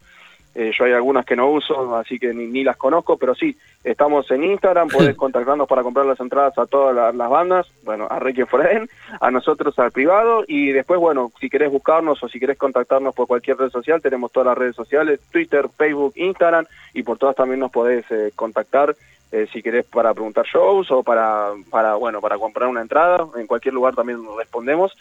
eh, 0.56 0.72
yo 0.78 0.86
hay 0.86 0.94
algunas 0.94 1.26
que 1.26 1.36
no 1.36 1.50
uso, 1.50 1.96
así 1.96 2.20
que 2.20 2.34
ni, 2.34 2.46
ni 2.48 2.64
las 2.64 2.78
conozco, 2.78 3.18
pero 3.18 3.34
sí, 3.34 3.58
estamos 3.84 4.30
en 4.32 4.44
Instagram, 4.44 4.88
podés 4.90 5.16
contactarnos 5.18 5.68
para 5.68 5.84
comprar 5.84 6.06
las 6.06 6.20
entradas 6.20 6.58
a 6.58 6.66
todas 6.66 6.96
la- 6.96 7.12
las 7.12 7.30
bandas, 7.30 7.68
bueno, 7.84 8.08
a 8.10 8.20
Requiem 8.20 8.48
for 8.48 8.66
Eden, 8.66 8.90
a 9.20 9.32
nosotros 9.32 9.78
al 9.80 9.92
privado, 9.92 10.44
y 10.48 10.72
después, 10.72 11.00
bueno, 11.00 11.32
si 11.40 11.50
querés 11.50 11.72
buscarnos 11.72 12.22
o 12.24 12.28
si 12.30 12.40
querés 12.40 12.58
contactarnos 12.58 13.16
por 13.16 13.28
cualquier 13.28 13.58
red 13.58 13.70
social, 13.70 14.02
tenemos 14.02 14.32
todas 14.32 14.48
las 14.48 14.58
redes 14.58 14.76
sociales, 14.76 15.20
Twitter, 15.32 15.68
Facebook, 15.78 16.14
Instagram, 16.16 16.66
y 16.94 17.04
por 17.04 17.18
todas 17.18 17.36
también 17.36 17.60
nos 17.60 17.72
podés 17.72 18.06
eh, 18.12 18.32
contactar 18.36 18.96
eh, 19.32 19.48
si 19.52 19.64
querés 19.64 19.86
para 19.86 20.14
preguntar 20.14 20.46
shows 20.46 20.92
o 20.92 21.02
para, 21.02 21.48
para, 21.72 21.96
bueno, 21.96 22.22
para 22.22 22.38
comprar 22.38 22.70
una 22.70 22.82
entrada, 22.82 23.26
en 23.36 23.48
cualquier 23.48 23.74
lugar 23.74 23.96
también 23.96 24.20
respondemos. 24.38 24.96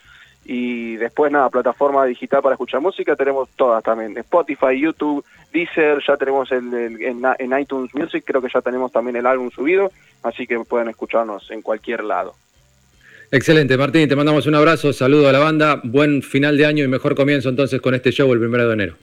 Y 0.45 0.97
después, 0.97 1.31
nada, 1.31 1.49
plataforma 1.49 2.05
digital 2.05 2.41
para 2.41 2.55
escuchar 2.55 2.81
música, 2.81 3.15
tenemos 3.15 3.47
todas 3.55 3.81
también, 3.83 4.17
Spotify, 4.17 4.77
YouTube, 4.79 5.23
Deezer, 5.53 5.99
ya 6.05 6.17
tenemos 6.17 6.51
el, 6.51 6.73
el- 6.73 7.01
en, 7.01 7.21
en 7.39 7.59
iTunes 7.59 7.93
Music, 7.95 8.23
creo 8.25 8.41
que 8.41 8.49
ya 8.53 8.61
tenemos 8.61 8.91
también 8.91 9.15
el 9.15 9.25
álbum 9.25 9.49
subido, 9.51 9.91
así 10.21 10.45
que 10.45 10.59
pueden 10.59 10.89
escucharnos 10.89 11.49
en 11.51 11.61
cualquier 11.61 12.03
lado. 12.03 12.33
Excelente, 13.31 13.77
Martín, 13.77 14.07
te 14.09 14.15
mandamos 14.15 14.45
un 14.45 14.55
abrazo, 14.55 14.93
saludo 14.93 15.27
a 15.29 15.31
la 15.31 15.39
banda, 15.39 15.79
buen 15.83 16.21
final 16.21 16.57
de 16.57 16.65
año 16.65 16.83
y 16.83 16.87
mejor 16.87 17.15
comienzo 17.15 17.49
entonces 17.49 17.81
con 17.81 17.95
este 17.95 18.11
show 18.11 18.31
el 18.33 18.39
primero 18.39 18.67
de 18.67 18.73
enero. 18.73 18.95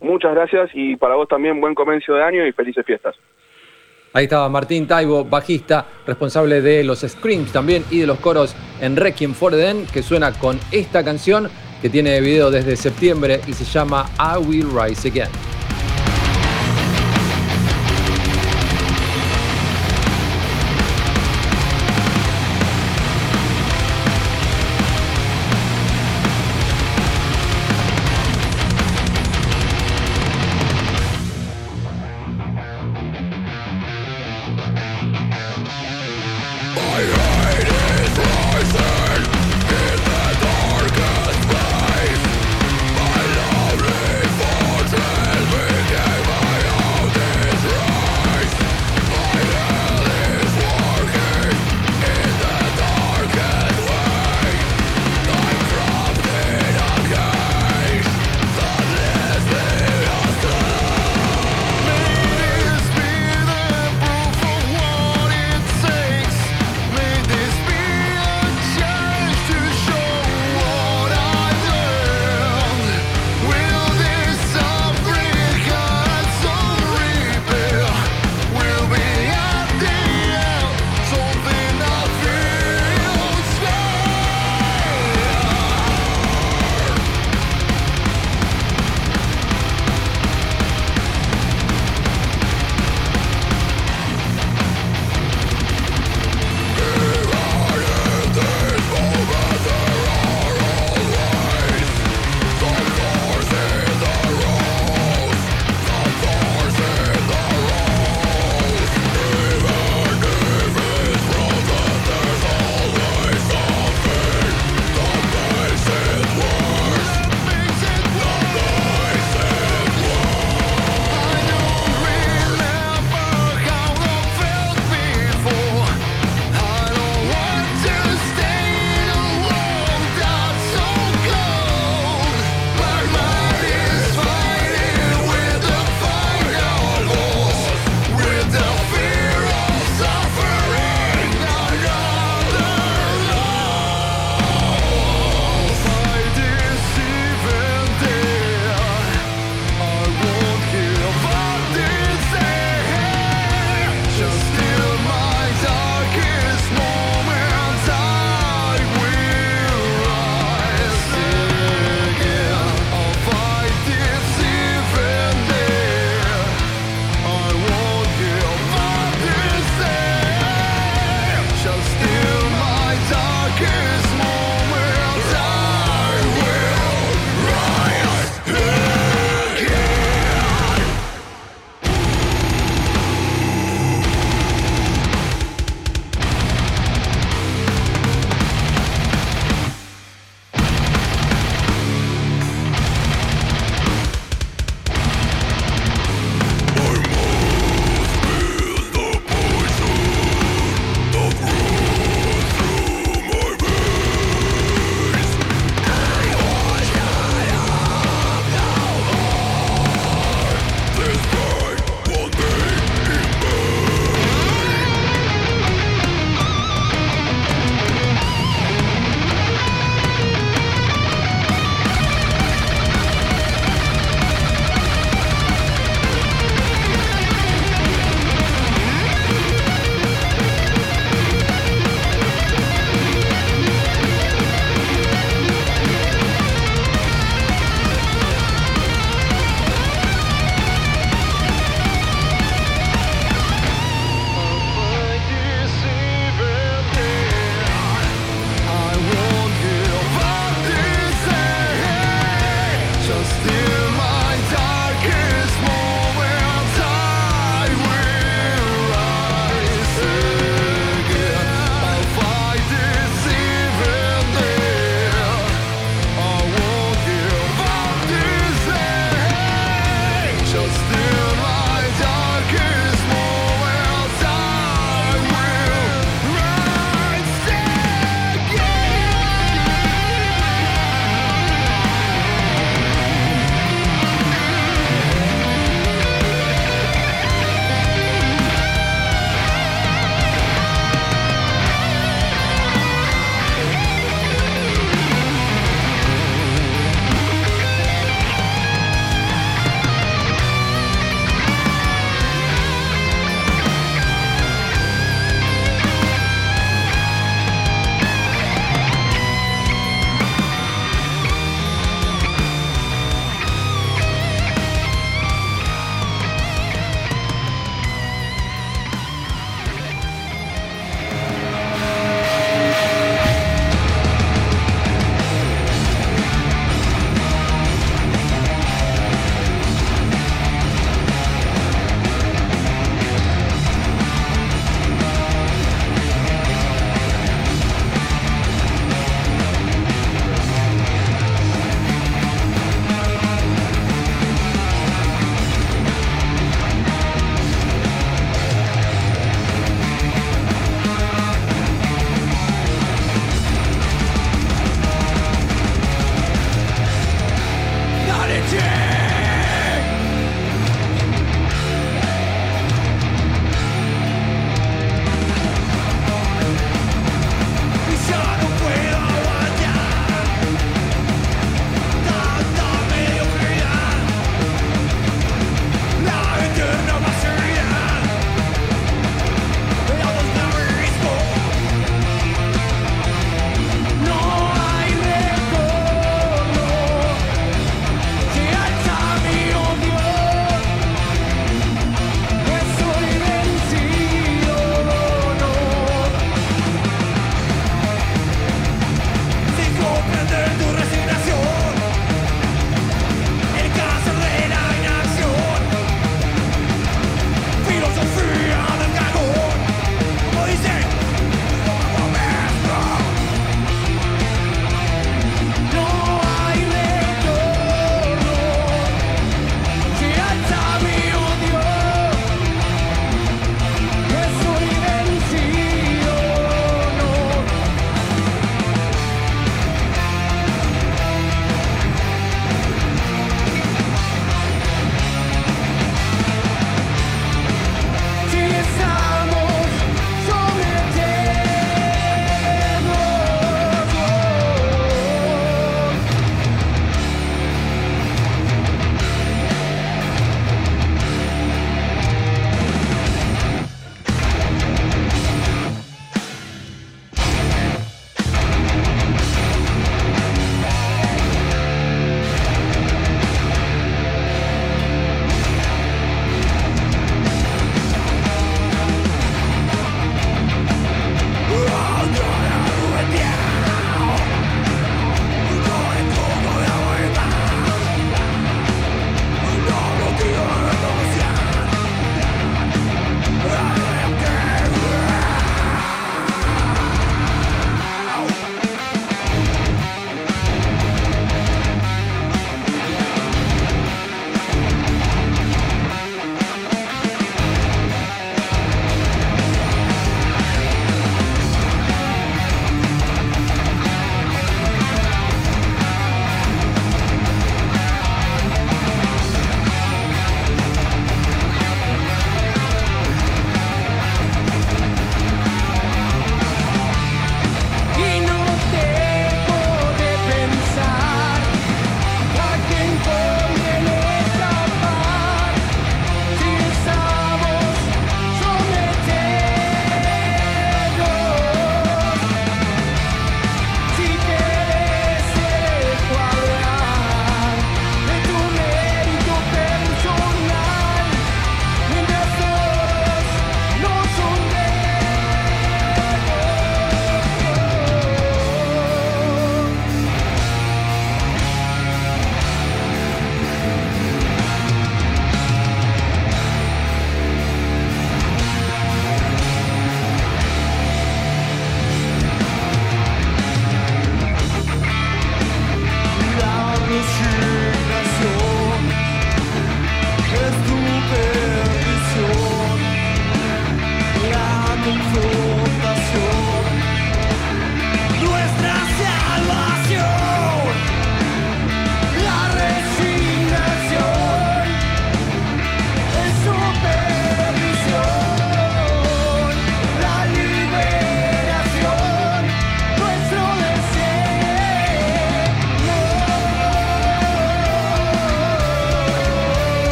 Muchas 0.00 0.34
gracias 0.34 0.70
y 0.74 0.96
para 0.96 1.16
vos 1.16 1.28
también 1.28 1.60
buen 1.60 1.74
comienzo 1.74 2.14
de 2.14 2.22
año 2.22 2.46
y 2.46 2.52
felices 2.52 2.84
fiestas. 2.86 3.14
Ahí 4.14 4.24
estaba 4.24 4.48
Martín 4.50 4.86
Taibo, 4.86 5.24
bajista, 5.24 5.86
responsable 6.06 6.60
de 6.60 6.84
los 6.84 7.00
screams 7.00 7.50
también 7.50 7.82
y 7.90 8.00
de 8.00 8.06
los 8.06 8.18
coros 8.18 8.54
en 8.80 8.94
Requiem 8.96 9.32
for 9.32 9.54
Eden, 9.54 9.86
que 9.86 10.02
suena 10.02 10.32
con 10.32 10.60
esta 10.70 11.02
canción 11.02 11.48
que 11.80 11.88
tiene 11.88 12.20
video 12.20 12.50
desde 12.50 12.76
septiembre 12.76 13.40
y 13.46 13.54
se 13.54 13.64
llama 13.64 14.10
I 14.18 14.38
Will 14.38 14.68
Rise 14.70 15.08
Again. 15.08 15.61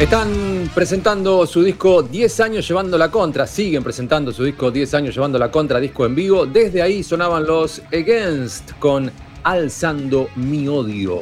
Están 0.00 0.70
presentando 0.74 1.46
su 1.46 1.62
disco 1.62 2.02
10 2.02 2.40
años 2.40 2.66
llevando 2.66 2.96
la 2.96 3.10
contra, 3.10 3.46
siguen 3.46 3.84
presentando 3.84 4.32
su 4.32 4.44
disco 4.44 4.70
10 4.70 4.94
años 4.94 5.14
llevando 5.14 5.38
la 5.38 5.50
contra, 5.50 5.78
disco 5.78 6.06
en 6.06 6.14
vivo. 6.14 6.46
Desde 6.46 6.80
ahí 6.80 7.02
sonaban 7.02 7.44
los 7.44 7.82
Against 7.92 8.78
con 8.78 9.12
Alzando 9.42 10.28
mi 10.36 10.66
odio. 10.68 11.20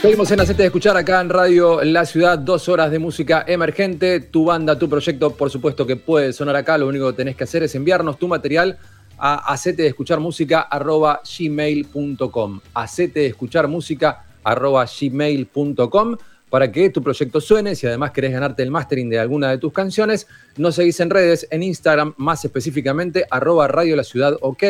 Seguimos 0.00 0.30
en 0.30 0.40
Hacete 0.40 0.62
de 0.62 0.66
Escuchar 0.68 0.96
acá 0.96 1.20
en 1.20 1.28
Radio 1.28 1.84
La 1.84 2.06
Ciudad, 2.06 2.38
dos 2.38 2.70
horas 2.70 2.90
de 2.90 2.98
música 2.98 3.44
emergente. 3.46 4.18
Tu 4.20 4.46
banda, 4.46 4.78
tu 4.78 4.88
proyecto, 4.88 5.34
por 5.34 5.50
supuesto 5.50 5.86
que 5.86 5.96
puede 5.96 6.32
sonar 6.32 6.56
acá. 6.56 6.78
Lo 6.78 6.88
único 6.88 7.08
que 7.08 7.18
tenés 7.18 7.36
que 7.36 7.44
hacer 7.44 7.64
es 7.64 7.74
enviarnos 7.74 8.18
tu 8.18 8.28
material 8.28 8.78
a 9.24 9.52
hacete 9.52 9.82
de 9.82 9.88
escuchar 9.88 10.18
música 10.18 10.62
arroba 10.62 11.22
gmail.com. 11.22 12.60
Hacete 12.74 13.20
de 13.20 13.26
escuchar 13.26 13.68
música 13.68 14.24
arroba 14.42 14.84
gmail.com 14.84 16.16
para 16.50 16.72
que 16.72 16.90
tu 16.90 17.04
proyecto 17.04 17.40
suene. 17.40 17.76
Si 17.76 17.86
además 17.86 18.10
querés 18.10 18.32
ganarte 18.32 18.64
el 18.64 18.72
mastering 18.72 19.08
de 19.08 19.20
alguna 19.20 19.50
de 19.50 19.58
tus 19.58 19.72
canciones, 19.72 20.26
nos 20.56 20.74
seguís 20.74 20.98
en 20.98 21.10
redes, 21.10 21.46
en 21.52 21.62
Instagram, 21.62 22.14
más 22.16 22.44
específicamente, 22.44 23.24
arroba 23.30 23.68
Radio 23.68 23.94
La 23.94 24.02
Ciudad 24.02 24.36
OK, 24.40 24.64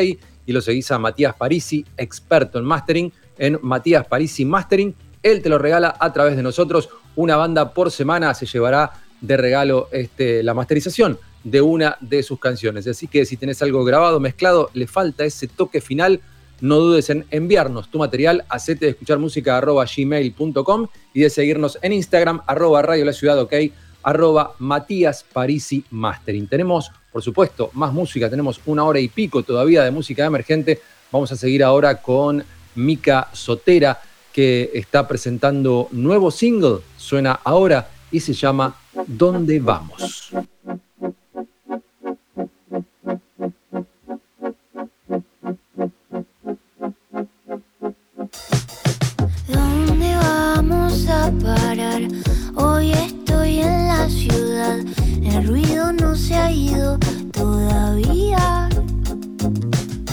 y 0.44 0.52
lo 0.52 0.60
seguís 0.60 0.90
a 0.90 0.98
Matías 0.98 1.34
Parisi, 1.34 1.86
experto 1.96 2.58
en 2.58 2.66
mastering, 2.66 3.10
en 3.38 3.58
Matías 3.62 4.06
Parisi 4.06 4.44
Mastering. 4.44 4.94
Él 5.22 5.40
te 5.40 5.48
lo 5.48 5.56
regala 5.56 5.96
a 5.98 6.12
través 6.12 6.36
de 6.36 6.42
nosotros. 6.42 6.90
Una 7.16 7.36
banda 7.36 7.72
por 7.72 7.90
semana 7.90 8.34
se 8.34 8.44
llevará 8.44 8.92
de 9.22 9.36
regalo 9.38 9.88
este, 9.92 10.42
la 10.42 10.52
masterización 10.52 11.18
de 11.44 11.60
una 11.60 11.96
de 12.00 12.22
sus 12.22 12.38
canciones. 12.38 12.86
Así 12.86 13.06
que 13.06 13.24
si 13.24 13.36
tenés 13.36 13.62
algo 13.62 13.84
grabado, 13.84 14.20
mezclado, 14.20 14.70
le 14.74 14.86
falta 14.86 15.24
ese 15.24 15.48
toque 15.48 15.80
final, 15.80 16.20
no 16.60 16.76
dudes 16.76 17.10
en 17.10 17.26
enviarnos 17.30 17.90
tu 17.90 17.98
material 17.98 18.44
a 18.48 18.58
de 18.58 18.88
escuchar 18.88 19.18
música 19.18 19.60
gmail.com 19.60 20.86
y 21.12 21.20
de 21.20 21.30
seguirnos 21.30 21.78
en 21.82 21.92
Instagram 21.92 22.42
arroba 22.46 22.82
Radio 22.82 23.04
La 23.04 23.12
Ciudad, 23.12 23.38
ok, 23.40 23.52
arroba 24.02 24.54
Matías 24.58 25.24
Parisi 25.32 25.84
Mastering. 25.90 26.46
Tenemos, 26.46 26.90
por 27.10 27.22
supuesto, 27.22 27.70
más 27.74 27.92
música, 27.92 28.30
tenemos 28.30 28.60
una 28.66 28.84
hora 28.84 29.00
y 29.00 29.08
pico 29.08 29.42
todavía 29.42 29.82
de 29.82 29.90
música 29.90 30.24
emergente. 30.24 30.80
Vamos 31.10 31.32
a 31.32 31.36
seguir 31.36 31.64
ahora 31.64 32.00
con 32.00 32.44
Mica 32.74 33.28
Sotera, 33.32 34.00
que 34.32 34.70
está 34.72 35.06
presentando 35.06 35.88
nuevo 35.90 36.30
single, 36.30 36.78
suena 36.96 37.40
ahora 37.44 37.88
y 38.10 38.20
se 38.20 38.32
llama 38.32 38.76
¿Dónde 39.06 39.58
vamos? 39.58 40.32
¿Dónde 49.48 50.16
vamos 50.16 51.06
a 51.08 51.30
parar? 51.42 52.02
Hoy 52.54 52.92
estoy 52.92 53.60
en 53.60 53.88
la 53.88 54.08
ciudad, 54.08 54.78
el 55.22 55.46
ruido 55.46 55.92
no 55.92 56.14
se 56.14 56.34
ha 56.34 56.50
ido 56.50 56.98
todavía. 57.32 58.68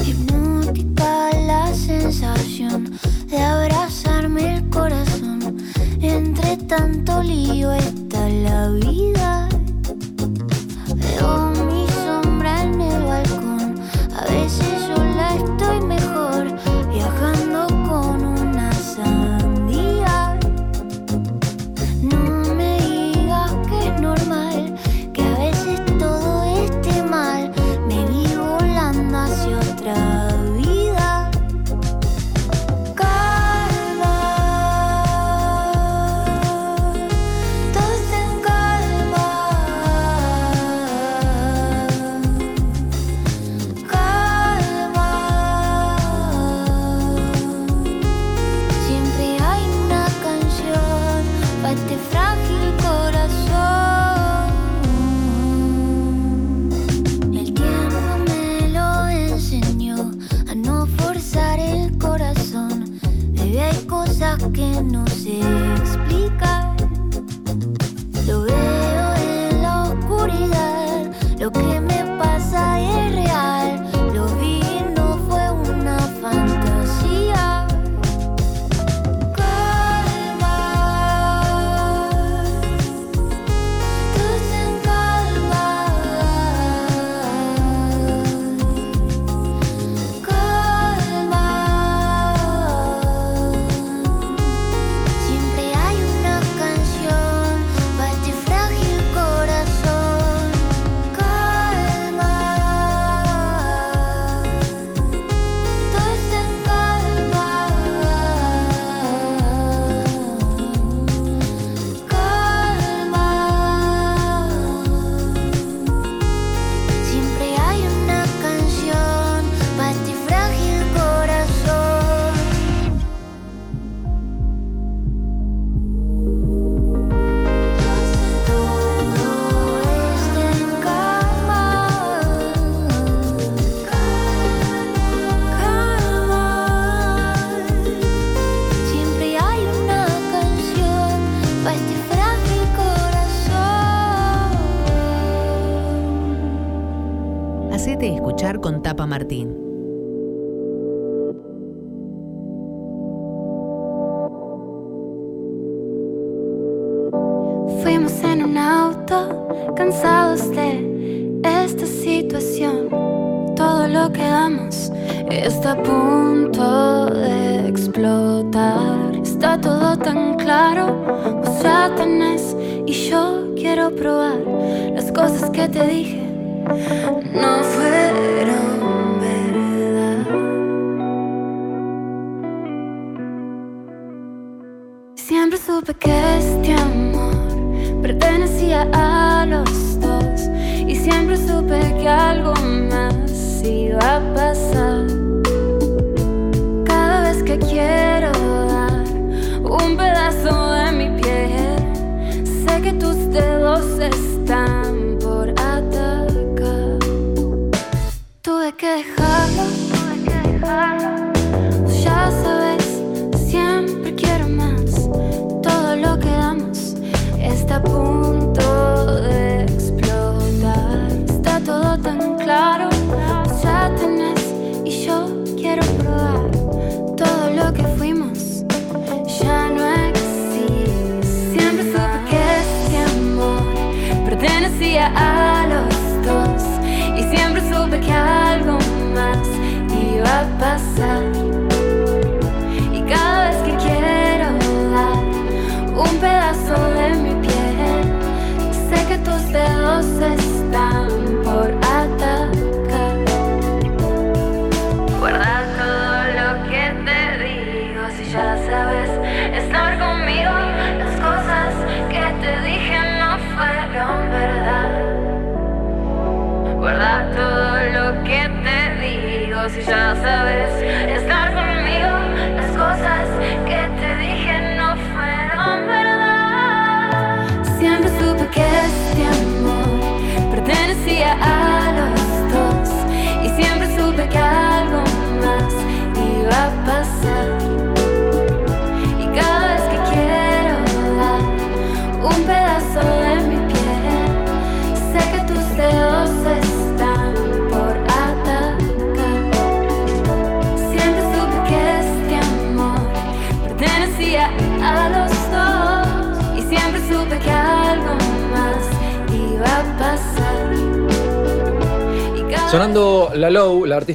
Hipnótica 0.05 1.29
la 1.47 1.73
sensación 1.73 2.91
de 3.27 3.37
abrazarme 3.37 4.57
el 4.57 4.69
corazón. 4.69 5.57
Entre 6.01 6.57
tanto 6.57 7.21
lío 7.23 7.71
está 7.73 8.29
la 8.29 8.69
vida. 8.69 9.49
Veo 10.95 11.51
mi 11.67 11.85
sombra 12.05 12.63
en 12.63 12.81
el 12.81 13.03
balcón. 13.03 13.75
A 14.15 14.23
veces 14.31 14.81
sola 14.87 15.08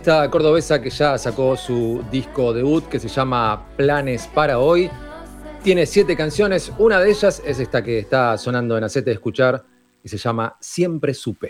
artista 0.04 0.30
cordobesa 0.30 0.82
que 0.82 0.90
ya 0.90 1.16
sacó 1.16 1.56
su 1.56 2.04
disco 2.10 2.52
debut 2.52 2.86
que 2.88 3.00
se 3.00 3.08
llama 3.08 3.66
Planes 3.74 4.26
para 4.34 4.58
hoy. 4.58 4.90
Tiene 5.62 5.86
siete 5.86 6.14
canciones, 6.14 6.70
una 6.76 7.00
de 7.00 7.08
ellas 7.08 7.40
es 7.42 7.58
esta 7.58 7.82
que 7.82 8.00
está 8.00 8.36
sonando 8.36 8.76
en 8.76 8.84
Acete 8.84 9.06
de 9.06 9.14
Escuchar 9.14 9.64
y 10.02 10.08
se 10.10 10.18
llama 10.18 10.58
Siempre 10.60 11.14
Supe. 11.14 11.43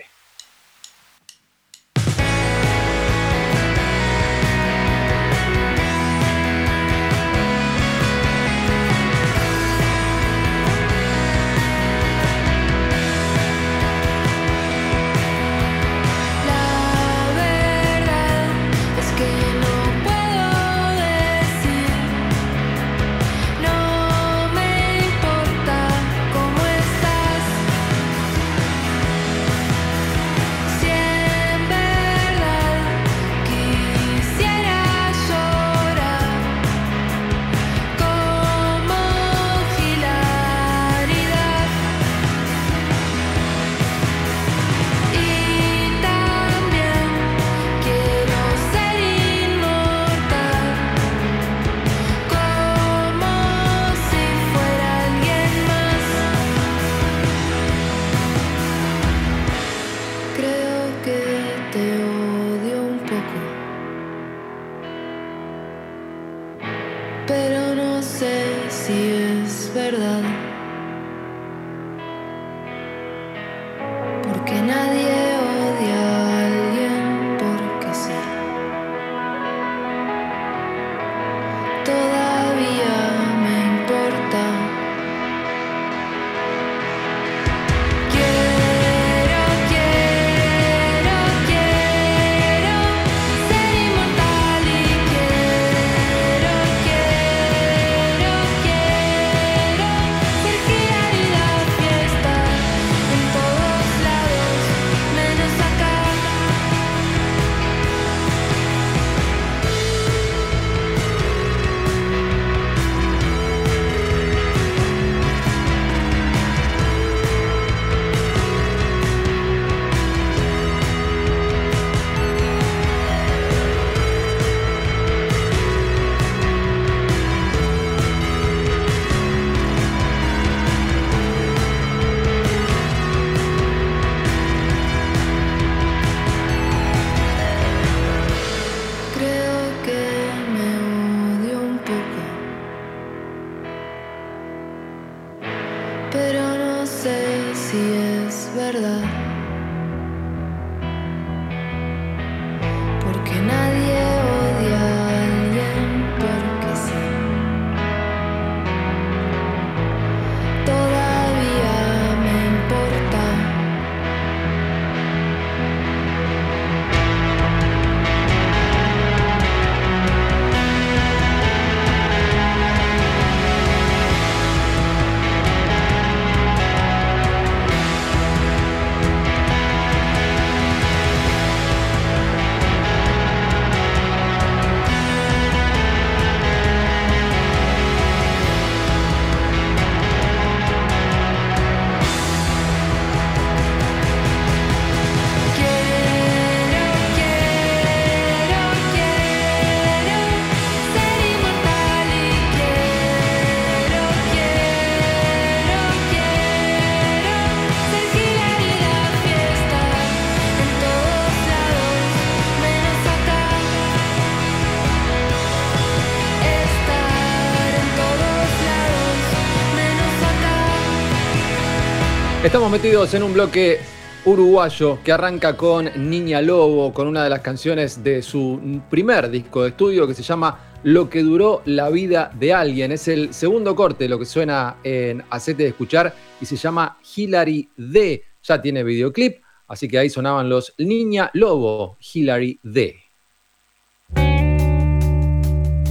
Estamos 222.65 222.81
metidos 222.81 223.13
en 223.13 223.21
un 223.21 223.31
bloque 223.31 223.77
uruguayo 224.25 224.97
que 225.03 225.11
arranca 225.11 225.55
con 225.55 225.87
Niña 226.09 226.41
Lobo, 226.41 226.91
con 226.93 227.07
una 227.07 227.23
de 227.23 227.29
las 227.29 227.41
canciones 227.41 228.03
de 228.03 228.23
su 228.23 228.81
primer 228.89 229.29
disco 229.29 229.61
de 229.61 229.69
estudio 229.69 230.07
que 230.07 230.15
se 230.15 230.23
llama 230.23 230.79
Lo 230.81 231.07
que 231.07 231.21
duró 231.21 231.61
la 231.65 231.91
vida 231.91 232.31
de 232.33 232.53
alguien. 232.53 232.91
Es 232.91 233.07
el 233.07 233.35
segundo 233.35 233.75
corte, 233.75 234.09
lo 234.09 234.17
que 234.17 234.25
suena 234.25 234.77
en 234.83 235.23
Acete 235.29 235.61
de 235.61 235.69
Escuchar, 235.69 236.15
y 236.41 236.47
se 236.47 236.55
llama 236.55 236.97
Hillary 237.15 237.69
D. 237.77 238.23
Ya 238.41 238.59
tiene 238.59 238.83
videoclip, 238.83 239.43
así 239.67 239.87
que 239.87 239.99
ahí 239.99 240.09
sonaban 240.09 240.49
los 240.49 240.73
Niña 240.79 241.29
Lobo, 241.35 241.97
Hillary 242.15 242.59
D. 242.63 242.95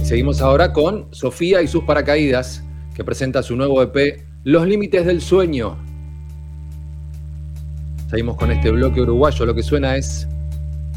Seguimos 0.03 0.41
ahora 0.41 0.73
con 0.73 1.07
Sofía 1.15 1.61
y 1.61 1.69
sus 1.69 1.85
paracaídas, 1.85 2.65
que 2.93 3.05
presenta 3.05 3.41
su 3.43 3.55
nuevo 3.55 3.81
EP 3.81 4.25
Los 4.43 4.67
Límites 4.67 5.05
del 5.05 5.21
Sueño, 5.21 5.77
Seguimos 8.15 8.37
con 8.37 8.49
este 8.49 8.71
bloque 8.71 9.01
uruguayo. 9.01 9.45
Lo 9.45 9.53
que 9.53 9.61
suena 9.61 9.97
es 9.97 10.25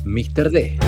Mr. 0.05 0.53
D. 0.53 0.79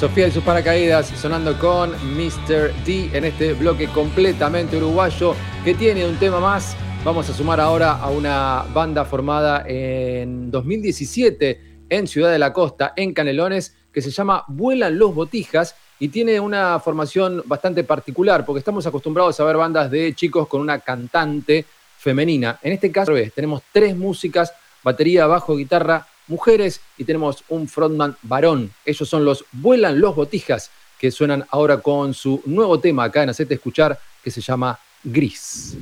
Sofía 0.00 0.28
y 0.28 0.30
sus 0.30 0.42
paracaídas 0.42 1.08
sonando 1.08 1.58
con 1.58 1.90
Mr. 1.90 2.72
D 2.86 3.10
en 3.12 3.26
este 3.26 3.52
bloque 3.52 3.86
completamente 3.88 4.78
uruguayo 4.78 5.34
que 5.62 5.74
tiene 5.74 6.08
un 6.08 6.16
tema 6.16 6.40
más. 6.40 6.74
Vamos 7.04 7.28
a 7.28 7.34
sumar 7.34 7.60
ahora 7.60 7.98
a 7.98 8.08
una 8.08 8.64
banda 8.72 9.04
formada 9.04 9.62
en 9.66 10.50
2017 10.50 11.84
en 11.90 12.06
Ciudad 12.06 12.32
de 12.32 12.38
la 12.38 12.50
Costa, 12.50 12.94
en 12.96 13.12
Canelones, 13.12 13.76
que 13.92 14.00
se 14.00 14.10
llama 14.10 14.42
Vuelan 14.48 14.98
los 14.98 15.14
Botijas 15.14 15.74
y 15.98 16.08
tiene 16.08 16.40
una 16.40 16.80
formación 16.80 17.42
bastante 17.44 17.84
particular 17.84 18.46
porque 18.46 18.60
estamos 18.60 18.86
acostumbrados 18.86 19.38
a 19.38 19.44
ver 19.44 19.58
bandas 19.58 19.90
de 19.90 20.14
chicos 20.14 20.48
con 20.48 20.62
una 20.62 20.78
cantante 20.78 21.66
femenina. 21.98 22.58
En 22.62 22.72
este 22.72 22.90
caso, 22.90 23.12
tenemos 23.34 23.64
tres 23.70 23.94
músicas, 23.94 24.50
batería, 24.82 25.26
bajo, 25.26 25.56
guitarra 25.56 26.06
mujeres 26.30 26.80
y 26.96 27.04
tenemos 27.04 27.44
un 27.48 27.68
frontman 27.68 28.16
varón. 28.22 28.72
Ellos 28.86 29.08
son 29.08 29.24
los 29.24 29.44
Vuelan 29.52 30.00
los 30.00 30.14
Botijas, 30.14 30.70
que 30.98 31.10
suenan 31.10 31.44
ahora 31.50 31.78
con 31.78 32.14
su 32.14 32.40
nuevo 32.46 32.80
tema 32.80 33.04
acá 33.04 33.22
en 33.22 33.30
Hacete 33.30 33.54
Escuchar, 33.54 33.98
que 34.22 34.30
se 34.30 34.40
llama 34.40 34.78
Gris. 35.04 35.76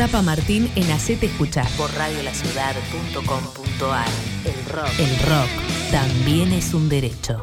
Tapa 0.00 0.22
Martín 0.22 0.72
en 0.76 0.90
Hacete 0.92 1.26
Escuchar 1.26 1.68
por 1.76 1.92
radiolaciudad.com.ar. 1.92 4.08
El 4.46 4.64
rock. 4.72 4.88
El 4.98 5.18
rock 5.28 5.50
también 5.90 6.54
es 6.54 6.72
un 6.72 6.88
derecho. 6.88 7.42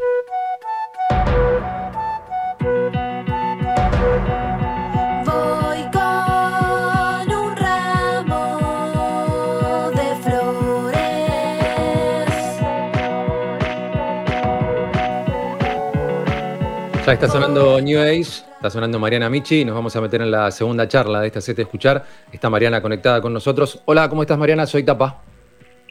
Ya 17.08 17.14
está 17.14 17.30
sonando 17.30 17.80
New 17.80 17.98
Age, 18.02 18.20
está 18.20 18.70
sonando 18.70 19.00
Mariana 19.00 19.30
Michi, 19.30 19.64
nos 19.64 19.74
vamos 19.76 19.96
a 19.96 20.02
meter 20.02 20.22
en 20.22 20.30
la 20.30 20.52
segunda 20.52 20.90
charla 20.90 21.22
de 21.22 21.28
esta 21.28 21.40
set 21.40 21.56
de 21.56 21.64
escuchar. 21.64 22.04
Está 22.34 22.50
Mariana 22.50 22.82
conectada 22.82 23.22
con 23.22 23.32
nosotros. 23.32 23.82
Hola, 23.86 24.10
¿cómo 24.10 24.24
estás 24.24 24.38
Mariana? 24.38 24.66
Soy 24.66 24.84
Tapa. 24.84 25.24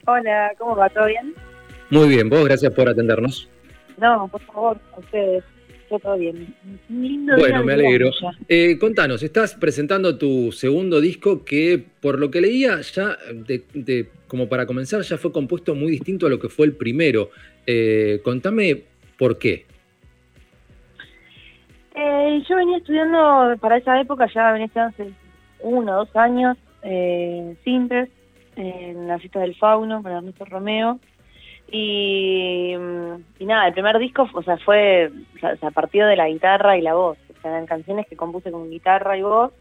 Hola, 0.06 0.52
¿cómo 0.58 0.76
va? 0.76 0.90
¿Todo 0.90 1.06
bien? 1.06 1.34
Muy 1.88 2.08
bien, 2.10 2.28
vos, 2.28 2.44
gracias 2.44 2.70
por 2.74 2.86
atendernos. 2.90 3.48
No, 3.96 4.28
por 4.28 4.42
favor, 4.42 4.78
a 4.94 5.00
ustedes. 5.00 5.42
Yo 5.90 5.98
todo 6.00 6.18
bien. 6.18 6.54
Lindo 6.90 7.34
Bueno, 7.38 7.58
día 7.58 7.64
me 7.64 7.72
alegro. 7.72 8.10
Eh, 8.46 8.76
contanos, 8.78 9.22
estás 9.22 9.54
presentando 9.54 10.18
tu 10.18 10.52
segundo 10.52 11.00
disco 11.00 11.46
que, 11.46 11.82
por 12.02 12.18
lo 12.18 12.30
que 12.30 12.42
leía, 12.42 12.78
ya, 12.82 13.16
de, 13.32 13.64
de- 13.72 14.10
como 14.26 14.50
para 14.50 14.66
comenzar, 14.66 15.00
ya 15.00 15.16
fue 15.16 15.32
compuesto 15.32 15.74
muy 15.74 15.92
distinto 15.92 16.26
a 16.26 16.28
lo 16.28 16.38
que 16.38 16.50
fue 16.50 16.66
el 16.66 16.72
primero. 16.72 17.30
Eh, 17.66 18.20
contame 18.22 18.82
por 19.16 19.38
qué. 19.38 19.64
Eh, 21.98 22.44
yo 22.46 22.56
venía 22.56 22.76
estudiando 22.76 23.56
para 23.58 23.78
esa 23.78 23.98
época, 23.98 24.26
ya 24.32 24.52
venía 24.52 24.66
estudiando 24.66 24.94
hace 24.94 25.12
uno 25.60 25.92
o 25.92 25.96
dos 26.04 26.14
años, 26.14 26.58
eh, 26.82 27.56
Sintes, 27.64 28.10
en 28.54 29.08
la 29.08 29.18
fiesta 29.18 29.40
del 29.40 29.56
fauno 29.56 30.02
con 30.02 30.12
Ernesto 30.12 30.44
Romeo. 30.44 31.00
Y, 31.72 32.74
mm, 32.76 33.14
y 33.40 33.46
nada, 33.46 33.66
el 33.68 33.72
primer 33.72 33.98
disco, 33.98 34.28
o 34.32 34.42
sea, 34.42 34.58
fue, 34.58 35.10
o 35.36 35.38
sea, 35.40 35.54
o 35.54 35.56
sea, 35.56 35.70
partió 35.70 36.06
de 36.06 36.16
la 36.16 36.28
guitarra 36.28 36.76
y 36.76 36.82
la 36.82 36.94
voz. 36.94 37.16
O 37.30 37.40
sea, 37.40 37.50
eran 37.50 37.66
canciones 37.66 38.06
que 38.06 38.16
compuse 38.16 38.52
con 38.52 38.70
guitarra 38.70 39.16
y 39.16 39.22
voz, 39.22 39.52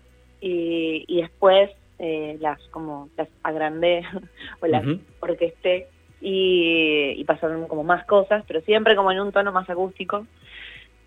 y, 0.42 1.06
y 1.08 1.22
después 1.22 1.72
eh, 2.00 2.38
las 2.42 2.60
como 2.70 3.08
las 3.16 3.30
agrandé 3.44 4.04
o 4.62 4.68
las 4.68 4.86
Ujú. 4.86 5.00
orquesté 5.22 5.88
y, 6.20 7.14
y 7.16 7.24
pasaron 7.24 7.66
como 7.68 7.86
más 7.86 8.06
cosas, 8.06 8.44
pero 8.46 8.60
siempre 8.62 8.96
como 8.98 9.14
en 9.14 9.22
un 9.22 9.32
tono 9.32 9.54
más 9.54 9.70
acústico. 9.70 10.28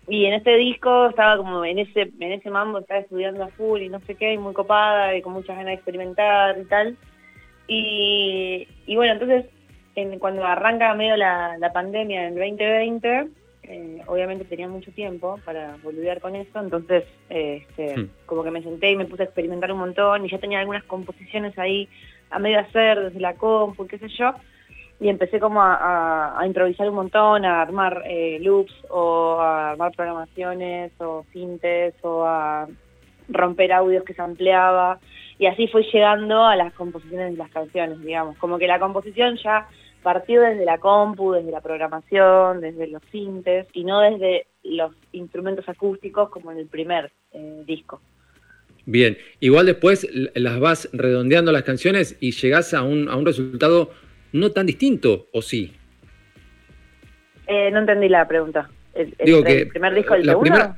Y 0.09 0.25
en 0.25 0.33
este 0.33 0.55
disco 0.57 1.09
estaba 1.09 1.37
como 1.37 1.63
en 1.65 1.79
ese 1.79 2.01
en 2.19 2.31
ese 2.33 2.49
mambo, 2.49 2.79
estaba 2.79 3.01
estudiando 3.01 3.43
a 3.43 3.49
full 3.49 3.81
y 3.81 3.89
no 3.89 3.99
sé 4.01 4.15
qué, 4.15 4.33
y 4.33 4.37
muy 4.39 4.53
copada 4.53 5.15
y 5.15 5.21
con 5.21 5.33
muchas 5.33 5.55
ganas 5.55 5.67
de 5.67 5.73
experimentar 5.75 6.57
y 6.59 6.65
tal. 6.65 6.97
Y, 7.67 8.67
y 8.87 8.95
bueno, 8.95 9.13
entonces 9.13 9.45
en- 9.95 10.19
cuando 10.19 10.43
arranca 10.45 10.93
medio 10.95 11.15
la, 11.17 11.57
la 11.59 11.71
pandemia 11.73 12.21
en 12.27 12.33
el 12.33 12.39
2020, 12.39 13.27
eh, 13.63 14.01
obviamente 14.07 14.45
tenía 14.45 14.67
mucho 14.67 14.91
tiempo 14.91 15.39
para 15.45 15.77
boludear 15.83 16.21
con 16.21 16.35
eso, 16.35 16.59
entonces 16.59 17.03
eh, 17.29 17.65
este, 17.69 17.97
Hmm. 17.97 18.09
como 18.25 18.43
que 18.43 18.51
me 18.51 18.63
senté 18.63 18.91
y 18.91 18.95
me 18.95 19.05
puse 19.05 19.23
a 19.23 19.25
experimentar 19.25 19.71
un 19.71 19.79
montón 19.79 20.25
y 20.25 20.29
ya 20.29 20.39
tenía 20.39 20.59
algunas 20.59 20.83
composiciones 20.85 21.57
ahí 21.59 21.87
a 22.31 22.39
medio 22.39 22.59
hacer 22.59 22.99
desde 22.99 23.19
la 23.19 23.35
compu, 23.35 23.85
qué 23.87 23.99
sé 23.99 24.07
yo, 24.09 24.33
y 24.99 25.07
empecé 25.07 25.39
como 25.39 25.61
a, 25.61 26.41
improvisar 26.45 26.89
un 26.89 26.95
montón, 26.95 27.45
a 27.45 27.61
armar 27.61 28.03
eh, 28.05 28.39
loops 28.41 28.73
o 28.89 29.39
a 29.39 29.71
armar 29.71 29.93
programaciones 29.95 30.91
o 30.99 31.25
sintes 31.31 31.93
o 32.01 32.25
a 32.25 32.67
romper 33.29 33.71
audios 33.71 34.03
que 34.03 34.13
se 34.13 34.21
ampliaba 34.21 34.99
y 35.37 35.45
así 35.45 35.67
fui 35.67 35.85
llegando 35.91 36.43
a 36.43 36.55
las 36.57 36.73
composiciones 36.73 37.31
de 37.31 37.37
las 37.37 37.49
canciones, 37.49 38.01
digamos, 38.01 38.37
como 38.37 38.59
que 38.59 38.67
la 38.67 38.79
composición 38.79 39.37
ya 39.41 39.69
partió 40.03 40.41
desde 40.41 40.65
la 40.65 40.79
compu, 40.79 41.31
desde 41.31 41.51
la 41.51 41.61
programación, 41.61 42.59
desde 42.59 42.87
los 42.87 43.01
sintes 43.11 43.67
y 43.73 43.85
no 43.85 44.01
desde 44.01 44.47
los 44.63 44.91
instrumentos 45.13 45.67
acústicos 45.69 46.29
como 46.29 46.51
en 46.51 46.59
el 46.59 46.67
primer 46.67 47.11
eh, 47.31 47.63
disco. 47.65 48.01
Bien, 48.85 49.17
igual 49.39 49.65
después 49.65 50.07
las 50.35 50.59
vas 50.59 50.89
redondeando 50.91 51.51
las 51.51 51.63
canciones 51.63 52.17
y 52.19 52.31
llegás 52.31 52.73
a 52.73 52.81
un, 52.81 53.07
a 53.07 53.15
un 53.15 53.25
resultado 53.25 53.91
no 54.33 54.51
tan 54.51 54.65
distinto, 54.65 55.27
¿o 55.33 55.41
sí? 55.41 55.73
Eh, 57.47 57.71
no 57.71 57.79
entendí 57.79 58.09
la 58.09 58.27
pregunta. 58.27 58.69
¿El, 58.93 59.13
el- 59.17 59.25
Digo 59.25 59.37
el 59.39 59.43
que 59.45 59.65
primer 59.67 59.95
disco 59.95 60.13
del 60.13 60.25
segundo? 60.25 60.41
primera- 60.41 60.75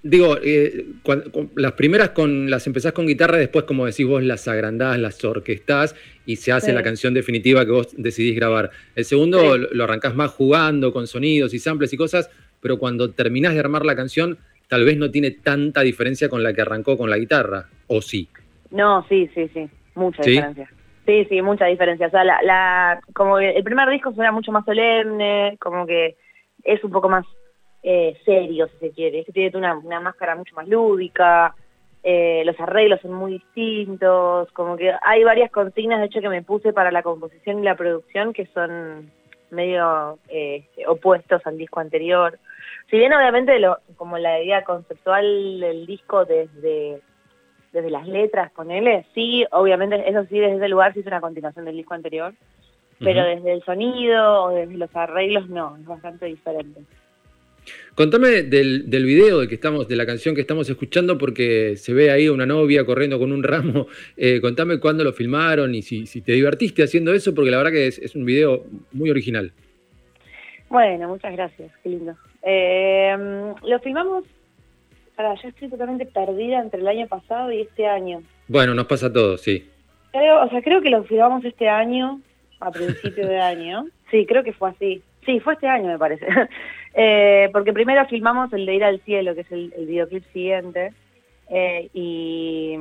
Digo, 0.00 0.36
eh, 0.42 0.86
con- 1.02 1.50
las 1.56 1.72
primeras 1.72 2.10
con 2.10 2.48
las 2.48 2.66
empezás 2.68 2.92
con 2.92 3.06
guitarra, 3.06 3.36
después, 3.36 3.64
como 3.64 3.84
decís 3.84 4.06
vos, 4.06 4.22
las 4.22 4.46
agrandás, 4.46 4.96
las 4.98 5.22
orquestás 5.24 5.96
y 6.24 6.36
se 6.36 6.52
hace 6.52 6.68
Sí. 6.68 6.72
la 6.72 6.84
canción 6.84 7.14
definitiva 7.14 7.64
que 7.64 7.72
vos 7.72 7.88
decidís 7.96 8.36
grabar. 8.36 8.70
El 8.94 9.04
segundo 9.04 9.40
Sí. 9.40 9.46
lo, 9.60 9.68
lo 9.72 9.84
arrancás 9.84 10.14
más 10.14 10.30
jugando 10.30 10.92
con 10.92 11.08
sonidos 11.08 11.52
y 11.52 11.58
samples 11.58 11.92
y 11.92 11.96
cosas, 11.96 12.30
pero 12.60 12.78
cuando 12.78 13.10
terminás 13.10 13.54
de 13.54 13.60
armar 13.60 13.84
la 13.84 13.96
canción, 13.96 14.38
tal 14.68 14.84
vez 14.84 14.96
no 14.96 15.10
tiene 15.10 15.32
tanta 15.32 15.80
diferencia 15.82 16.28
con 16.28 16.42
la 16.44 16.52
que 16.54 16.62
arrancó 16.62 16.96
con 16.96 17.10
la 17.10 17.18
guitarra, 17.18 17.68
¿o 17.88 18.00
sí? 18.00 18.28
No, 18.70 19.04
sí, 19.08 19.28
sí, 19.34 19.50
sí, 19.52 19.68
mucha 19.96 20.22
¿Sí? 20.22 20.30
diferencia. 20.30 20.70
Sí, 21.08 21.24
sí, 21.30 21.40
mucha 21.40 21.64
diferencia. 21.64 22.08
O 22.08 22.10
sea, 22.10 22.22
la, 22.22 22.42
la, 22.42 23.00
como 23.14 23.38
que 23.38 23.52
el 23.52 23.64
primer 23.64 23.88
disco 23.88 24.12
suena 24.12 24.30
mucho 24.30 24.52
más 24.52 24.66
solemne, 24.66 25.56
como 25.58 25.86
que 25.86 26.18
es 26.62 26.84
un 26.84 26.90
poco 26.90 27.08
más 27.08 27.24
eh, 27.82 28.14
serio, 28.26 28.68
si 28.68 28.76
se 28.76 28.90
quiere. 28.90 29.20
Este 29.20 29.32
tiene 29.32 29.56
una, 29.56 29.78
una 29.78 30.00
máscara 30.00 30.36
mucho 30.36 30.54
más 30.54 30.68
lúdica, 30.68 31.54
eh, 32.02 32.42
los 32.44 32.60
arreglos 32.60 33.00
son 33.00 33.14
muy 33.14 33.32
distintos, 33.32 34.52
como 34.52 34.76
que 34.76 34.92
hay 35.02 35.24
varias 35.24 35.50
consignas, 35.50 36.00
de 36.00 36.06
hecho, 36.08 36.20
que 36.20 36.28
me 36.28 36.42
puse 36.42 36.74
para 36.74 36.92
la 36.92 37.02
composición 37.02 37.60
y 37.60 37.62
la 37.62 37.74
producción 37.74 38.34
que 38.34 38.44
son 38.52 39.10
medio 39.50 40.18
eh, 40.28 40.68
opuestos 40.88 41.40
al 41.46 41.56
disco 41.56 41.80
anterior. 41.80 42.38
Si 42.90 42.98
bien 42.98 43.14
obviamente 43.14 43.58
lo, 43.60 43.78
como 43.96 44.18
la 44.18 44.42
idea 44.42 44.62
conceptual 44.62 45.58
del 45.58 45.86
disco 45.86 46.26
desde 46.26 47.00
desde 47.72 47.90
las 47.90 48.06
letras, 48.06 48.50
ponele, 48.52 49.04
sí, 49.14 49.44
obviamente, 49.52 50.08
eso 50.08 50.24
sí, 50.24 50.38
desde 50.38 50.56
ese 50.56 50.68
lugar 50.68 50.94
sí 50.94 51.00
es 51.00 51.06
una 51.06 51.20
continuación 51.20 51.64
del 51.64 51.76
disco 51.76 51.94
anterior, 51.94 52.32
pero 52.98 53.24
desde 53.24 53.52
el 53.52 53.62
sonido 53.62 54.44
o 54.44 54.50
desde 54.50 54.76
los 54.76 54.94
arreglos 54.96 55.48
no, 55.48 55.76
es 55.76 55.86
bastante 55.86 56.26
diferente. 56.26 56.80
Contame 57.94 58.42
del, 58.44 58.88
del 58.88 59.04
video 59.04 59.40
de 59.40 59.48
que 59.48 59.56
estamos, 59.56 59.88
de 59.88 59.96
la 59.96 60.06
canción 60.06 60.34
que 60.34 60.40
estamos 60.40 60.68
escuchando, 60.70 61.18
porque 61.18 61.76
se 61.76 61.92
ve 61.92 62.10
ahí 62.10 62.28
una 62.28 62.46
novia 62.46 62.84
corriendo 62.84 63.18
con 63.18 63.32
un 63.32 63.42
ramo. 63.42 63.86
Eh, 64.16 64.40
contame 64.40 64.80
cuándo 64.80 65.04
lo 65.04 65.12
filmaron 65.12 65.74
y 65.74 65.82
si, 65.82 66.06
si 66.06 66.22
te 66.22 66.32
divertiste 66.32 66.82
haciendo 66.82 67.12
eso, 67.12 67.34
porque 67.34 67.50
la 67.50 67.58
verdad 67.58 67.70
que 67.70 67.86
es, 67.86 67.98
es 67.98 68.16
un 68.16 68.24
video 68.24 68.64
muy 68.92 69.10
original. 69.10 69.52
Bueno, 70.68 71.08
muchas 71.08 71.32
gracias, 71.32 71.70
qué 71.82 71.90
lindo. 71.90 72.16
Eh, 72.42 73.16
lo 73.64 73.78
filmamos, 73.78 74.24
para 75.18 75.34
ya 75.34 75.48
estoy 75.48 75.68
totalmente 75.68 76.06
perdida 76.06 76.60
entre 76.60 76.80
el 76.80 76.86
año 76.86 77.08
pasado 77.08 77.50
y 77.50 77.62
este 77.62 77.88
año. 77.88 78.22
Bueno, 78.46 78.72
nos 78.72 78.86
pasa 78.86 79.06
a 79.06 79.12
todos, 79.12 79.40
sí. 79.40 79.68
Creo, 80.12 80.44
o 80.44 80.48
sea, 80.48 80.62
creo 80.62 80.80
que 80.80 80.90
lo 80.90 81.02
filmamos 81.02 81.44
este 81.44 81.68
año, 81.68 82.20
a 82.60 82.70
principio 82.70 83.26
de 83.26 83.40
año. 83.40 83.86
Sí, 84.12 84.24
creo 84.26 84.44
que 84.44 84.52
fue 84.52 84.70
así. 84.70 85.02
Sí, 85.26 85.40
fue 85.40 85.54
este 85.54 85.66
año, 85.66 85.88
me 85.88 85.98
parece. 85.98 86.26
Eh, 87.00 87.50
porque 87.52 87.72
primero 87.72 88.04
filmamos 88.06 88.52
el 88.52 88.66
de 88.66 88.74
Ir 88.74 88.82
al 88.82 89.00
Cielo, 89.02 89.34
que 89.34 89.42
es 89.42 89.52
el, 89.52 89.72
el 89.76 89.86
videoclip 89.86 90.24
siguiente, 90.32 90.92
eh, 91.48 91.88
y 91.92 92.74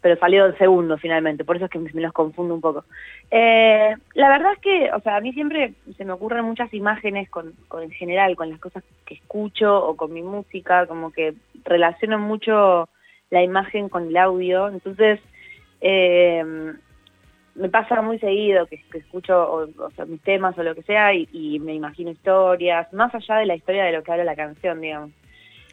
pero 0.00 0.16
salió 0.18 0.46
el 0.46 0.56
segundo 0.56 0.96
finalmente, 0.98 1.44
por 1.44 1.56
eso 1.56 1.66
es 1.66 1.70
que 1.70 1.78
me, 1.78 1.90
los 2.00 2.12
confundo 2.12 2.54
un 2.54 2.60
poco. 2.60 2.84
Eh, 3.30 3.94
la 4.14 4.28
verdad 4.28 4.52
es 4.52 4.58
que, 4.60 4.90
o 4.92 5.00
sea, 5.00 5.16
a 5.16 5.20
mí 5.20 5.32
siempre 5.32 5.74
se 5.96 6.04
me 6.04 6.12
ocurren 6.12 6.44
muchas 6.44 6.72
imágenes 6.72 7.28
con, 7.28 7.52
con 7.68 7.82
en 7.82 7.90
general, 7.90 8.36
con 8.36 8.50
las 8.50 8.60
cosas 8.60 8.82
que 9.04 9.14
escucho 9.14 9.86
o 9.86 9.96
con 9.96 10.12
mi 10.12 10.22
música, 10.22 10.86
como 10.86 11.12
que 11.12 11.34
relaciono 11.64 12.18
mucho 12.18 12.88
la 13.30 13.42
imagen 13.42 13.88
con 13.88 14.08
el 14.08 14.16
audio, 14.16 14.68
entonces 14.68 15.20
eh, 15.80 16.72
me 17.54 17.68
pasa 17.68 18.00
muy 18.00 18.18
seguido 18.18 18.66
que, 18.66 18.82
que 18.90 18.98
escucho 18.98 19.38
o, 19.38 19.68
o 19.84 19.90
sea, 19.90 20.06
mis 20.06 20.20
temas 20.22 20.56
o 20.58 20.62
lo 20.62 20.74
que 20.74 20.82
sea 20.82 21.12
y, 21.14 21.28
y 21.32 21.58
me 21.60 21.74
imagino 21.74 22.10
historias, 22.10 22.92
más 22.92 23.14
allá 23.14 23.36
de 23.36 23.46
la 23.46 23.54
historia 23.54 23.84
de 23.84 23.92
lo 23.92 24.02
que 24.02 24.12
habla 24.12 24.24
la 24.24 24.36
canción, 24.36 24.80
digamos. 24.80 25.10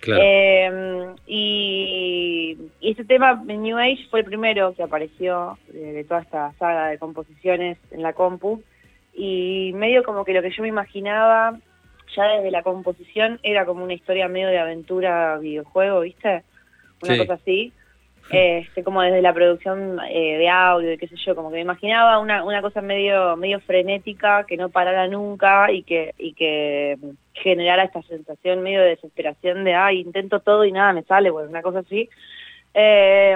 Claro. 0.01 0.21
Eh, 0.23 1.07
y, 1.25 2.57
y 2.79 2.91
este 2.91 3.05
tema, 3.05 3.41
New 3.45 3.77
Age, 3.77 4.07
fue 4.09 4.19
el 4.21 4.25
primero 4.25 4.73
que 4.75 4.83
apareció 4.83 5.57
de, 5.67 5.93
de 5.93 6.03
toda 6.03 6.21
esta 6.21 6.53
saga 6.59 6.87
de 6.87 6.97
composiciones 6.97 7.77
en 7.91 8.01
la 8.03 8.13
compu. 8.13 8.61
Y 9.13 9.71
medio 9.75 10.03
como 10.03 10.23
que 10.23 10.33
lo 10.33 10.41
que 10.41 10.51
yo 10.51 10.61
me 10.61 10.69
imaginaba, 10.69 11.57
ya 12.15 12.23
desde 12.27 12.51
la 12.51 12.61
composición, 12.63 13.39
era 13.43 13.65
como 13.65 13.83
una 13.83 13.93
historia 13.93 14.27
medio 14.27 14.47
de 14.47 14.59
aventura 14.59 15.37
videojuego, 15.39 16.01
¿viste? 16.01 16.43
Una 17.01 17.13
Sí. 17.13 17.19
cosa 17.19 17.33
así. 17.33 17.73
Este, 18.29 18.83
como 18.83 19.01
desde 19.01 19.21
la 19.21 19.33
producción 19.33 20.01
eh, 20.09 20.37
de 20.37 20.49
audio 20.49 20.91
y 20.91 20.97
qué 20.97 21.07
sé 21.07 21.15
yo, 21.15 21.33
como 21.33 21.49
que 21.49 21.55
me 21.55 21.61
imaginaba 21.61 22.19
una, 22.19 22.43
una 22.43 22.61
cosa 22.61 22.81
medio 22.81 23.37
medio 23.37 23.61
frenética 23.61 24.43
que 24.45 24.57
no 24.57 24.67
parara 24.67 25.07
nunca 25.07 25.71
y 25.71 25.83
que 25.83 26.13
y 26.17 26.33
que 26.33 26.97
generara 27.43 27.83
esta 27.83 28.01
sensación 28.03 28.61
medio 28.61 28.81
de 28.81 28.89
desesperación 28.89 29.63
de 29.63 29.73
ay 29.73 29.99
intento 29.99 30.39
todo 30.39 30.65
y 30.65 30.71
nada 30.71 30.93
me 30.93 31.03
sale 31.03 31.29
bueno 31.29 31.49
una 31.49 31.61
cosa 31.61 31.79
así 31.79 32.09
Eh, 32.79 33.35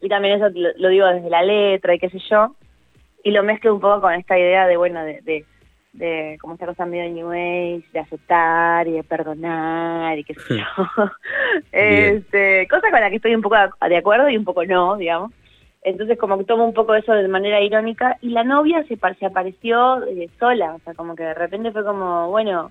y 0.00 0.08
también 0.08 0.36
eso 0.36 0.48
lo, 0.54 0.70
lo 0.76 0.88
digo 0.88 1.06
desde 1.08 1.28
la 1.28 1.42
letra 1.42 1.94
y 1.94 1.98
qué 1.98 2.08
sé 2.08 2.18
yo. 2.30 2.54
Y 3.22 3.32
lo 3.32 3.42
mezclo 3.42 3.74
un 3.74 3.80
poco 3.80 4.00
con 4.00 4.14
esta 4.14 4.38
idea 4.38 4.66
de, 4.66 4.78
bueno, 4.78 5.04
de, 5.04 5.20
de, 5.22 5.44
de 5.92 6.38
como 6.40 6.54
esta 6.54 6.64
cosa 6.66 6.86
medio 6.86 7.10
New 7.10 7.30
Age, 7.30 7.84
de 7.92 7.98
aceptar 7.98 8.88
y 8.88 8.92
de 8.92 9.04
perdonar 9.04 10.18
y 10.18 10.24
qué 10.24 10.34
sé 10.34 10.56
yo. 10.56 10.64
este, 11.72 12.66
cosa 12.68 12.90
con 12.90 13.00
la 13.00 13.10
que 13.10 13.16
estoy 13.16 13.34
un 13.34 13.42
poco 13.42 13.56
de 13.56 13.96
acuerdo 13.96 14.30
y 14.30 14.38
un 14.38 14.44
poco 14.44 14.64
no, 14.64 14.96
digamos. 14.96 15.32
Entonces 15.82 16.18
como 16.18 16.38
que 16.38 16.44
tomo 16.44 16.64
un 16.64 16.74
poco 16.74 16.94
eso 16.94 17.12
de 17.12 17.28
manera 17.28 17.60
irónica 17.60 18.16
y 18.22 18.30
la 18.30 18.42
novia 18.42 18.84
se, 18.88 18.96
se 19.18 19.26
apareció 19.26 20.02
eh, 20.06 20.30
sola, 20.38 20.74
o 20.74 20.78
sea, 20.80 20.94
como 20.94 21.14
que 21.14 21.24
de 21.24 21.34
repente 21.34 21.72
fue 21.72 21.84
como, 21.84 22.28
bueno, 22.30 22.70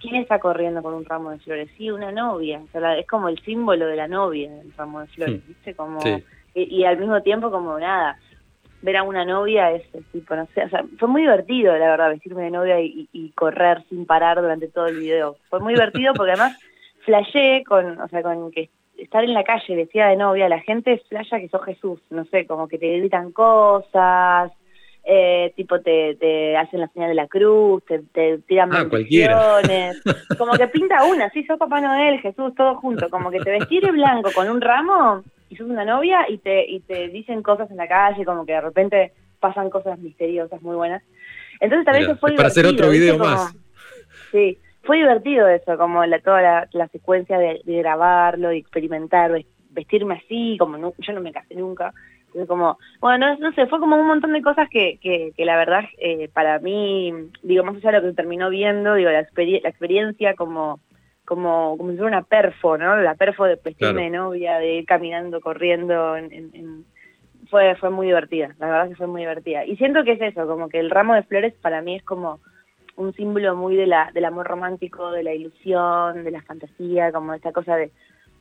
¿quién 0.00 0.16
está 0.16 0.38
corriendo 0.38 0.82
con 0.82 0.94
un 0.94 1.04
ramo 1.04 1.30
de 1.30 1.38
flores? 1.38 1.70
Sí, 1.76 1.90
una 1.90 2.10
novia, 2.12 2.60
o 2.64 2.68
sea, 2.72 2.80
la- 2.80 2.98
es 2.98 3.06
como 3.06 3.28
el 3.28 3.38
símbolo 3.40 3.86
de 3.86 3.96
la 3.96 4.08
novia, 4.08 4.50
el 4.60 4.72
ramo 4.76 5.00
de 5.00 5.06
flores. 5.08 5.46
¿viste? 5.46 5.74
Como, 5.74 6.00
Sí. 6.00 6.22
y, 6.54 6.62
y 6.80 6.84
al 6.84 6.98
mismo 6.98 7.20
tiempo 7.22 7.50
como 7.50 7.78
nada, 7.78 8.16
ver 8.82 8.96
a 8.96 9.02
una 9.02 9.24
novia 9.24 9.72
es, 9.72 9.82
es 9.94 10.04
tipo, 10.12 10.36
no 10.36 10.46
sé, 10.54 10.64
o 10.64 10.68
sea, 10.68 10.84
fue 10.98 11.08
muy 11.08 11.22
divertido, 11.22 11.76
la 11.76 11.90
verdad, 11.90 12.10
vestirme 12.10 12.44
de 12.44 12.50
novia 12.52 12.80
y 12.80 13.32
correr 13.34 13.82
sin 13.88 14.06
parar 14.06 14.40
durante 14.40 14.68
todo 14.68 14.86
el 14.86 14.98
video. 15.00 15.36
Fue 15.50 15.58
muy 15.60 15.74
divertido 15.74 16.14
porque 16.14 16.32
además 16.32 16.56
flashé 17.04 17.64
con, 17.66 18.00
o 18.00 18.06
sea, 18.08 18.22
con 18.22 18.50
que 18.52 18.70
estar 18.96 19.22
en 19.24 19.32
la 19.34 19.44
calle 19.44 19.76
vestida 19.76 20.08
de 20.08 20.16
novia, 20.16 20.48
la 20.48 20.60
gente 20.60 21.00
flasha 21.08 21.38
que 21.38 21.48
sos 21.48 21.64
Jesús, 21.64 22.00
no 22.10 22.24
sé, 22.26 22.46
como 22.46 22.66
que 22.68 22.78
te 22.78 22.98
gritan 22.98 23.30
cosas, 23.32 24.52
eh, 25.10 25.54
tipo 25.56 25.80
te, 25.80 26.16
te 26.16 26.54
hacen 26.58 26.80
la 26.80 26.88
señal 26.88 27.08
de 27.08 27.14
la 27.14 27.26
cruz, 27.28 27.82
te, 27.86 28.00
te 28.12 28.38
tiran 28.46 28.70
Ah, 28.74 28.84
bendiciones, 28.84 30.02
como 30.38 30.52
que 30.58 30.68
pinta 30.68 31.02
una, 31.04 31.30
sí, 31.30 31.44
sos 31.44 31.58
Papá 31.58 31.80
Noel, 31.80 32.20
Jesús, 32.20 32.54
todo 32.54 32.74
junto, 32.76 33.08
como 33.08 33.30
que 33.30 33.40
te 33.40 33.50
vestís 33.50 33.80
de 33.80 33.90
blanco 33.90 34.30
con 34.32 34.48
un 34.50 34.60
ramo 34.60 35.22
y 35.48 35.56
sos 35.56 35.66
una 35.68 35.86
novia 35.86 36.26
y 36.28 36.36
te, 36.38 36.66
y 36.70 36.80
te 36.80 37.08
dicen 37.08 37.42
cosas 37.42 37.70
en 37.70 37.78
la 37.78 37.88
calle, 37.88 38.24
como 38.26 38.44
que 38.44 38.52
de 38.52 38.60
repente 38.60 39.12
pasan 39.40 39.70
cosas 39.70 39.98
misteriosas 39.98 40.60
muy 40.60 40.76
buenas. 40.76 41.02
Entonces 41.60 41.86
también 41.86 42.02
Mirá, 42.04 42.12
eso 42.12 42.20
fue 42.20 42.34
para 42.36 42.48
hacer 42.48 42.64
divertido, 42.64 42.86
otro 42.88 42.92
¿viste? 42.92 43.04
video 43.06 43.18
Como- 43.18 43.30
más. 43.30 43.56
Sí, 44.30 44.58
fue 44.82 44.98
divertido 44.98 45.48
eso, 45.48 45.78
como 45.78 46.04
la, 46.04 46.18
toda 46.20 46.42
la, 46.42 46.68
la 46.72 46.88
secuencia 46.88 47.38
de, 47.38 47.60
de 47.64 47.78
grabarlo 47.78 48.52
y 48.52 48.58
experimentar, 48.58 49.32
ves- 49.32 49.46
vestirme 49.70 50.20
así, 50.22 50.56
como 50.58 50.76
no- 50.76 50.92
yo 50.98 51.12
no 51.14 51.20
me 51.22 51.32
casé 51.32 51.54
nunca. 51.54 51.94
Como, 52.46 52.78
bueno, 53.00 53.36
no, 53.38 53.52
sé, 53.52 53.66
fue 53.66 53.80
como 53.80 53.96
un 53.96 54.06
montón 54.06 54.32
de 54.32 54.42
cosas 54.42 54.68
que, 54.70 54.98
que, 55.02 55.32
que 55.36 55.44
la 55.44 55.56
verdad 55.56 55.84
eh, 55.98 56.28
para 56.32 56.58
mí, 56.58 57.12
digo, 57.42 57.64
más 57.64 57.76
allá 57.76 57.92
de 57.92 58.00
lo 58.00 58.08
que 58.08 58.14
terminó 58.14 58.50
viendo, 58.50 58.94
digo, 58.94 59.10
la, 59.10 59.20
experie- 59.26 59.62
la 59.62 59.68
experiencia 59.70 60.34
como 60.34 60.80
como 61.24 61.76
como 61.76 61.90
si 61.90 61.98
fuera 61.98 62.16
una 62.18 62.26
perfo, 62.26 62.78
¿no? 62.78 62.96
La 62.96 63.14
perfo 63.14 63.44
de 63.44 63.56
vestirme 63.56 63.76
Claro. 63.92 63.98
de 64.00 64.10
novia, 64.10 64.58
de 64.58 64.74
ir 64.76 64.86
caminando, 64.86 65.40
corriendo, 65.42 66.16
en- 66.16 66.32
en- 66.32 66.50
en- 66.54 66.84
fue 67.50 67.74
fue 67.76 67.90
muy 67.90 68.06
divertida, 68.06 68.54
la 68.58 68.66
verdad 68.66 68.88
que 68.88 68.96
fue 68.96 69.06
muy 69.06 69.20
divertida. 69.22 69.64
Y 69.64 69.76
siento 69.76 70.04
que 70.04 70.12
es 70.12 70.20
eso, 70.22 70.46
como 70.46 70.68
que 70.68 70.78
el 70.80 70.90
ramo 70.90 71.14
de 71.14 71.22
flores 71.24 71.54
para 71.60 71.82
mí 71.82 71.96
es 71.96 72.02
como 72.02 72.40
un 72.96 73.12
símbolo 73.14 73.54
muy 73.54 73.76
de 73.76 73.86
la, 73.86 74.10
del 74.12 74.24
amor 74.24 74.46
romántico, 74.48 75.10
de 75.12 75.22
la 75.22 75.32
ilusión, 75.32 76.24
de 76.24 76.30
la 76.30 76.42
fantasía, 76.42 77.12
como 77.12 77.32
esta 77.34 77.52
cosa 77.52 77.76
de 77.76 77.90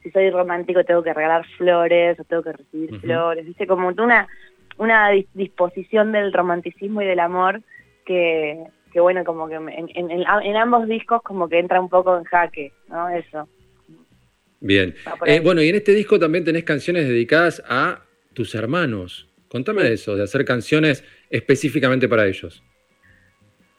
si 0.03 0.11
soy 0.11 0.29
romántico 0.29 0.83
tengo 0.83 1.03
que 1.03 1.13
regalar 1.13 1.45
flores 1.57 2.19
o 2.19 2.23
tengo 2.23 2.43
que 2.43 2.53
recibir 2.53 2.99
flores, 2.99 3.45
viste, 3.45 3.67
como 3.67 3.87
una, 3.89 4.27
una 4.77 5.11
dis- 5.11 5.27
disposición 5.33 6.11
del 6.11 6.31
romanticismo 6.33 7.01
y 7.01 7.05
del 7.05 7.19
amor 7.19 7.61
que, 8.05 8.63
que 8.93 8.99
bueno, 8.99 9.23
como 9.23 9.47
que 9.47 9.55
en, 9.55 9.69
en, 9.69 9.89
en- 10.11 10.25
en 10.43 10.55
ambos 10.55 10.87
discos 10.87 11.21
como 11.23 11.49
que 11.49 11.59
entra 11.59 11.79
un 11.81 11.89
poco 11.89 12.17
en 12.17 12.23
jaque, 12.23 12.71
¿no? 12.89 13.09
Eso. 13.09 13.47
Bien. 14.59 14.95
Eh, 15.25 15.39
bueno, 15.39 15.61
y 15.61 15.69
en 15.69 15.75
este 15.75 15.93
disco 15.93 16.17
también 16.17 16.43
tenés 16.43 16.63
canciones 16.63 17.07
dedicadas 17.07 17.61
a 17.69 18.01
tus 18.33 18.55
hermanos. 18.55 19.27
Contame 19.49 19.83
de 19.83 19.93
eso, 19.93 20.15
de 20.15 20.23
hacer 20.23 20.43
canciones 20.45 21.03
específicamente 21.29 22.07
para 22.09 22.25
ellos. 22.25 22.63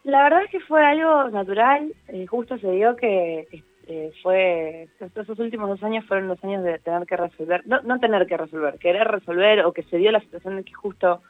La 0.05 0.23
verdad 0.23 0.45
es 0.45 0.51
que 0.51 0.61
fue 0.61 0.83
algo 0.85 1.29
natural, 1.31 1.93
eh, 2.09 2.27
justo 2.27 2.57
se 2.59 2.71
dio 2.73 2.97
que, 2.97 3.47
eh, 3.91 4.13
fue, 4.23 4.87
esos 5.01 5.39
últimos 5.39 5.67
dos 5.71 5.83
años 5.83 6.05
fueron 6.05 6.29
los 6.29 6.45
años 6.45 6.63
de 6.63 6.79
tener 6.79 7.07
que 7.07 7.17
resolver, 7.17 7.67
no, 7.67 7.81
no 7.81 7.99
tener 7.99 8.27
que 8.27 8.37
resolver, 8.37 8.79
querer 8.79 9.09
resolver 9.09 9.65
o 9.65 9.73
que 9.73 9.83
se 9.85 9.97
dio 9.97 10.13
la 10.13 10.21
situación 10.21 10.57
de 10.57 10.65
que 10.65 10.75
justo 10.75 11.23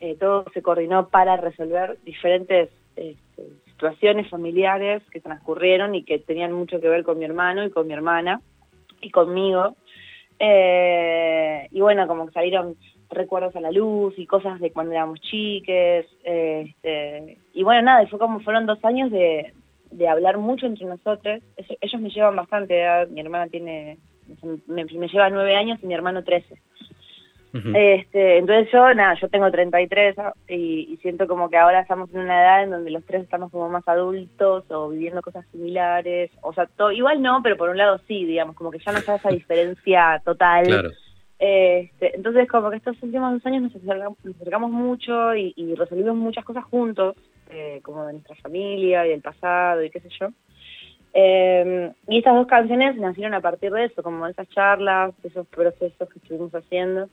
eh, 0.00 0.16
todo 0.18 0.46
se 0.54 0.62
coordinó 0.62 1.08
para 1.08 1.36
resolver 1.36 1.98
diferentes 2.02 2.70
este, 2.96 3.42
situaciones 3.66 4.30
familiares 4.30 5.02
que 5.10 5.20
transcurrieron 5.20 5.94
y 5.94 6.02
que 6.02 6.18
tenían 6.18 6.52
mucho 6.52 6.80
que 6.80 6.88
ver 6.88 7.04
con 7.04 7.18
mi 7.18 7.26
hermano 7.26 7.64
y 7.64 7.70
con 7.70 7.86
mi 7.86 7.92
hermana 7.92 8.40
y 9.02 9.10
conmigo. 9.10 9.76
Eh, 10.38 11.68
y 11.70 11.82
bueno, 11.82 12.06
como 12.08 12.26
que 12.26 12.32
salieron 12.32 12.76
recuerdos 13.10 13.54
a 13.56 13.60
la 13.60 13.72
luz 13.72 14.14
y 14.16 14.26
cosas 14.26 14.58
de 14.58 14.72
cuando 14.72 14.92
éramos 14.92 15.20
chiques. 15.20 16.06
este, 16.24 17.36
y 17.52 17.62
bueno, 17.62 17.82
nada, 17.82 18.02
y 18.04 18.06
fue 18.06 18.18
como 18.18 18.40
fueron 18.40 18.64
dos 18.64 18.82
años 18.86 19.10
de, 19.10 19.52
de 19.90 20.08
hablar 20.08 20.38
mucho 20.38 20.66
entre 20.66 20.86
nosotros. 20.86 21.42
Ellos, 21.80 22.00
me 22.00 22.10
llevan 22.10 22.36
bastante 22.36 22.80
edad, 22.80 23.08
mi 23.08 23.20
hermana 23.20 23.48
tiene, 23.48 23.98
me, 24.66 24.84
me 24.84 25.08
lleva 25.08 25.30
nueve 25.30 25.56
años 25.56 25.78
y 25.82 25.86
mi 25.86 25.94
hermano 25.94 26.22
trece. 26.24 26.56
Ujú. 27.52 27.72
Este, 27.74 28.38
entonces 28.38 28.68
yo, 28.72 28.94
nada, 28.94 29.14
yo 29.20 29.28
tengo 29.28 29.50
33 29.50 30.16
¿no? 30.16 30.32
y, 30.48 30.92
y 30.92 30.96
siento 30.98 31.26
como 31.26 31.50
que 31.50 31.56
ahora 31.56 31.80
estamos 31.80 32.08
en 32.14 32.20
una 32.20 32.40
edad 32.40 32.62
en 32.62 32.70
donde 32.70 32.92
los 32.92 33.04
tres 33.04 33.24
estamos 33.24 33.50
como 33.50 33.68
más 33.68 33.86
adultos 33.88 34.64
o 34.70 34.88
viviendo 34.90 35.20
cosas 35.20 35.44
similares, 35.50 36.30
o 36.42 36.52
sea, 36.52 36.66
to- 36.66 36.92
igual 36.92 37.20
no, 37.20 37.40
pero 37.42 37.56
por 37.56 37.70
un 37.70 37.76
lado 37.76 37.98
sí, 38.06 38.24
digamos, 38.24 38.54
como 38.54 38.70
que 38.70 38.78
ya 38.78 38.92
no 38.92 38.98
está 38.98 39.16
esa 39.16 39.30
diferencia 39.30 40.22
total. 40.24 40.64
Claro. 40.66 40.90
Este, 41.40 42.14
entonces 42.14 42.46
como 42.48 42.70
que 42.70 42.76
estos 42.76 43.02
últimos 43.02 43.32
dos 43.32 43.46
años 43.46 43.62
nos 43.62 43.74
acercamos, 43.74 44.18
nos 44.22 44.36
acercamos 44.36 44.70
mucho 44.70 45.34
y, 45.34 45.52
y 45.56 45.74
resolvimos 45.74 46.14
muchas 46.14 46.44
cosas 46.44 46.62
juntos, 46.64 47.16
eh, 47.50 47.80
como 47.82 48.06
de 48.06 48.14
nuestra 48.14 48.36
familia 48.36 49.06
y 49.06 49.10
del 49.10 49.22
pasado 49.22 49.82
y 49.82 49.90
qué 49.90 50.00
sé 50.00 50.08
yo. 50.18 50.28
Eh, 51.12 51.92
y 52.08 52.18
estas 52.18 52.34
dos 52.34 52.46
canciones 52.46 52.96
nacieron 52.96 53.34
a 53.34 53.40
partir 53.40 53.72
de 53.72 53.84
eso, 53.84 54.02
como 54.02 54.26
esas 54.26 54.48
charlas, 54.50 55.12
esos 55.22 55.46
procesos 55.48 56.08
que 56.08 56.18
estuvimos 56.18 56.54
haciendo. 56.54 57.08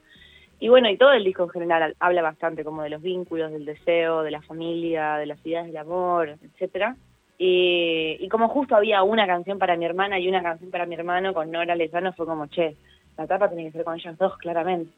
Y 0.60 0.68
bueno, 0.68 0.88
y 0.90 0.96
todo 0.96 1.12
el 1.12 1.24
disco 1.24 1.44
en 1.44 1.50
general 1.50 1.96
habla 2.00 2.22
bastante 2.22 2.64
como 2.64 2.82
de 2.82 2.90
los 2.90 3.02
vínculos, 3.02 3.52
del 3.52 3.64
deseo, 3.64 4.22
de 4.22 4.32
la 4.32 4.42
familia, 4.42 5.16
de 5.16 5.26
las 5.26 5.44
ideas 5.46 5.66
del 5.66 5.76
amor, 5.76 6.36
etcétera. 6.42 6.96
Y, 7.38 8.16
y 8.18 8.28
como 8.28 8.48
justo 8.48 8.74
había 8.74 9.02
una 9.04 9.26
canción 9.26 9.58
para 9.58 9.76
mi 9.76 9.84
hermana 9.84 10.18
y 10.18 10.28
una 10.28 10.42
canción 10.42 10.70
para 10.70 10.86
mi 10.86 10.96
hermano 10.96 11.32
con 11.32 11.50
Nora 11.52 11.76
Lezano, 11.76 12.12
fue 12.12 12.26
como, 12.26 12.46
che, 12.46 12.74
la 13.16 13.26
tapa 13.26 13.48
tiene 13.48 13.66
que 13.66 13.72
ser 13.72 13.84
con 13.84 13.94
ellos 13.94 14.18
dos, 14.18 14.36
claramente. 14.38 14.90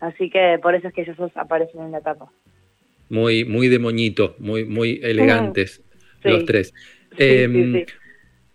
Así 0.00 0.28
que 0.30 0.58
por 0.62 0.74
eso 0.74 0.88
es 0.88 0.94
que 0.94 1.02
ellos 1.02 1.16
dos 1.16 1.32
aparecen 1.36 1.80
en 1.80 1.92
la 1.92 2.00
tapa. 2.00 2.28
Muy, 3.08 3.44
muy 3.44 3.68
de 3.68 3.78
moñito, 3.78 4.36
muy, 4.38 4.64
muy 4.64 5.00
elegantes 5.02 5.82
Sí. 6.22 6.28
los 6.30 6.44
tres. 6.44 6.74
Sí, 7.12 7.16
Em, 7.24 7.72
sí. 7.74 7.84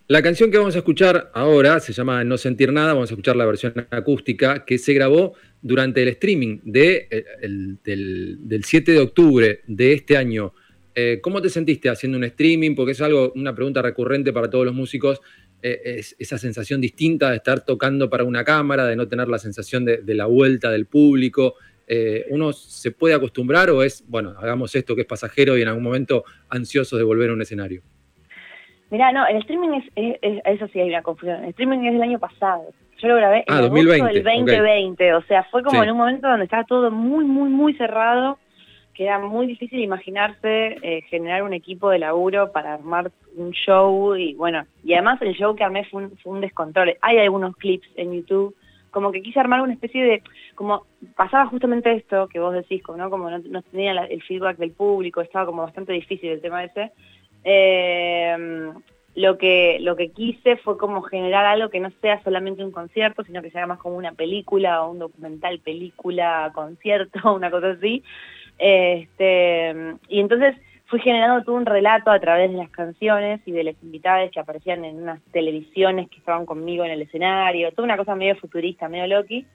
La 0.08 0.22
canción 0.22 0.52
que 0.52 0.58
vamos 0.58 0.76
a 0.76 0.80
escuchar 0.80 1.32
ahora 1.34 1.80
se 1.80 1.94
llama 1.94 2.24
No 2.24 2.38
sentir 2.38 2.72
nada, 2.74 2.94
vamos 2.94 3.10
a 3.10 3.14
escuchar 3.14 3.36
la 3.36 3.46
versión 3.46 3.74
acústica 3.90 4.66
que 4.66 4.78
se 4.78 4.94
grabó 4.94 5.34
durante 5.62 6.02
el 6.04 6.10
streaming 6.10 6.60
de, 6.64 7.08
eh, 7.10 7.26
el- 7.42 7.78
del, 7.84 8.38
del 8.42 8.64
7 8.66 8.92
de 8.92 9.00
octubre 9.00 9.62
de 9.66 9.94
este 9.94 10.18
año. 10.18 10.54
Eh, 10.94 11.20
¿Cómo 11.22 11.42
te 11.42 11.50
sentiste 11.50 11.90
haciendo 11.90 12.18
un 12.18 12.26
streaming? 12.26 12.76
Porque 12.76 12.92
es 12.92 13.02
algo, 13.02 13.32
una 13.36 13.56
pregunta 13.56 13.82
recurrente 13.82 14.34
para 14.34 14.50
todos 14.50 14.66
los 14.66 14.76
músicos, 14.76 15.22
eh, 15.64 15.82
es 15.86 16.16
esa 16.20 16.38
sensación 16.38 16.82
distinta 16.82 17.32
de 17.32 17.38
estar 17.38 17.66
tocando 17.66 18.10
para 18.10 18.26
una 18.26 18.44
cámara, 18.44 18.86
de 18.86 18.98
no 18.98 19.08
tener 19.08 19.30
la 19.30 19.40
sensación 19.40 19.86
de, 19.86 19.98
de 19.98 20.14
la 20.14 20.26
vuelta 20.26 20.70
del 20.70 20.86
público. 20.86 21.56
Eh, 21.88 22.26
¿Uno 22.30 22.54
se 22.54 22.92
puede 22.92 23.14
acostumbrar 23.14 23.70
o 23.70 23.84
es, 23.84 24.04
bueno, 24.08 24.34
hagamos 24.40 24.74
esto 24.76 24.96
que 24.96 25.02
es 25.02 25.08
pasajero 25.08 25.58
y 25.58 25.62
en 25.62 25.68
algún 25.68 25.84
momento 25.84 26.24
ansiosos 26.50 26.98
de 26.98 27.04
volver 27.06 27.30
a 27.30 27.34
un 27.34 27.42
escenario? 27.42 27.82
Mirá, 28.90 29.12
no, 29.12 29.26
el 29.28 29.38
streaming 29.38 29.70
es, 29.80 29.86
es- 29.96 30.20
es- 30.22 30.42
eso 30.46 30.68
sí 30.68 30.80
hay 30.80 30.90
una 30.90 31.02
confusión. 31.02 31.44
El 31.44 31.50
streaming 31.50 31.80
es 31.86 31.94
del 31.94 32.02
año 32.04 32.20
pasado. 32.20 32.66
Yo 33.02 33.08
lo 33.10 33.16
grabé 33.16 33.38
en 33.40 33.44
Ah, 33.48 33.58
agosto 33.58 33.76
2020, 33.76 34.14
del 34.14 34.24
2020. 34.24 35.14
O 35.16 35.22
sea, 35.24 35.44
fue 35.46 35.64
como 35.64 35.82
Sí. 35.82 35.84
en 35.88 35.92
un 35.92 35.98
momento 35.98 36.28
donde 36.28 36.46
estaba 36.46 36.64
todo 36.64 36.90
muy, 36.92 37.26
muy, 37.26 37.50
muy 37.50 37.74
cerrado, 37.74 38.38
que 38.94 39.06
era 39.06 39.18
muy 39.20 39.48
difícil 39.48 39.80
imaginarse 39.80 40.78
eh, 40.84 41.02
generar 41.10 41.42
un 41.44 41.54
equipo 41.54 41.90
de 41.90 41.98
laburo 42.00 42.52
para 42.52 42.76
armar 42.76 43.12
un 43.36 43.52
show. 43.52 44.16
Y 44.16 44.36
bueno, 44.36 44.66
y 44.84 44.94
además 44.94 45.20
el 45.24 45.34
show 45.34 45.56
que 45.56 45.64
armé 45.64 45.86
fue 45.86 46.04
un, 46.06 46.18
fue 46.20 46.32
un 46.34 46.42
descontrol. 46.42 46.96
Hay 47.02 47.18
algunos 47.18 47.58
clips 47.58 47.88
en 47.96 48.14
YouTube. 48.14 48.56
Como 48.94 49.12
que 49.12 49.22
quise 49.22 49.40
armar 49.40 49.62
una 49.62 49.74
especie 49.74 50.04
de, 50.04 50.24
como 50.56 50.86
pasaba 51.16 51.48
justamente 51.48 51.92
esto 51.92 52.28
que 52.28 52.40
vos 52.40 52.54
decís, 52.54 52.82
¿no? 52.96 53.10
Como 53.10 53.30
no, 53.30 53.40
no 53.40 53.62
tenía 53.64 53.92
el 53.92 54.24
feedback 54.24 54.58
del 54.58 54.72
público, 54.72 55.20
estaba 55.20 55.46
como 55.46 55.64
bastante 55.64 55.92
difícil 55.92 56.30
el 56.30 56.42
tema 56.42 56.64
ese. 56.64 56.92
Eh, 57.44 58.72
lo 59.16 59.38
que 59.38 59.78
lo 59.80 59.96
que 59.96 60.10
quise 60.10 60.58
fue 60.58 60.78
como 60.78 61.02
generar 61.04 61.46
algo 61.46 61.70
que 61.70 61.80
no 61.80 61.92
sea 62.02 62.22
solamente 62.24 62.64
un 62.64 62.72
concierto, 62.72 63.24
sino 63.24 63.42
que 63.42 63.52
sea 63.52 63.68
más 63.68 63.80
como 63.80 63.96
una 63.96 64.14
película 64.14 64.84
o 64.84 64.92
un 64.92 65.00
documental, 65.00 65.60
película, 65.60 66.52
concierto, 66.54 67.20
una 67.34 67.52
cosa 67.52 67.72
así. 67.72 68.04
Este, 68.58 69.96
y 70.08 70.20
entonces 70.20 70.56
fui 70.86 71.00
generando 71.00 71.44
todo 71.44 71.56
un 71.56 71.66
relato 71.66 72.12
a 72.12 72.20
través 72.20 72.52
de 72.52 72.58
las 72.58 72.70
canciones 72.70 73.42
y 73.48 73.52
de 73.52 73.64
las 73.64 73.76
invitadas 73.84 74.30
que 74.32 74.40
aparecían 74.40 74.86
en 74.86 75.02
unas 75.02 75.22
televisiones 75.32 76.10
que 76.10 76.18
estaban 76.18 76.46
conmigo 76.46 76.84
en 76.86 76.92
el 76.92 77.02
escenario, 77.02 77.72
toda 77.72 77.86
una 77.86 77.98
cosa 77.98 78.16
medio 78.16 78.36
futurista, 78.36 78.88
medio 78.90 79.08
Loki. 79.08 79.46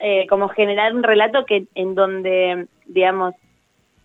eh, 0.00 0.26
como 0.28 0.48
generar 0.48 0.94
un 0.94 1.02
relato 1.02 1.44
que 1.44 1.66
en 1.74 1.96
donde, 1.96 2.66
digamos, 2.86 3.34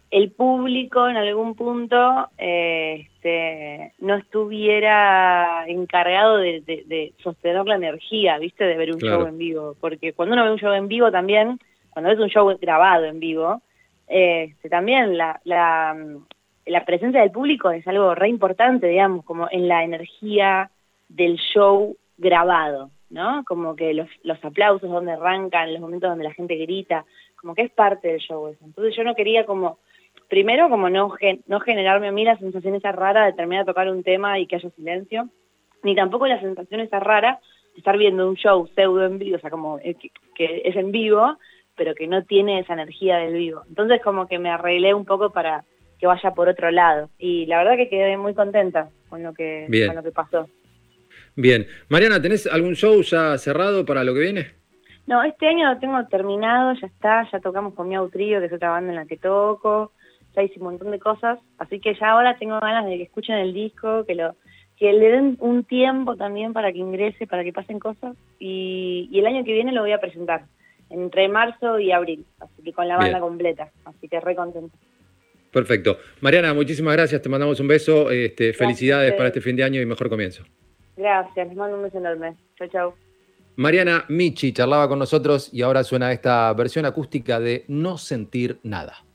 el 0.10 0.31
público 0.31 1.07
en 1.07 1.18
algún 1.18 1.53
punto 1.56 2.30
eh, 2.38 3.06
este, 3.07 3.94
no 3.99 4.15
estuviera 4.15 5.65
encargado 5.68 6.38
de, 6.38 6.61
de- 6.61 6.84
de 6.88 7.14
sostener 7.22 7.65
la 7.65 7.76
energía, 7.76 8.38
¿viste? 8.40 8.64
De 8.64 8.76
ver 8.77 8.91
un 8.94 8.99
Claro. 8.99 9.19
show 9.19 9.27
en 9.27 9.38
vivo. 9.38 9.76
Porque 9.80 10.14
cuando 10.14 10.34
uno 10.34 10.44
ve 10.45 10.52
un 10.52 10.60
show 10.60 10.73
en 10.73 10.88
vivo 10.88 11.11
también, 11.11 11.60
cuando 11.91 12.10
ves 12.10 12.19
un 12.19 12.30
show 12.30 12.57
grabado 12.60 13.06
en 13.06 13.19
vivo, 13.19 13.61
eh, 14.07 14.45
este, 14.52 14.69
también 14.69 15.18
la, 15.18 15.40
la, 15.45 15.95
la 16.65 16.85
presencia 16.85 17.22
del 17.22 17.31
público 17.31 17.72
es 17.72 17.88
algo 17.88 18.15
re 18.15 18.30
importante, 18.30 18.88
digamos, 18.88 19.26
como 19.26 19.48
en 19.52 19.68
la 19.68 19.84
energía 19.84 20.69
del 21.10 21.38
show 21.38 21.95
grabado, 22.18 22.90
¿no? 23.10 23.44
Como 23.45 23.76
que 23.76 23.94
los, 23.94 24.07
los 24.23 24.44
aplausos 24.44 24.90
donde 24.90 25.11
arrancan, 25.11 25.73
los 25.73 25.81
momentos 25.81 26.10
donde 26.10 26.23
la 26.23 26.34
gente 26.34 26.56
grita, 26.56 27.06
como 27.35 27.53
que 27.53 27.64
es 27.64 27.72
parte 27.72 28.07
del 28.07 28.19
show 28.19 28.48
eso. 28.48 28.64
Entonces 28.64 28.95
yo 28.95 29.03
no 29.03 29.15
quería 29.15 29.45
como, 29.45 29.80
primero 30.30 30.69
como 30.69 30.90
no, 30.90 31.10
gen- 31.11 31.44
no 31.48 31.60
generarme 31.60 32.07
a 32.07 32.11
mí 32.11 32.23
la 32.23 32.38
sensación 32.38 32.76
esa 32.76 32.91
rara 32.91 33.26
de 33.26 33.34
terminar 33.34 33.65
de 33.65 33.72
tocar 33.72 33.90
un 33.90 34.03
tema 34.03 34.40
y 34.40 34.48
que 34.48 34.56
haya 34.56 34.69
silencio, 34.72 35.30
ni 35.84 35.95
tampoco 35.95 36.27
la 36.27 36.40
sensación 36.40 36.80
esa 36.80 36.99
rara 36.99 37.40
de 37.73 37.80
estar 37.80 37.98
viendo 37.98 38.27
un 38.27 38.35
show 38.35 38.68
pseudo 38.76 39.06
en 39.06 39.19
vivo, 39.19 39.35
o 39.35 39.40
sea, 39.40 39.49
como 39.49 39.80
eh, 39.80 39.95
que, 39.95 40.11
que 40.35 40.61
es 40.64 40.76
en 40.76 40.91
vivo, 40.91 41.38
pero 41.76 41.94
que 41.95 42.07
no 42.07 42.23
tiene 42.23 42.60
esa 42.60 42.73
energía 42.73 43.18
del 43.18 43.34
vivo. 43.34 43.64
Entonces 43.68 44.02
como 44.02 44.27
que 44.27 44.40
me 44.40 44.49
arreglé 44.49 44.94
un 44.94 45.06
poco 45.06 45.31
para 45.31 45.65
que 46.03 46.07
vaya 46.07 46.31
por 46.31 46.49
otro 46.49 46.69
lado. 46.69 47.09
Y 47.17 47.45
la 47.45 47.59
verdad 47.59 47.77
que 47.77 47.88
quedé 47.88 48.17
muy 48.17 48.34
contenta 48.34 48.89
con 49.07 49.23
lo 49.23 49.34
que, 49.34 49.67
Bien. 49.69 49.88
con 49.88 49.95
lo 49.95 50.03
que 50.03 50.11
pasó. 50.11 50.49
Bien. 51.38 51.65
Mariana, 51.88 52.21
¿tenés 52.21 52.45
algún 52.45 52.75
show 52.75 53.01
ya 53.03 53.38
cerrado 53.38 53.85
para 53.85 54.03
lo 54.03 54.13
que 54.13 54.19
viene? 54.19 54.47
No, 55.07 55.23
este 55.23 55.47
año 55.47 55.73
lo 55.73 55.80
tengo 55.80 56.05
terminado, 56.07 56.73
ya 56.73 56.88
está, 56.88 57.25
ya 57.31 57.39
tocamos 57.39 57.73
con 57.73 57.88
Miau 57.88 58.09
Trío, 58.09 58.41
que 58.41 58.47
es 58.47 58.51
otra 58.53 58.71
banda 58.71 58.89
en 58.89 58.97
la 58.97 59.05
que 59.05 59.15
toco, 59.15 59.93
ya 60.35 60.43
hice 60.43 60.59
un 60.59 60.65
montón 60.65 60.91
de 60.91 60.99
cosas, 60.99 61.39
así 61.57 61.80
que 61.80 61.95
ya 61.95 62.09
ahora 62.11 62.38
tengo 62.38 62.59
ganas 62.59 62.85
de 62.85 62.97
que 62.97 63.03
escuchen 63.03 63.38
el 63.38 63.53
disco, 63.53 64.03
que 64.05 64.15
lo 64.15 64.35
que 64.77 64.91
le 64.91 65.09
den 65.09 65.38
un 65.39 65.63
tiempo 65.63 66.17
también 66.17 66.51
para 66.51 66.73
que 66.73 66.80
ingrese, 66.80 67.27
para 67.27 67.45
que 67.45 67.53
pasen 67.53 67.80
cosas, 67.80 68.17
y, 68.39 69.07
y 69.09 69.19
el 69.19 69.25
año 69.25 69.45
que 69.45 69.53
viene 69.53 69.71
lo 69.71 69.81
voy 69.81 69.93
a 69.93 70.01
presentar, 70.01 70.43
entre 70.89 71.30
marzo 71.30 71.80
y 71.80 71.93
abril, 71.93 72.25
así 72.41 72.61
que 72.61 72.73
con 72.73 72.89
la 72.89 72.97
banda 72.97 73.19
Bien. 73.19 73.21
completa, 73.21 73.69
así 73.85 74.09
que 74.09 74.19
re 74.19 74.35
contenta. 74.35 74.75
Perfecto. 75.53 75.99
Mariana, 76.19 76.53
muchísimas 76.53 76.95
gracias. 76.95 77.21
Te 77.21 77.30
mandamos 77.30 77.59
un 77.59 77.67
beso. 77.67 78.09
Este, 78.09 78.53
felicidades 78.53 79.13
para 79.13 79.27
este 79.27 79.39
fin 79.39 79.55
de 79.55 79.63
año 79.63 79.80
y 79.80 79.85
mejor 79.85 80.09
comienzo. 80.09 80.43
Gracias, 80.97 81.47
les 81.47 81.55
mando 81.55 81.77
un 81.77 81.84
beso 81.84 81.99
enorme. 81.99 82.35
Chau, 82.57 82.67
chau. 82.69 82.93
Mariana 83.55 84.05
Michi 84.09 84.51
charlaba 84.51 84.88
con 84.88 84.97
nosotros 84.97 85.53
y 85.53 85.61
ahora 85.61 85.84
suena 85.84 86.11
esta 86.11 86.51
versión 86.53 86.85
acústica 86.85 87.39
de 87.39 87.65
No 87.67 87.99
sentir 87.99 88.57
nada. 88.63 89.05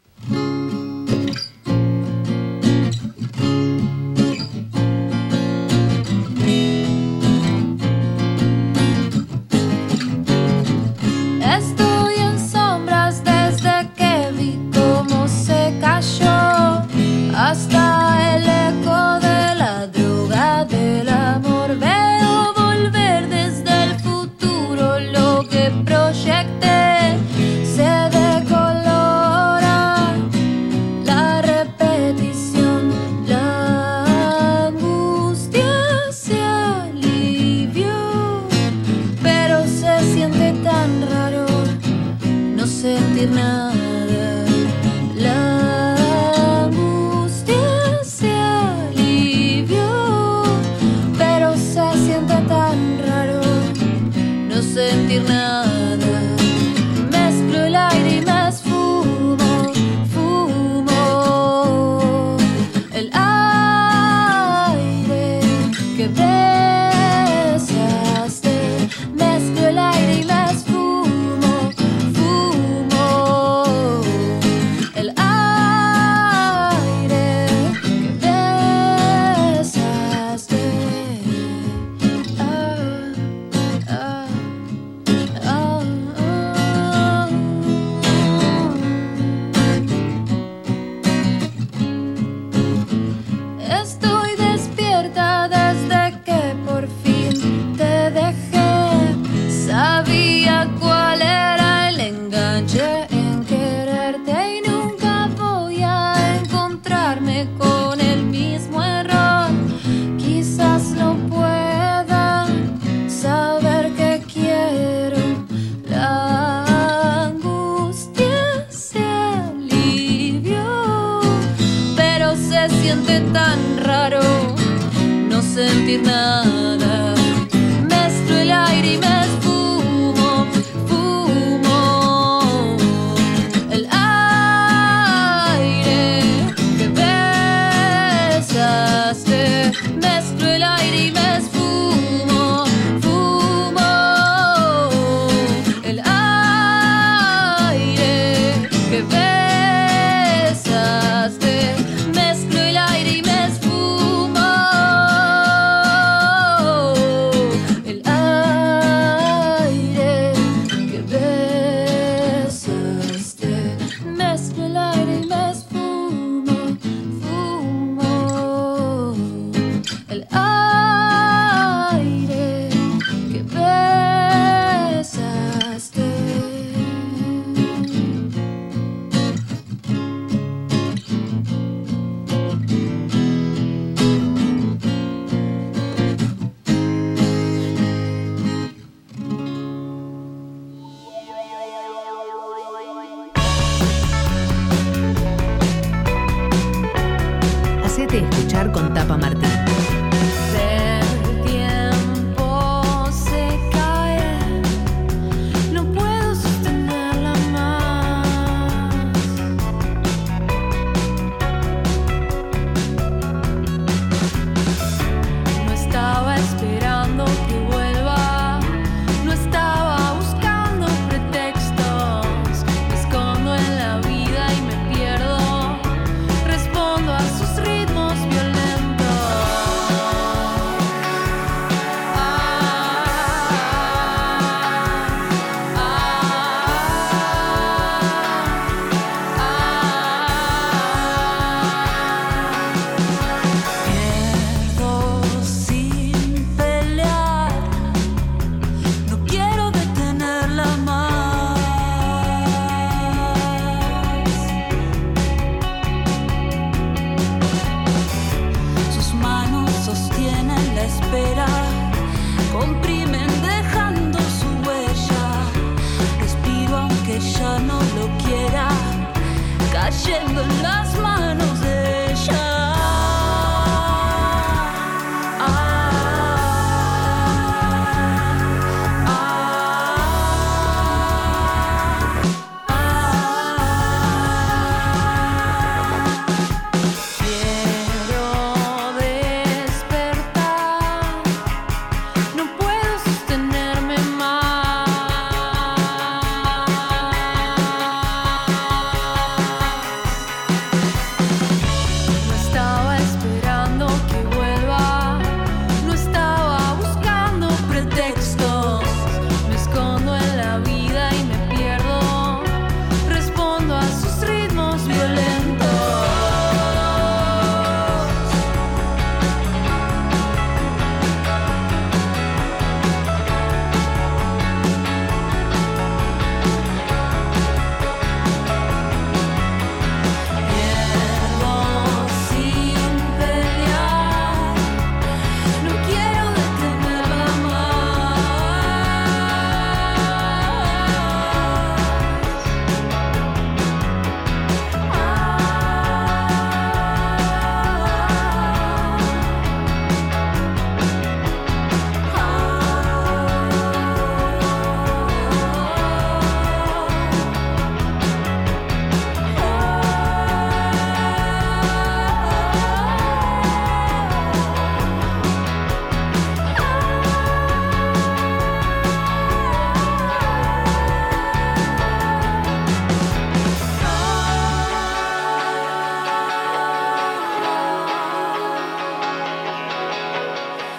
escuchar 198.16 198.72
con 198.72 198.92
Tapa 198.94 199.16
Martín. 199.16 199.57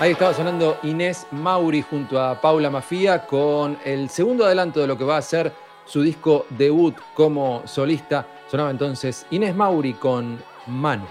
Ahí 0.09 0.13
estaba 0.13 0.33
sonando 0.33 0.79
Inés 0.81 1.27
Mauri 1.29 1.83
junto 1.83 2.19
a 2.19 2.41
Paula 2.41 2.71
Mafia 2.71 3.27
con 3.27 3.77
el 3.85 4.09
segundo 4.09 4.43
adelanto 4.43 4.79
de 4.79 4.87
lo 4.87 4.97
que 4.97 5.03
va 5.03 5.17
a 5.17 5.21
ser 5.21 5.53
su 5.85 6.01
disco 6.01 6.47
debut 6.49 6.95
como 7.13 7.61
solista. 7.65 8.25
Sonaba 8.49 8.71
entonces 8.71 9.27
Inés 9.29 9.55
Mauri 9.55 9.93
con 9.93 10.41
Manos. 10.65 11.07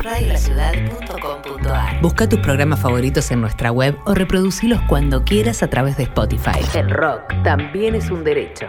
Radiolaciudad.com.ar 0.00 2.00
Busca 2.00 2.28
tus 2.28 2.38
programas 2.38 2.78
favoritos 2.78 3.28
en 3.32 3.40
nuestra 3.40 3.72
web 3.72 3.98
o 4.06 4.14
reproducilos 4.14 4.80
cuando 4.82 5.24
quieras 5.24 5.64
a 5.64 5.68
través 5.68 5.96
de 5.96 6.04
Spotify. 6.04 6.60
El 6.76 6.90
rock 6.90 7.24
también 7.42 7.96
es 7.96 8.08
un 8.08 8.22
derecho. 8.22 8.68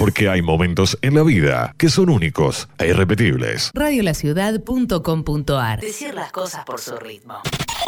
Porque 0.00 0.28
hay 0.30 0.40
momentos 0.40 0.98
en 1.02 1.14
la 1.14 1.22
vida 1.22 1.74
que 1.76 1.90
son 1.90 2.08
únicos 2.08 2.70
e 2.78 2.88
irrepetibles. 2.88 3.70
Radiolaciudad.com.ar 3.74 5.78
Decir 5.78 6.14
las 6.14 6.32
cosas 6.32 6.64
por 6.64 6.80
su 6.80 6.96
ritmo. 6.96 7.42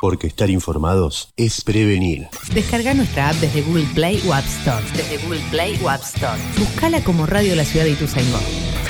Porque 0.00 0.26
estar 0.26 0.50
informados 0.50 1.32
es 1.36 1.62
prevenir. 1.62 2.28
Descarga 2.54 2.94
nuestra 2.94 3.28
app 3.30 3.36
desde 3.36 3.62
Google 3.62 3.86
Play 3.94 4.22
o 4.26 4.32
App 4.32 4.44
Store. 4.44 4.84
Desde 4.96 5.18
Google 5.18 5.40
Play 5.50 5.78
o 5.82 5.90
App 5.90 6.02
Store. 6.02 6.40
Buscala 6.58 7.02
como 7.02 7.26
Radio 7.26 7.54
La 7.56 7.64
Ciudad 7.64 7.84
de 7.84 7.90
Ituzaingó. 7.92 8.38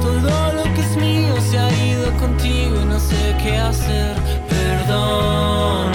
Todo 0.00 0.52
lo 0.52 0.62
que 0.74 0.80
es 0.80 0.96
mío 0.96 1.34
se 1.50 1.58
ha 1.58 1.70
ido 1.86 2.10
contigo 2.18 2.80
y 2.82 2.84
no 2.84 2.98
sé 2.98 3.36
qué 3.42 3.56
hacer. 3.56 4.16
Perdón, 4.48 5.85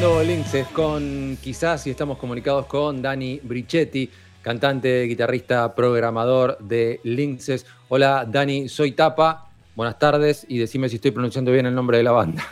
Sonando 0.00 0.22
Linces 0.22 0.66
con 0.68 1.36
quizás 1.42 1.84
y 1.88 1.90
estamos 1.90 2.18
comunicados 2.18 2.66
con 2.66 3.02
Dani 3.02 3.40
Brichetti, 3.42 4.08
cantante, 4.42 5.02
guitarrista, 5.04 5.74
programador 5.74 6.56
de 6.60 7.00
Linces. 7.02 7.66
Hola 7.88 8.24
Dani, 8.30 8.68
soy 8.68 8.92
Tapa. 8.92 9.50
Buenas 9.74 9.98
tardes 9.98 10.46
y 10.48 10.58
decime 10.58 10.88
si 10.88 10.96
estoy 10.96 11.10
pronunciando 11.10 11.50
bien 11.50 11.66
el 11.66 11.74
nombre 11.74 11.96
de 11.96 12.04
la 12.04 12.12
banda. 12.12 12.44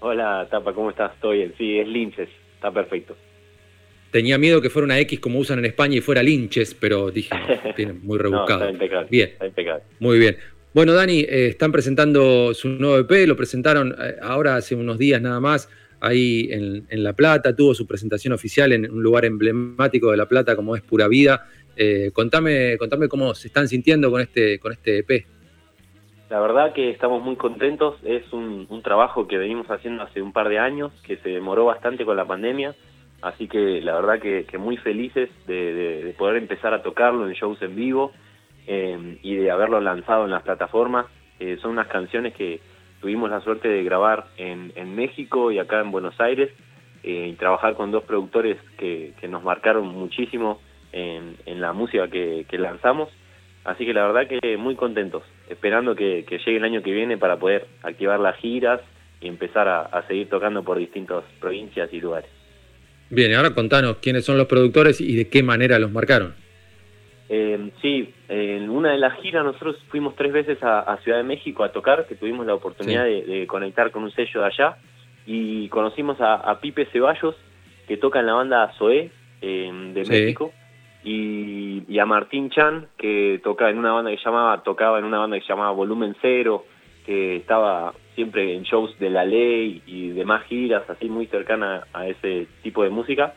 Hola, 0.00 0.46
Tapa, 0.50 0.74
¿cómo 0.74 0.90
estás? 0.90 1.18
¿Todo 1.20 1.32
bien? 1.32 1.54
Sí, 1.56 1.78
es 1.78 1.88
Linces, 1.88 2.28
está 2.56 2.70
perfecto. 2.70 3.16
Tenía 4.10 4.36
miedo 4.36 4.60
que 4.60 4.68
fuera 4.68 4.84
una 4.84 4.98
X 5.00 5.20
como 5.20 5.38
usan 5.38 5.60
en 5.60 5.64
España 5.64 5.96
y 5.96 6.00
fuera 6.02 6.22
Linches, 6.22 6.74
pero 6.74 7.10
dije, 7.10 7.34
no, 7.34 7.72
tiene 7.76 7.94
muy 7.94 8.18
No, 8.18 8.24
rebuscado. 8.24 8.60
está 8.60 8.72
impecable. 8.72 9.08
Bien. 9.10 9.30
Está 9.30 9.46
impecable. 9.46 9.84
Muy 10.00 10.18
bien. 10.18 10.36
Bueno, 10.74 10.92
Dani, 10.92 11.20
eh, 11.20 11.46
están 11.48 11.72
presentando 11.72 12.52
su 12.52 12.68
nuevo 12.68 12.98
EP, 12.98 13.26
lo 13.28 13.36
presentaron 13.36 13.94
eh, 13.98 14.16
ahora 14.20 14.56
hace 14.56 14.74
unos 14.74 14.98
días 14.98 15.22
nada 15.22 15.38
más, 15.40 15.68
ahí 16.04 16.48
en, 16.50 17.02
La 17.02 17.12
Plata, 17.14 17.56
tuvo 17.56 17.74
su 17.74 17.86
presentación 17.86 18.32
oficial 18.32 18.72
en 18.72 18.90
un 18.90 19.02
lugar 19.02 19.24
emblemático 19.24 20.10
de 20.10 20.16
La 20.16 20.26
Plata 20.26 20.54
como 20.56 20.76
es 20.76 20.82
Pura 20.82 21.08
Vida. 21.08 21.46
Eh, 21.76 22.10
contame, 22.12 22.76
contame 22.78 23.08
cómo 23.08 23.34
se 23.34 23.48
están 23.48 23.68
sintiendo 23.68 24.10
con 24.10 24.20
este, 24.20 24.58
con 24.58 24.72
este 24.72 24.98
EP. 24.98 25.26
La 26.30 26.40
verdad 26.40 26.72
que 26.72 26.90
estamos 26.90 27.22
muy 27.22 27.36
contentos, 27.36 27.96
es 28.04 28.32
un, 28.32 28.66
trabajo 28.82 29.26
que 29.26 29.38
venimos 29.38 29.66
haciendo 29.70 30.02
hace 30.02 30.20
un 30.20 30.32
par 30.32 30.48
de 30.48 30.58
años, 30.58 30.92
que 31.06 31.16
se 31.18 31.30
demoró 31.30 31.64
bastante 31.64 32.04
con 32.04 32.16
la 32.16 32.26
pandemia, 32.26 32.74
así 33.22 33.48
que 33.48 33.80
la 33.80 33.94
verdad 33.94 34.20
que, 34.20 34.44
que 34.44 34.58
muy 34.58 34.76
felices 34.76 35.30
de, 35.46 35.72
de- 35.74 36.04
de 36.04 36.12
poder 36.12 36.36
empezar 36.36 36.74
a 36.74 36.82
tocarlo 36.82 37.26
en 37.26 37.32
shows 37.34 37.60
en 37.62 37.74
vivo 37.74 38.12
eh, 38.66 39.18
y 39.22 39.36
de 39.36 39.50
haberlo 39.50 39.80
lanzado 39.80 40.24
en 40.24 40.32
las 40.32 40.42
plataformas. 40.42 41.06
Eh, 41.40 41.56
son 41.60 41.72
unas 41.72 41.88
canciones 41.88 42.34
que 42.34 42.60
tuvimos 43.04 43.28
la 43.28 43.42
suerte 43.42 43.68
de 43.68 43.84
grabar 43.84 44.28
en, 44.38 44.72
en 44.76 44.96
México 44.96 45.52
y 45.52 45.58
acá 45.58 45.78
en 45.78 45.90
Buenos 45.90 46.18
Aires 46.22 46.48
eh, 47.02 47.28
y 47.32 47.34
trabajar 47.34 47.74
con 47.74 47.90
dos 47.90 48.02
productores 48.04 48.56
que, 48.78 49.12
que 49.20 49.28
nos 49.28 49.44
marcaron 49.44 49.86
muchísimo 49.88 50.58
en, 50.90 51.36
en 51.44 51.60
la 51.60 51.74
música 51.74 52.08
que, 52.08 52.46
que 52.48 52.56
lanzamos. 52.56 53.10
Así 53.62 53.84
que 53.84 53.92
la 53.92 54.06
verdad 54.06 54.26
que 54.26 54.56
muy 54.56 54.74
contentos, 54.74 55.22
esperando 55.50 55.94
que, 55.94 56.24
que 56.26 56.38
llegue 56.38 56.56
el 56.56 56.64
año 56.64 56.82
que 56.82 56.92
viene 56.92 57.18
para 57.18 57.36
poder 57.36 57.66
activar 57.82 58.18
las 58.20 58.36
giras 58.38 58.80
y 59.20 59.28
empezar 59.28 59.68
a, 59.68 59.82
a 59.82 60.06
seguir 60.06 60.30
tocando 60.30 60.64
por 60.64 60.78
distintas 60.78 61.24
provincias 61.40 61.92
y 61.92 62.00
lugares. 62.00 62.30
Bien, 63.10 63.34
ahora 63.34 63.54
contanos 63.54 63.98
quiénes 64.00 64.24
son 64.24 64.38
los 64.38 64.46
productores 64.46 64.98
y 65.02 65.14
de 65.14 65.28
qué 65.28 65.42
manera 65.42 65.78
los 65.78 65.92
marcaron. 65.92 66.32
Eh, 67.28 67.70
sí, 67.80 68.12
en 68.28 68.68
una 68.68 68.90
de 68.92 68.98
las 68.98 69.14
giras 69.20 69.44
nosotros 69.44 69.76
fuimos 69.88 70.14
tres 70.14 70.32
veces 70.32 70.62
a, 70.62 70.80
a 70.80 70.98
Ciudad 70.98 71.18
de 71.18 71.24
México 71.24 71.64
a 71.64 71.72
tocar, 71.72 72.06
que 72.06 72.16
tuvimos 72.16 72.44
la 72.46 72.54
oportunidad 72.54 73.04
de, 73.04 73.22
de 73.24 73.46
conectar 73.46 73.90
con 73.90 74.02
un 74.04 74.10
sello 74.10 74.40
de 74.40 74.46
allá 74.46 74.76
y 75.26 75.68
conocimos 75.68 76.20
a, 76.20 76.34
a 76.34 76.60
Pipe 76.60 76.84
Ceballos, 76.92 77.34
que 77.88 77.96
toca 77.96 78.20
en 78.20 78.26
la 78.26 78.34
banda 78.34 78.72
Zoé 78.78 79.10
eh, 79.40 79.90
de 79.94 80.04
Sí. 80.04 80.10
México, 80.10 80.52
y, 81.02 81.82
y 81.88 81.98
a 81.98 82.06
Martín 82.06 82.50
Chan, 82.50 82.88
que 82.96 83.40
toca 83.42 83.68
en 83.70 83.78
una 83.78 83.92
banda 83.92 84.10
que 84.10 84.20
llamaba, 84.24 84.62
tocaba 84.62 84.98
en 84.98 85.04
una 85.04 85.18
banda 85.18 85.38
que 85.38 85.46
llamaba 85.46 85.70
Volumen 85.72 86.16
Cero, 86.20 86.64
que 87.06 87.36
estaba 87.36 87.92
siempre 88.14 88.54
en 88.54 88.62
shows 88.62 88.98
de 88.98 89.10
la 89.10 89.24
ley 89.24 89.82
y 89.86 90.08
demás 90.10 90.44
giras, 90.44 90.88
así 90.88 91.08
muy 91.08 91.26
cercana 91.26 91.86
a 91.92 92.06
ese 92.08 92.46
tipo 92.62 92.82
de 92.82 92.90
música. 92.90 93.34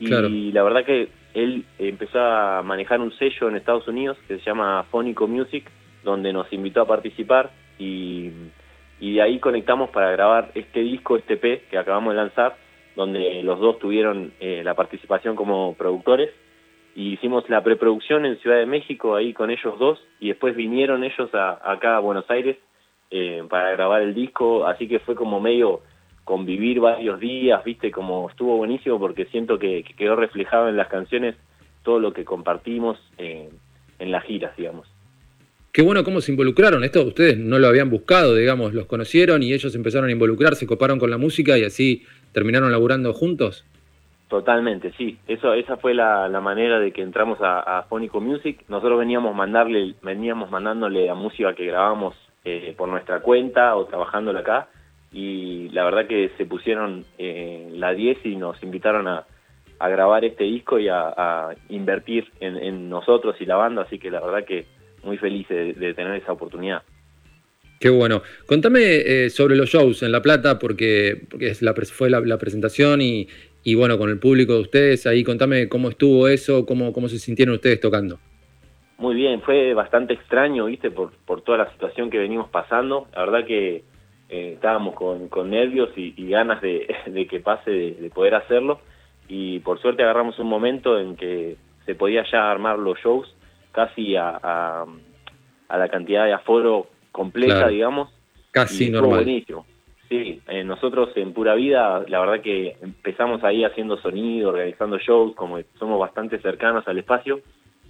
Y 0.00 0.06
Claro. 0.06 0.28
la 0.28 0.62
verdad 0.64 0.84
que 0.84 1.08
él 1.34 1.64
empezó 1.78 2.20
a 2.20 2.62
manejar 2.62 3.00
un 3.00 3.12
sello 3.12 3.48
en 3.48 3.56
Estados 3.56 3.86
Unidos 3.88 4.16
que 4.28 4.38
se 4.38 4.44
llama 4.44 4.84
Fónico 4.90 5.26
Music, 5.26 5.68
donde 6.04 6.32
nos 6.32 6.50
invitó 6.52 6.82
a 6.82 6.86
participar 6.86 7.50
y, 7.78 8.30
de 9.00 9.20
ahí 9.20 9.38
conectamos 9.38 9.90
para 9.90 10.10
grabar 10.12 10.52
este 10.54 10.80
disco, 10.80 11.16
este 11.16 11.36
P 11.36 11.64
que 11.70 11.76
acabamos 11.76 12.14
de 12.14 12.20
lanzar, 12.20 12.56
donde 12.96 13.42
los 13.42 13.58
dos 13.60 13.78
tuvieron 13.78 14.32
eh, 14.40 14.62
la 14.64 14.74
participación 14.74 15.36
como 15.36 15.74
productores. 15.74 16.30
Y 16.96 17.12
hicimos 17.12 17.48
la 17.50 17.62
preproducción 17.62 18.24
en 18.24 18.38
Ciudad 18.38 18.58
de 18.58 18.66
México 18.66 19.16
ahí 19.16 19.32
con 19.32 19.50
ellos 19.50 19.76
dos 19.80 19.98
y 20.20 20.28
después 20.28 20.54
vinieron 20.54 21.02
ellos 21.02 21.34
a, 21.34 21.58
acá 21.72 21.96
a 21.96 22.00
Buenos 22.00 22.30
Aires 22.30 22.56
eh, 23.10 23.42
para 23.50 23.72
grabar 23.72 24.02
el 24.02 24.14
disco, 24.14 24.64
así 24.66 24.86
que 24.86 25.00
fue 25.00 25.16
como 25.16 25.40
medio 25.40 25.80
convivir 26.24 26.80
varios 26.80 27.20
días, 27.20 27.62
viste, 27.64 27.90
como 27.90 28.28
estuvo 28.28 28.56
buenísimo 28.56 28.98
porque 28.98 29.26
siento 29.26 29.58
que, 29.58 29.82
que 29.84 29.94
quedó 29.94 30.16
reflejado 30.16 30.68
en 30.68 30.76
las 30.76 30.88
canciones 30.88 31.36
todo 31.82 32.00
lo 32.00 32.12
que 32.12 32.24
compartimos 32.24 32.98
eh, 33.18 33.50
en 33.98 34.10
las 34.10 34.24
giras, 34.24 34.56
digamos. 34.56 34.88
Qué 35.70 35.82
bueno 35.82 36.02
cómo 36.04 36.20
se 36.20 36.32
involucraron. 36.32 36.82
Esto 36.84 37.02
ustedes 37.02 37.36
no 37.36 37.58
lo 37.58 37.66
habían 37.66 37.90
buscado, 37.90 38.34
digamos, 38.34 38.72
los 38.74 38.86
conocieron 38.86 39.42
y 39.42 39.52
ellos 39.52 39.74
empezaron 39.74 40.08
a 40.08 40.12
involucrarse, 40.12 40.60
se 40.60 40.66
coparon 40.66 40.98
con 40.98 41.10
la 41.10 41.18
música 41.18 41.58
y 41.58 41.64
así 41.64 42.04
terminaron 42.32 42.72
laburando 42.72 43.12
juntos. 43.12 43.66
Totalmente, 44.28 44.92
sí. 44.96 45.18
Eso, 45.28 45.52
esa 45.52 45.76
fue 45.76 45.92
la, 45.92 46.28
la 46.28 46.40
manera 46.40 46.80
de 46.80 46.92
que 46.92 47.02
entramos 47.02 47.40
a, 47.40 47.60
a 47.60 47.82
Fónico 47.82 48.20
Music. 48.20 48.64
Nosotros 48.68 48.98
veníamos 48.98 49.34
mandarle, 49.34 49.94
veníamos 50.02 50.50
mandándole 50.50 51.06
la 51.06 51.14
música 51.14 51.54
que 51.54 51.66
grabamos 51.66 52.14
eh, 52.44 52.74
por 52.76 52.88
nuestra 52.88 53.20
cuenta 53.20 53.76
o 53.76 53.84
trabajándola 53.86 54.40
acá 54.40 54.68
y 55.14 55.68
la 55.70 55.84
verdad 55.84 56.06
que 56.06 56.30
se 56.36 56.44
pusieron 56.44 57.04
eh, 57.18 57.68
la 57.72 57.94
10 57.94 58.18
y 58.24 58.36
nos 58.36 58.60
invitaron 58.62 59.06
a, 59.08 59.24
a 59.78 59.88
grabar 59.88 60.24
este 60.24 60.44
disco 60.44 60.78
y 60.78 60.88
a, 60.88 61.08
a 61.16 61.54
invertir 61.68 62.26
en, 62.40 62.56
en 62.56 62.90
nosotros 62.90 63.36
y 63.40 63.46
la 63.46 63.56
banda, 63.56 63.82
así 63.82 63.98
que 63.98 64.10
la 64.10 64.20
verdad 64.20 64.44
que 64.44 64.66
muy 65.04 65.16
feliz 65.16 65.46
de, 65.48 65.72
de 65.74 65.94
tener 65.94 66.14
esa 66.16 66.32
oportunidad. 66.32 66.82
Qué 67.80 67.90
bueno. 67.90 68.22
Contame 68.46 68.80
eh, 68.80 69.30
sobre 69.30 69.56
los 69.56 69.68
shows 69.68 70.02
en 70.02 70.10
La 70.12 70.22
Plata, 70.22 70.58
porque, 70.58 71.20
porque 71.30 71.48
es 71.48 71.60
la, 71.62 71.74
pres- 71.74 71.92
fue 71.92 72.08
la, 72.10 72.20
la 72.20 72.38
presentación 72.38 73.02
y, 73.02 73.28
y 73.62 73.74
bueno, 73.74 73.98
con 73.98 74.10
el 74.10 74.18
público 74.18 74.54
de 74.54 74.60
ustedes 74.60 75.06
ahí, 75.06 75.22
contame 75.22 75.68
cómo 75.68 75.90
estuvo 75.90 76.26
eso, 76.28 76.64
cómo, 76.66 76.92
cómo 76.92 77.08
se 77.08 77.18
sintieron 77.18 77.54
ustedes 77.56 77.80
tocando. 77.80 78.18
Muy 78.96 79.14
bien, 79.16 79.42
fue 79.42 79.74
bastante 79.74 80.14
extraño, 80.14 80.66
viste, 80.66 80.90
por, 80.90 81.12
por 81.26 81.42
toda 81.42 81.58
la 81.58 81.72
situación 81.72 82.08
que 82.10 82.18
venimos 82.18 82.48
pasando. 82.48 83.06
La 83.12 83.26
verdad 83.26 83.46
que 83.46 83.82
eh, 84.28 84.52
estábamos 84.54 84.94
con, 84.94 85.28
con 85.28 85.50
nervios 85.50 85.90
y, 85.96 86.14
y 86.16 86.28
ganas 86.30 86.60
de, 86.60 86.86
de 87.06 87.26
que 87.26 87.40
pase, 87.40 87.70
de, 87.70 87.90
de 87.94 88.10
poder 88.10 88.34
hacerlo. 88.34 88.80
Y 89.28 89.60
por 89.60 89.80
suerte 89.80 90.02
agarramos 90.02 90.38
un 90.38 90.48
momento 90.48 90.98
en 90.98 91.16
que 91.16 91.56
se 91.86 91.94
podía 91.94 92.24
ya 92.30 92.50
armar 92.50 92.78
los 92.78 92.98
shows 92.98 93.34
casi 93.72 94.16
a, 94.16 94.38
a, 94.42 94.84
a 95.68 95.78
la 95.78 95.88
cantidad 95.88 96.24
de 96.26 96.32
aforo 96.32 96.86
completa, 97.12 97.54
Claro. 97.54 97.70
digamos. 97.70 98.10
Casi 98.50 98.86
y 98.86 98.90
normal. 98.90 99.24
buenísimo. 99.24 99.66
Sí, 100.08 100.40
eh, 100.48 100.62
nosotros 100.62 101.10
en 101.16 101.32
Pura 101.32 101.54
Vida, 101.54 102.04
la 102.08 102.20
verdad 102.20 102.40
que 102.42 102.76
empezamos 102.82 103.42
ahí 103.42 103.64
haciendo 103.64 103.96
sonido, 103.96 104.50
organizando 104.50 104.98
shows, 104.98 105.34
como 105.34 105.58
somos 105.78 105.98
bastante 105.98 106.38
cercanos 106.40 106.86
al 106.86 106.98
espacio, 106.98 107.40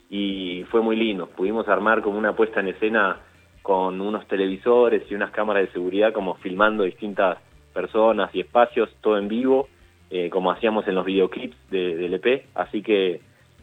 y 0.08 0.64
fue 0.70 0.80
muy 0.80 0.94
lindo. 0.96 1.26
Pudimos 1.26 1.68
armar 1.68 2.00
como 2.02 2.16
una 2.16 2.34
puesta 2.36 2.60
en 2.60 2.68
escena 2.68 3.20
con 3.64 4.02
unos 4.02 4.28
televisores 4.28 5.10
y 5.10 5.14
unas 5.14 5.30
cámaras 5.30 5.62
de 5.66 5.72
seguridad, 5.72 6.12
como 6.12 6.34
filmando 6.34 6.84
distintas 6.84 7.38
personas 7.72 8.28
y 8.34 8.40
espacios, 8.40 8.90
todo 9.00 9.16
en 9.16 9.26
vivo, 9.26 9.68
eh, 10.10 10.28
como 10.28 10.50
hacíamos 10.50 10.86
en 10.86 10.94
los 10.94 11.06
videoclips 11.06 11.56
de- 11.70 11.96
del 11.96 12.12
EP. 12.12 12.44
Así 12.54 12.82
que 12.82 13.22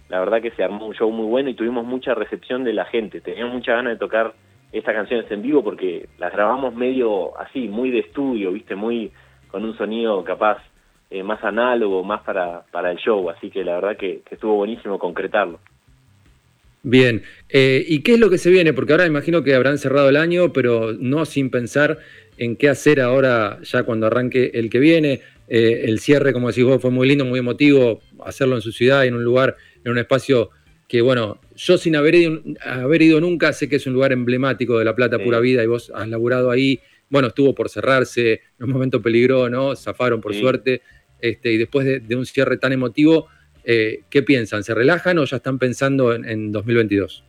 la 0.10 0.20
verdad 0.20 0.42
que 0.42 0.50
se 0.52 0.64
armó 0.64 0.88
un 0.88 0.96
show 0.96 1.12
muy 1.12 1.28
bueno 1.28 1.52
y 1.52 1.54
tuvimos 1.54 1.86
mucha 1.86 2.16
recepción 2.16 2.64
de 2.64 2.74
la 2.74 2.86
gente. 2.86 3.22
Teníamos 3.22 3.54
mucha 3.54 3.74
ganas 3.76 3.94
de 3.94 4.00
tocar 4.00 4.34
estas 4.72 4.96
canciones 4.96 5.30
en 5.32 5.44
vivo 5.44 5.64
porque 5.64 6.10
las 6.18 6.34
grabamos 6.34 6.74
medio 6.74 7.38
así, 7.40 7.68
muy 7.68 7.92
de 7.92 8.00
estudio, 8.00 8.52
viste, 8.52 8.74
muy 8.76 9.12
con 9.52 9.64
un 9.64 9.78
sonido 9.78 10.24
capaz 10.24 10.58
eh, 11.12 11.22
más 11.22 11.44
análogo, 11.44 12.04
más 12.04 12.22
para, 12.24 12.64
para 12.72 12.90
el 12.90 12.98
show, 12.98 13.30
así 13.30 13.52
que 13.52 13.64
la 13.64 13.76
verdad 13.76 13.98
que, 13.98 14.22
que 14.28 14.34
estuvo 14.36 14.56
buenísimo 14.56 14.98
concretarlo. 14.98 15.60
Bien, 16.84 17.22
eh, 17.50 17.86
¿y 17.88 18.00
qué 18.00 18.14
es 18.14 18.20
lo 18.20 18.30
que 18.30 18.38
se 18.40 18.50
viene? 18.50 18.74
Porque 18.74 18.94
ahora 18.94 19.06
imagino 19.06 19.44
que 19.44 19.54
habrán 19.54 19.78
cerrado 19.78 20.10
el 20.10 20.18
año, 20.18 20.52
pero 20.52 20.94
no 20.94 21.26
sin 21.26 21.50
pensar 21.52 22.00
en 22.38 22.56
qué 22.56 22.70
hacer 22.70 23.00
ahora 23.02 23.60
ya 23.64 23.84
cuando 23.84 24.08
arranque 24.08 24.52
el 24.56 24.70
que 24.70 24.80
viene. 24.80 25.22
Eh, 25.48 25.84
el 25.86 26.00
cierre, 26.00 26.34
como 26.34 26.48
decís 26.48 26.64
vos, 26.64 26.82
fue 26.82 26.90
muy 26.90 27.08
lindo, 27.08 27.24
muy 27.26 27.38
emotivo, 27.40 28.02
hacerlo 28.26 28.56
en 28.56 28.62
su 28.62 28.72
ciudad, 28.72 29.06
en 29.06 29.14
un 29.14 29.24
lugar, 29.24 29.58
en 29.84 29.92
un 29.92 29.98
espacio 30.00 30.50
que, 30.88 31.02
bueno, 31.02 31.40
yo 31.56 31.78
sin 31.78 31.96
haber 31.96 32.16
ido, 32.16 32.42
haber 32.62 33.02
ido 33.04 33.22
nunca, 33.22 33.54
sé 33.54 33.70
que 33.70 33.76
es 33.76 33.86
un 33.86 33.94
lugar 33.94 34.12
emblemático 34.12 34.80
de 34.80 34.86
La 34.86 34.96
Plata 34.96 35.18
Sí. 35.18 35.24
Pura 35.24 35.40
Vida 35.40 35.64
y 35.64 35.68
vos 35.68 35.92
has 35.94 36.08
laburado 36.08 36.50
ahí. 36.50 36.80
Bueno, 37.10 37.28
estuvo 37.28 37.54
por 37.54 37.70
cerrarse, 37.70 38.42
en 38.60 38.66
un 38.66 38.72
momento 38.72 39.02
peligró, 39.02 39.50
¿no? 39.50 39.76
Zafaron 39.76 40.20
por 40.20 40.34
Sí. 40.34 40.40
suerte. 40.40 40.82
Este, 41.20 41.52
y 41.52 41.58
después 41.58 41.86
de, 41.86 42.00
de 42.00 42.16
un 42.16 42.26
cierre 42.26 42.58
tan 42.58 42.72
emotivo, 42.74 43.28
eh, 43.64 44.04
¿qué 44.10 44.24
piensan? 44.24 44.64
¿Se 44.64 44.74
relajan 44.74 45.18
o 45.20 45.24
ya 45.24 45.38
están 45.38 45.60
pensando 45.60 46.14
en, 46.14 46.26
en 46.26 46.52
2022? 46.52 47.24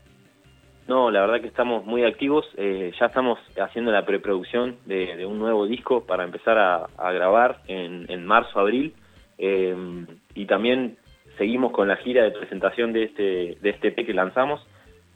No, 0.89 1.11
la 1.11 1.21
verdad 1.21 1.41
que 1.41 1.47
estamos 1.47 1.85
muy 1.85 2.05
activos. 2.05 2.45
eh, 2.57 2.93
ya 2.99 3.07
estamos 3.07 3.39
haciendo 3.61 3.93
la 3.93 4.05
preproducción 4.05 4.77
de, 4.85 5.25
un 5.25 5.39
nuevo 5.39 5.67
disco 5.67 6.05
para 6.05 6.25
empezar 6.25 6.59
a, 6.59 7.13
grabar 7.13 7.61
en, 7.69 8.07
en 8.11 8.27
marzo, 8.27 8.59
abril. 8.59 8.95
eh, 9.39 9.75
y 10.35 10.47
también 10.47 10.97
seguimos 11.39 11.73
con 11.73 11.89
la 11.89 11.97
gira 11.97 12.25
de 12.25 12.31
presentación 12.31 12.93
de 12.93 13.05
este, 13.05 13.59
de 13.61 13.71
este 13.71 13.89
EP 13.89 14.07
que 14.07 14.15
lanzamos. 14.15 14.61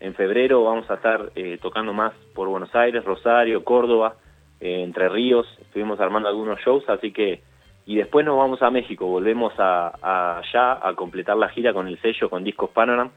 En 0.01 0.15
febrero 0.15 0.65
vamos 0.65 0.91
a 0.91 0.95
estar 0.95 1.31
eh, 1.35 1.59
tocando 1.61 1.93
más 1.93 2.13
por 2.35 2.49
Buenos 2.49 2.75
Aires, 2.75 3.05
Rosario, 3.05 3.65
Córdoba, 3.65 4.17
Entre 4.61 5.09
Ríos. 5.09 5.47
Estuvimos 5.61 6.01
armando 6.01 6.29
algunos 6.29 6.61
shows, 6.61 6.89
así 6.89 7.13
que... 7.13 7.41
Y 7.87 7.95
después 7.97 8.27
nos 8.27 8.37
vamos 8.37 8.61
a 8.63 8.71
México, 8.71 9.07
volvemos 9.07 9.53
a, 9.59 9.93
a 10.03 10.39
allá 10.39 10.87
a 10.87 10.95
completar 10.95 11.37
la 11.37 11.49
gira 11.49 11.73
con 11.73 11.87
el 11.87 12.01
sello, 12.01 12.29
con 12.29 12.43
Discos 12.43 12.71
Panorama. 12.71 13.13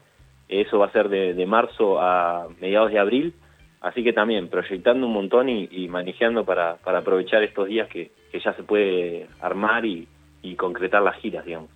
Eso 0.48 0.78
va 0.78 0.86
a 0.86 0.92
ser 0.92 1.08
de, 1.08 1.34
de 1.34 1.46
marzo 1.46 2.00
a 2.00 2.46
mediados 2.60 2.92
de 2.92 2.98
abril. 3.00 3.34
Así 3.80 4.04
que 4.04 4.12
también 4.12 4.48
proyectando 4.48 5.06
un 5.06 5.12
montón 5.12 5.48
y, 5.48 5.68
y 5.72 5.88
manejando 5.88 6.44
para, 6.44 6.76
para 6.76 6.98
aprovechar 6.98 7.42
estos 7.42 7.66
días 7.66 7.88
que, 7.88 8.12
que 8.30 8.38
ya 8.38 8.52
se 8.52 8.62
puede 8.62 9.26
armar 9.40 9.84
y, 9.84 10.06
y 10.42 10.54
concretar 10.54 11.02
las 11.02 11.16
giras, 11.16 11.44
digamos. 11.44 11.70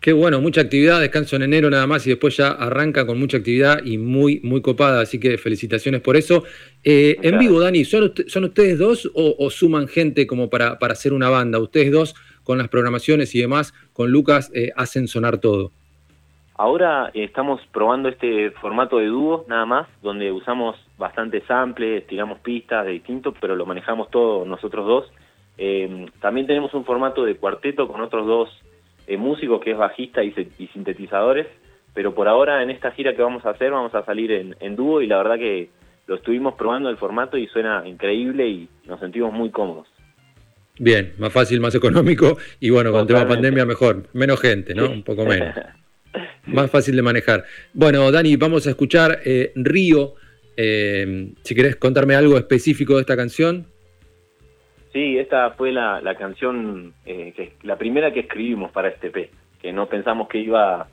Qué 0.00 0.14
bueno, 0.14 0.40
mucha 0.40 0.62
actividad, 0.62 0.98
descanso 0.98 1.36
en 1.36 1.42
enero 1.42 1.68
nada 1.68 1.86
más 1.86 2.06
y 2.06 2.10
después 2.10 2.34
ya 2.34 2.48
arranca 2.52 3.06
con 3.06 3.18
mucha 3.18 3.36
actividad 3.36 3.84
y 3.84 3.98
muy, 3.98 4.40
muy 4.42 4.62
copada, 4.62 5.02
así 5.02 5.20
que 5.20 5.36
felicitaciones 5.36 6.00
por 6.00 6.16
eso. 6.16 6.44
Eh, 6.82 7.18
en 7.20 7.38
vivo, 7.38 7.60
Dani, 7.60 7.84
¿son, 7.84 8.04
usted- 8.04 8.26
son 8.26 8.44
ustedes 8.44 8.78
dos 8.78 9.04
o, 9.14 9.36
o 9.38 9.50
suman 9.50 9.88
gente 9.88 10.26
como 10.26 10.48
para, 10.48 10.78
para 10.78 10.94
hacer 10.94 11.12
una 11.12 11.28
banda? 11.28 11.58
Ustedes 11.58 11.92
dos 11.92 12.14
con 12.44 12.56
las 12.56 12.68
programaciones 12.68 13.34
y 13.34 13.40
demás, 13.42 13.74
con 13.92 14.10
Lucas, 14.10 14.50
eh, 14.54 14.70
hacen 14.74 15.06
sonar 15.06 15.36
todo. 15.36 15.70
Ahora 16.54 17.10
eh, 17.12 17.24
estamos 17.24 17.60
probando 17.70 18.08
este 18.08 18.52
formato 18.52 18.96
de 18.98 19.06
dúo 19.06 19.44
nada 19.48 19.66
más, 19.66 19.86
donde 20.02 20.32
usamos 20.32 20.76
bastante 20.96 21.42
samples, 21.46 22.06
tiramos 22.06 22.38
pistas 22.38 22.86
de 22.86 22.92
distintos, 22.92 23.34
pero 23.38 23.54
lo 23.54 23.66
manejamos 23.66 24.10
todo 24.10 24.46
nosotros 24.46 24.86
dos. 24.86 25.12
También 26.20 26.46
tenemos 26.46 26.72
un 26.72 26.86
formato 26.86 27.22
de 27.26 27.36
cuarteto 27.36 27.86
con 27.86 28.00
otros 28.00 28.26
dos 28.26 28.48
eh, 29.06 29.16
músicos, 29.16 29.60
que 29.60 29.72
es 29.72 29.78
bajista 29.78 30.22
y, 30.22 30.32
sintetizadores, 30.72 31.46
pero 31.94 32.14
por 32.14 32.28
ahora 32.28 32.62
en 32.62 32.70
esta 32.70 32.92
gira 32.92 33.14
que 33.14 33.22
vamos 33.22 33.44
a 33.44 33.50
hacer 33.50 33.70
vamos 33.72 33.94
a 33.94 34.04
salir 34.04 34.30
en, 34.32 34.56
en 34.60 34.76
dúo 34.76 35.02
y 35.02 35.06
la 35.06 35.18
verdad 35.18 35.36
que 35.36 35.70
lo 36.06 36.16
estuvimos 36.16 36.54
probando 36.54 36.90
el 36.90 36.96
formato 36.96 37.36
y 37.36 37.46
suena 37.46 37.82
increíble 37.86 38.48
y 38.48 38.68
nos 38.86 39.00
sentimos 39.00 39.32
muy 39.32 39.50
cómodos. 39.50 39.88
Bien, 40.78 41.12
más 41.18 41.32
fácil, 41.32 41.60
más 41.60 41.74
económico 41.74 42.38
y 42.58 42.70
bueno, 42.70 42.90
con 42.90 43.06
tema 43.06 43.28
pandemia 43.28 43.66
mejor, 43.66 44.08
menos 44.12 44.40
gente, 44.40 44.74
¿no? 44.74 44.90
Un 44.90 45.02
poco 45.02 45.24
menos. 45.24 45.54
Más 46.46 46.70
fácil 46.70 46.96
de 46.96 47.02
manejar. 47.02 47.44
Bueno, 47.72 48.10
Dani, 48.10 48.34
vamos 48.34 48.66
a 48.66 48.70
escuchar 48.70 49.20
eh, 49.24 49.52
Río. 49.54 50.14
Eh, 50.56 51.32
si 51.42 51.54
querés 51.54 51.76
contarme 51.76 52.16
algo 52.16 52.36
específico 52.36 52.94
de 52.96 53.02
esta 53.02 53.16
canción. 53.16 53.66
Sí, 54.92 55.18
esta 55.18 55.50
fue 55.52 55.70
la, 55.70 56.00
la 56.00 56.16
canción, 56.16 56.94
eh, 57.06 57.32
que, 57.36 57.52
la 57.62 57.76
primera 57.76 58.12
que 58.12 58.20
escribimos 58.20 58.72
para 58.72 58.88
este 58.88 59.10
P, 59.10 59.30
que 59.60 59.72
no 59.72 59.86
pensamos 59.86 60.28
que 60.28 60.38
iba 60.38 60.88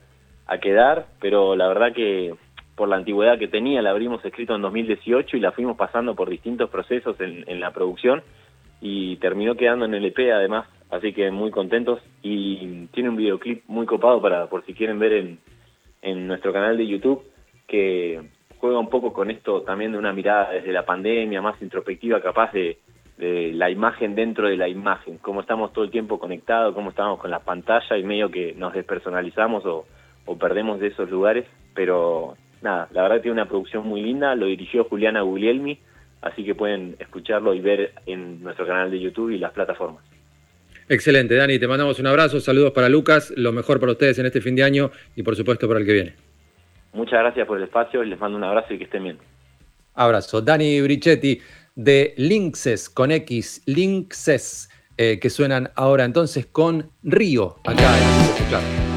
a 0.46 0.58
quedar, 0.58 1.06
pero 1.20 1.56
la 1.56 1.66
verdad 1.68 1.92
que 1.92 2.34
por 2.76 2.88
la 2.88 2.96
antigüedad 2.96 3.38
que 3.38 3.48
tenía 3.48 3.82
la 3.82 3.90
habríamos 3.90 4.24
escrito 4.24 4.54
en 4.54 4.62
2018 4.62 5.36
y 5.36 5.40
la 5.40 5.50
fuimos 5.50 5.76
pasando 5.76 6.14
por 6.14 6.30
distintos 6.30 6.70
procesos 6.70 7.20
en, 7.20 7.44
en 7.48 7.58
la 7.58 7.72
producción 7.72 8.22
y 8.80 9.16
terminó 9.16 9.56
quedando 9.56 9.84
en 9.84 9.94
el 9.94 10.04
EP 10.04 10.32
además, 10.32 10.68
así 10.90 11.12
que 11.12 11.32
muy 11.32 11.50
contentos 11.50 12.00
y 12.22 12.86
tiene 12.92 13.08
un 13.08 13.16
videoclip 13.16 13.64
muy 13.66 13.84
copado 13.84 14.22
para 14.22 14.46
por 14.46 14.64
si 14.64 14.74
quieren 14.74 15.00
ver 15.00 15.12
en, 15.12 15.38
en 16.02 16.28
nuestro 16.28 16.52
canal 16.52 16.76
de 16.76 16.86
YouTube 16.86 17.24
que 17.66 18.22
juega 18.60 18.78
un 18.78 18.88
poco 18.88 19.12
con 19.12 19.30
esto 19.32 19.62
también 19.62 19.90
de 19.90 19.98
una 19.98 20.12
mirada 20.12 20.52
desde 20.52 20.72
la 20.72 20.86
pandemia, 20.86 21.42
más 21.42 21.60
introspectiva, 21.60 22.22
capaz 22.22 22.52
de, 22.52 22.78
de 23.18 23.52
la 23.52 23.68
imagen 23.68 24.14
dentro 24.14 24.48
de 24.48 24.56
la 24.56 24.68
imagen, 24.68 25.18
cómo 25.18 25.40
estamos 25.40 25.72
todo 25.72 25.84
el 25.84 25.90
tiempo 25.90 26.20
conectados, 26.20 26.74
cómo 26.74 26.90
estamos 26.90 27.18
con 27.18 27.30
la 27.30 27.40
pantalla 27.40 27.96
y 27.96 28.04
medio 28.04 28.30
que 28.30 28.54
nos 28.54 28.72
despersonalizamos 28.72 29.66
o, 29.66 29.86
o 30.24 30.38
perdemos 30.38 30.78
de 30.78 30.88
esos 30.88 31.10
lugares, 31.10 31.44
pero 31.74 32.36
nada, 32.62 32.88
la 32.92 33.02
verdad 33.02 33.20
tiene 33.20 33.32
una 33.32 33.48
producción 33.48 33.86
muy 33.86 34.02
linda, 34.02 34.36
lo 34.36 34.46
dirigió 34.46 34.84
Juliana 34.84 35.22
Guglielmi, 35.22 35.78
así 36.22 36.44
que 36.44 36.54
pueden 36.54 36.94
escucharlo 37.00 37.54
y 37.54 37.60
ver 37.60 37.92
en 38.06 38.40
nuestro 38.42 38.66
canal 38.66 38.90
de 38.90 39.00
YouTube 39.00 39.30
y 39.30 39.38
las 39.38 39.52
plataformas. 39.52 40.04
Excelente, 40.88 41.34
Dani, 41.34 41.58
te 41.58 41.66
mandamos 41.66 41.98
un 41.98 42.06
abrazo, 42.06 42.40
saludos 42.40 42.70
para 42.70 42.88
Lucas, 42.88 43.34
lo 43.36 43.52
mejor 43.52 43.80
para 43.80 43.92
ustedes 43.92 44.18
en 44.20 44.26
este 44.26 44.40
fin 44.40 44.54
de 44.54 44.62
año 44.62 44.90
y 45.16 45.24
por 45.24 45.34
supuesto 45.34 45.66
para 45.66 45.80
el 45.80 45.86
que 45.86 45.92
viene. 45.92 46.14
Muchas 46.92 47.18
gracias 47.18 47.46
por 47.48 47.58
el 47.58 47.64
espacio, 47.64 48.02
les 48.04 48.18
mando 48.18 48.38
un 48.38 48.44
abrazo 48.44 48.72
y 48.72 48.78
que 48.78 48.84
estén 48.84 49.02
bien. 49.02 49.18
Abrazo. 49.94 50.40
Dani 50.40 50.80
Brichetti 50.80 51.40
de 51.78 52.12
Linkses 52.16 52.90
con 52.90 53.12
X, 53.12 53.62
Linkses, 53.64 54.68
eh, 54.96 55.20
que 55.20 55.30
suenan 55.30 55.70
ahora 55.76 56.04
entonces 56.04 56.44
con 56.44 56.90
Río, 57.04 57.56
acá 57.64 57.96
en. 57.98 58.87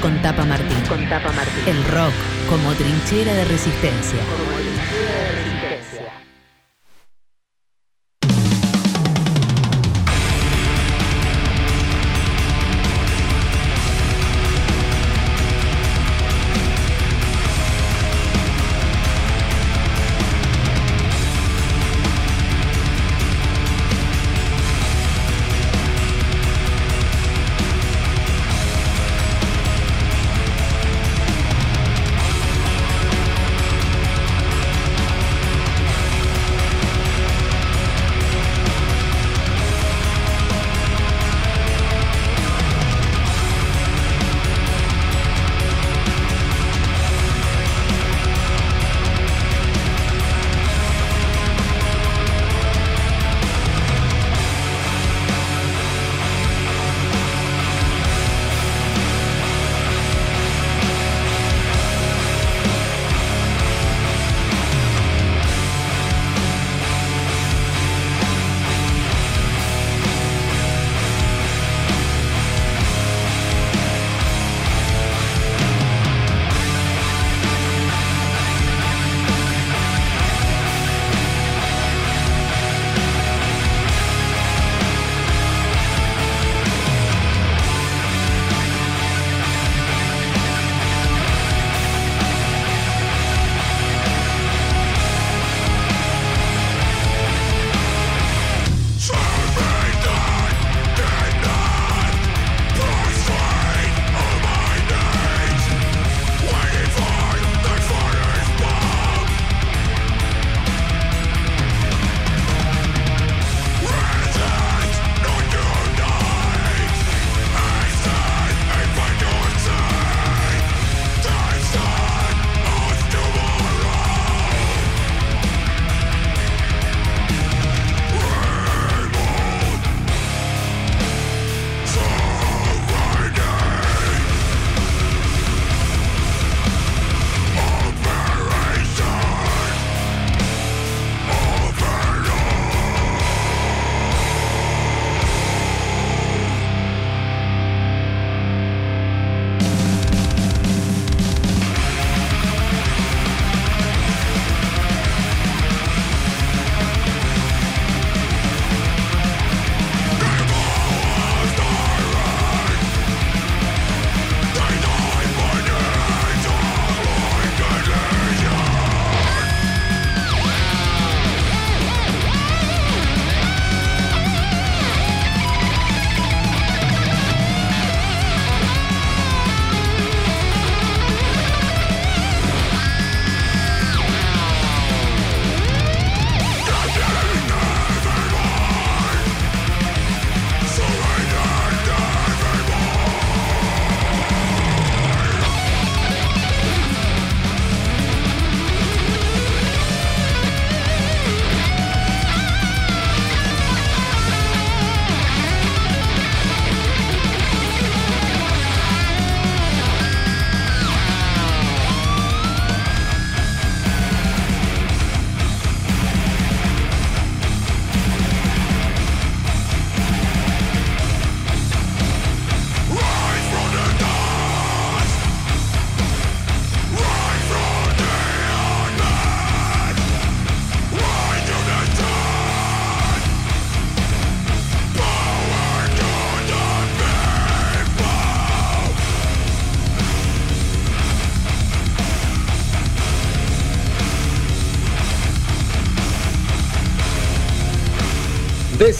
Con 0.00 0.20
Tapa 0.22 0.44
Martín. 0.44 0.78
Con 0.88 1.08
Tapa 1.08 1.32
Martín. 1.32 1.62
El 1.66 1.84
rock 1.84 2.14
como 2.48 2.72
trinchera 2.74 3.34
de 3.34 3.44
resistencia. 3.44 4.20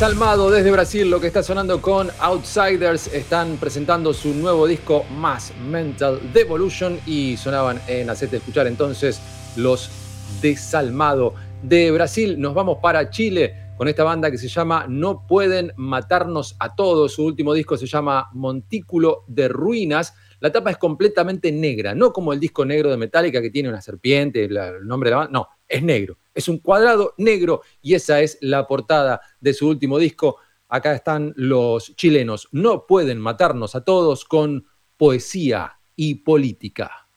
Desalmado 0.03 0.51
desde 0.51 0.73
Brasil, 0.73 1.09
lo 1.09 1.21
que 1.21 1.29
está 1.29 1.45
sonando 1.45 1.81
con 1.81 2.11
Outsiders, 2.19 3.07
están 3.15 3.57
presentando 3.57 4.13
su 4.13 4.35
nuevo 4.35 4.67
disco 4.67 5.05
Más 5.17 5.57
Mental 5.59 6.19
Devolution 6.33 6.99
y 7.07 7.37
sonaban 7.37 7.81
en 7.87 8.11
Hacete 8.11 8.39
Escuchar 8.39 8.67
entonces 8.67 9.23
los 9.55 9.93
Desalmado 10.41 11.35
de 11.63 11.93
Brasil. 11.93 12.35
Nos 12.41 12.53
vamos 12.53 12.79
para 12.83 13.11
Chile 13.11 13.75
con 13.77 13.87
esta 13.87 14.03
banda 14.03 14.29
que 14.29 14.39
se 14.39 14.49
llama 14.49 14.87
No 14.89 15.25
Pueden 15.25 15.73
Matarnos 15.77 16.57
a 16.59 16.75
Todos. 16.75 17.13
Su 17.13 17.25
último 17.25 17.55
disco 17.55 17.77
se 17.77 17.87
llama 17.87 18.29
Montículo 18.33 19.23
de 19.29 19.47
Ruinas. 19.47 20.15
La 20.41 20.51
tapa 20.51 20.73
es 20.73 20.79
completamente 20.79 21.53
negra, 21.53 21.95
no 21.95 22.13
como 22.13 22.33
el 22.33 22.41
disco 22.41 22.65
negro 22.65 22.91
de 22.91 22.97
Metallica 22.97 23.41
que 23.41 23.51
tiene 23.51 23.69
una 23.69 23.81
serpiente, 23.81 24.47
el 24.47 24.85
nombre 24.85 25.11
de 25.11 25.15
la 25.15 25.19
banda. 25.19 25.33
No, 25.33 25.49
es 25.69 25.81
negro. 25.81 26.19
Es 26.35 26.49
un 26.49 26.59
cuadrado 26.59 27.15
negro 27.19 27.63
y 27.81 27.95
esa 27.95 28.21
es 28.21 28.39
la 28.41 28.67
portada 28.67 29.21
de 29.41 29.55
su 29.55 29.69
último 29.69 29.99
disco. 29.99 30.37
Acá 30.69 30.95
están 30.95 31.33
los 31.37 31.95
chilenos. 31.97 32.49
No 32.53 32.87
pueden 32.87 33.19
matarnos 33.19 33.75
a 33.75 33.85
todos 33.85 34.25
con 34.25 34.67
poesía 34.97 35.79
y 35.97 36.17
política. 36.17 37.09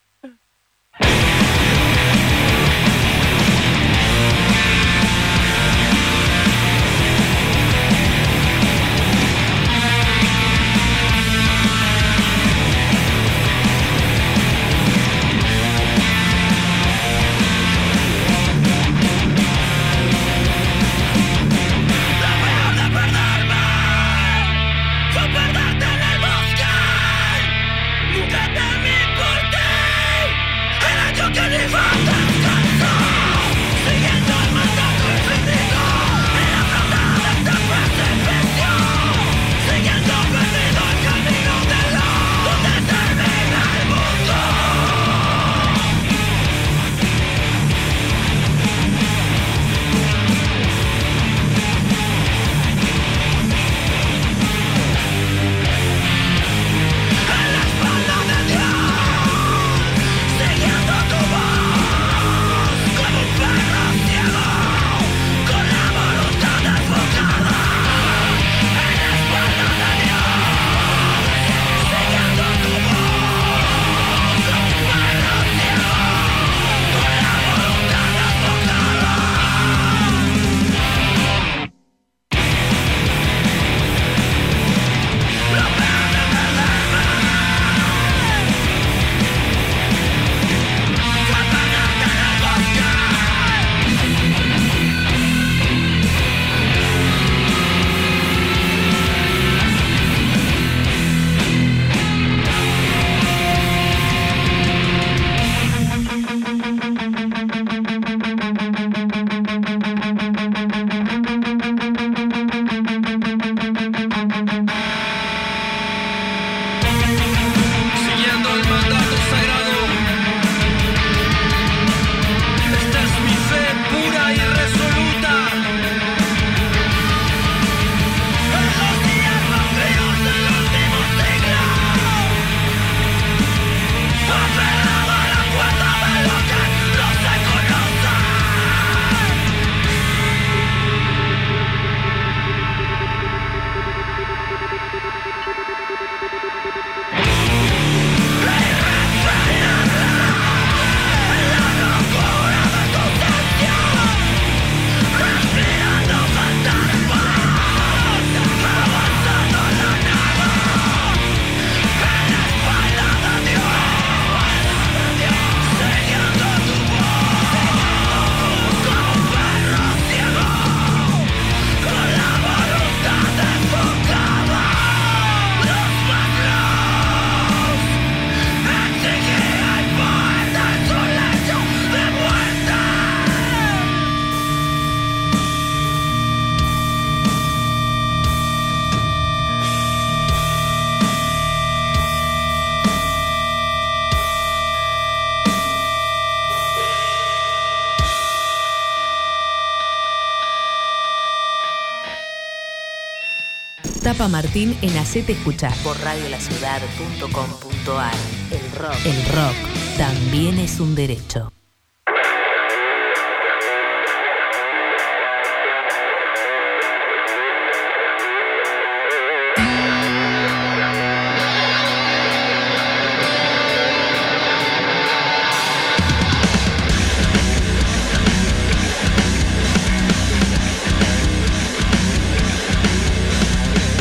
Martín 204.46 204.78
en 204.84 204.96
Hacete 204.98 205.32
Escuchar 205.32 205.74
por 205.84 206.00
radiolaciudad.com.ar. 206.02 208.14
El 208.52 208.72
rock. 208.80 208.96
El 209.04 209.26
rock 209.34 209.56
también 209.98 210.60
es 210.60 210.80
un 210.80 210.94
derecho. 210.94 211.52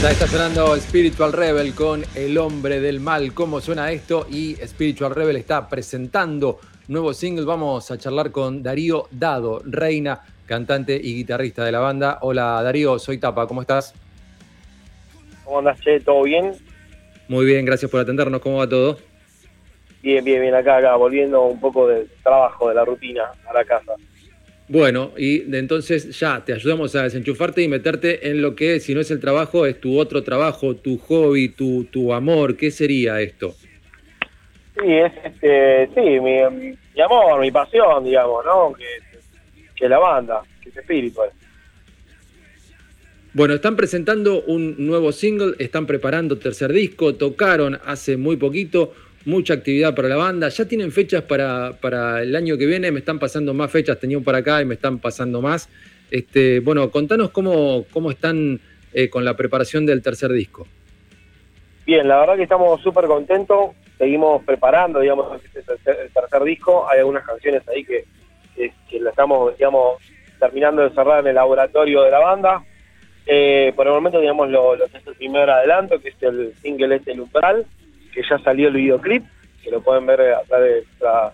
Ya 0.05 0.11
está 0.11 0.27
sonando 0.27 0.77
Spiritual 0.77 1.33
Rebel 1.33 1.75
con 1.75 2.03
El 2.15 2.37
Hombre 2.37 2.79
del 2.79 3.01
Mal. 3.01 3.33
¿Cómo 3.33 3.63
suena 3.63 3.91
esto? 3.91 4.27
Y 4.29 4.55
Spiritual 4.57 5.15
Rebel 5.15 5.37
está 5.37 5.67
presentando 5.67 6.61
nuevo 6.89 7.15
single. 7.15 7.47
Vamos 7.47 7.91
a 7.91 7.97
charlar 7.97 8.31
con 8.31 8.63
Darío 8.63 9.09
Dado, 9.11 9.63
reina, 9.65 10.21
cantante 10.45 10.95
y 10.95 11.15
guitarrista 11.15 11.65
de 11.65 11.73
la 11.73 11.79
banda. 11.79 12.19
Hola 12.21 12.63
Darío, 12.63 12.99
soy 12.99 13.17
Tapa, 13.17 13.47
¿cómo 13.47 13.63
estás? 13.63 13.95
¿Cómo 15.43 15.61
andas, 15.61 15.81
Che? 15.81 16.01
¿Todo 16.01 16.25
bien? 16.25 16.53
Muy 17.27 17.47
bien, 17.47 17.65
gracias 17.65 17.91
por 17.91 18.01
atendernos. 18.01 18.43
¿Cómo 18.43 18.59
va 18.59 18.69
todo? 18.69 18.99
Bien, 20.03 20.23
bien, 20.23 20.43
bien, 20.43 20.55
acá, 20.55 20.77
acá, 20.77 20.97
volviendo 20.97 21.45
un 21.47 21.59
poco 21.59 21.89
del 21.89 22.11
trabajo, 22.23 22.69
de 22.69 22.75
la 22.75 22.85
rutina, 22.85 23.23
a 23.49 23.55
la 23.55 23.65
casa. 23.65 23.95
Bueno, 24.67 25.13
y 25.17 25.41
de 25.41 25.59
entonces 25.59 26.19
ya 26.19 26.43
te 26.43 26.55
ayudamos 26.55 26.95
a 26.97 27.03
desenchufarte 27.03 27.63
y 27.63 27.69
meterte 27.69 28.31
en 28.31 28.41
lo 28.41 28.57
que, 28.57 28.81
si 28.81 28.95
no 28.95 29.01
es 29.01 29.11
el 29.11 29.21
trabajo, 29.21 29.67
es 29.67 29.79
tu 29.79 29.99
otro 29.99 30.23
trabajo, 30.23 30.75
tu 30.75 30.97
hobby, 30.99 31.51
tu, 31.51 31.85
tu 31.85 32.15
amor. 32.15 32.57
¿Qué 32.57 32.71
sería 32.71 33.21
esto? 33.21 33.55
Sí, 34.81 34.91
es 34.91 35.13
este, 35.23 35.89
sí, 35.95 36.01
mi, 36.01 36.41
mi 36.51 37.01
amor, 37.03 37.41
mi 37.41 37.51
pasión, 37.51 38.05
digamos, 38.05 38.45
¿no? 38.45 38.73
Que, 38.73 38.85
que 39.77 39.89
la 39.89 39.99
banda, 39.99 40.43
que 40.63 40.71
es 40.71 40.77
espiritual. 40.77 41.31
Bueno, 43.35 43.55
están 43.55 43.77
presentando 43.77 44.43
un 44.43 44.77
nuevo 44.87 45.11
single, 45.11 45.57
están 45.59 45.87
preparando 45.87 46.39
tercer 46.39 46.73
disco, 46.73 47.17
tocaron 47.17 47.79
hace 47.85 48.17
muy 48.17 48.37
poquito, 48.37 48.95
mucha 49.25 49.55
actividad 49.55 49.95
para 49.95 50.09
la 50.09 50.17
banda, 50.17 50.49
ya 50.49 50.67
tienen 50.67 50.93
fechas 50.93 51.23
para, 51.23 51.73
para 51.81 52.23
el 52.23 52.35
año 52.37 52.59
que 52.59 52.67
viene, 52.67 52.91
me 52.91 53.01
están 53.01 53.19
pasando 53.19 53.55
más 53.55 53.71
fechas, 53.71 53.99
tenía 53.99 54.19
un 54.19 54.25
para 54.25 54.39
acá 54.39 54.61
y 54.61 54.65
me 54.65 54.75
están 54.75 54.99
pasando 54.99 55.41
más. 55.41 55.69
Este, 56.11 56.61
bueno, 56.61 56.91
contanos 56.91 57.31
cómo, 57.31 57.87
cómo 57.91 58.11
están 58.11 58.61
eh, 58.93 59.09
con 59.09 59.25
la 59.25 59.35
preparación 59.35 59.87
del 59.87 60.03
tercer 60.03 60.33
disco. 60.33 60.67
Bien, 61.87 62.07
la 62.07 62.21
verdad 62.21 62.37
que 62.37 62.45
estamos 62.45 62.81
súper 62.83 63.07
contentos, 63.07 63.71
seguimos 63.99 64.43
preparando, 64.45 65.01
digamos, 65.01 65.43
este 65.45 65.63
tercer, 65.63 65.99
el 66.05 66.11
tercer 66.11 66.43
disco, 66.45 66.89
hay 66.89 67.01
algunas 67.01 67.25
canciones 67.25 67.67
ahí 67.69 67.85
que, 67.85 68.05
que, 68.55 68.73
que 68.89 69.01
la 69.01 69.11
estamos, 69.11 69.57
digamos, 69.57 70.01
terminando 70.39 70.83
de 70.83 70.91
cerrar 70.91 71.21
en 71.21 71.29
el 71.29 71.35
laboratorio 71.35 72.03
de 72.03 72.11
la 72.11 72.19
banda. 72.19 72.65
Eh, 73.27 73.73
por 73.75 73.87
el 73.87 73.95
momento, 73.95 74.21
digamos, 74.21 74.51
lo, 74.51 74.77
lo 74.77 74.87
que 74.87 74.99
es 74.99 75.07
el 75.07 75.15
primer 75.15 75.49
adelanto, 75.49 75.99
que 76.01 76.11
es 76.11 76.23
el 76.23 76.55
single 76.63 76.97
este, 76.97 77.13
El 77.13 77.21
Umbral, 77.21 77.67
que 78.15 78.23
ya 78.29 78.39
salió 78.39 78.69
el 78.69 78.75
videoclip, 78.75 79.25
que 79.63 79.71
lo 79.71 79.81
pueden 79.83 80.07
ver 80.07 80.21
a 80.21 80.43
través 80.45 80.71
de 80.75 80.81
nuestra, 80.87 81.33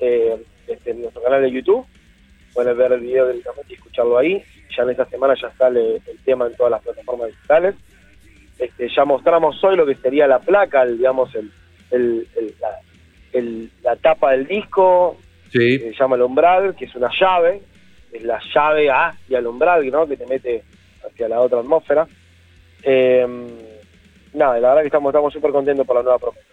eh, 0.00 0.36
este, 0.66 0.94
nuestro 0.94 1.22
canal 1.22 1.42
de 1.42 1.50
YouTube. 1.52 1.86
Pueden 2.54 2.76
ver 2.78 2.92
el 2.92 3.00
video 3.00 3.28
directamente 3.28 3.72
y 3.72 3.76
escucharlo 3.76 4.18
ahí. 4.18 4.42
Ya 4.76 4.82
en 4.84 4.90
esta 4.90 5.04
semana 5.06 5.34
ya 5.40 5.50
sale 5.56 5.96
el 5.96 6.18
tema 6.24 6.46
en 6.46 6.54
todas 6.56 6.70
las 6.72 6.82
plataformas 6.82 7.28
digitales. 7.28 7.74
Este, 8.58 8.88
ya 8.88 9.04
mostramos 9.04 9.62
hoy 9.62 9.76
lo 9.76 9.86
que 9.86 9.94
sería 9.96 10.26
la 10.26 10.40
placa, 10.40 10.82
el, 10.82 10.98
digamos, 10.98 11.32
el, 11.34 11.50
el- 11.90 12.26
el- 12.36 12.54
la, 12.60 12.68
el- 13.32 13.70
la 13.82 13.96
tapa 13.96 14.32
del 14.32 14.46
disco, 14.46 15.16
Sí. 15.52 15.78
que 15.78 15.92
se 15.92 15.94
llama 15.94 16.16
el 16.16 16.22
umbral, 16.22 16.74
que 16.74 16.86
es 16.86 16.94
una 16.94 17.08
llave, 17.18 17.60
es 18.12 18.22
la 18.22 18.40
llave 18.54 18.90
hacia 18.90 19.38
el 19.38 19.46
umbral, 19.46 19.88
¿no? 19.90 20.06
que 20.06 20.16
te 20.16 20.26
mete 20.26 20.62
hacia 21.06 21.28
la 21.28 21.40
otra 21.40 21.60
atmósfera. 21.60 22.06
Eh, 22.82 23.26
nada, 24.38 24.58
la 24.60 24.68
verdad 24.68 24.82
que 24.82 24.86
estamos 24.88 25.10
estamos 25.10 25.32
súper 25.32 25.50
contentos 25.50 25.86
por 25.86 25.96
la 25.96 26.02
nueva 26.02 26.18
propuesta. 26.18 26.52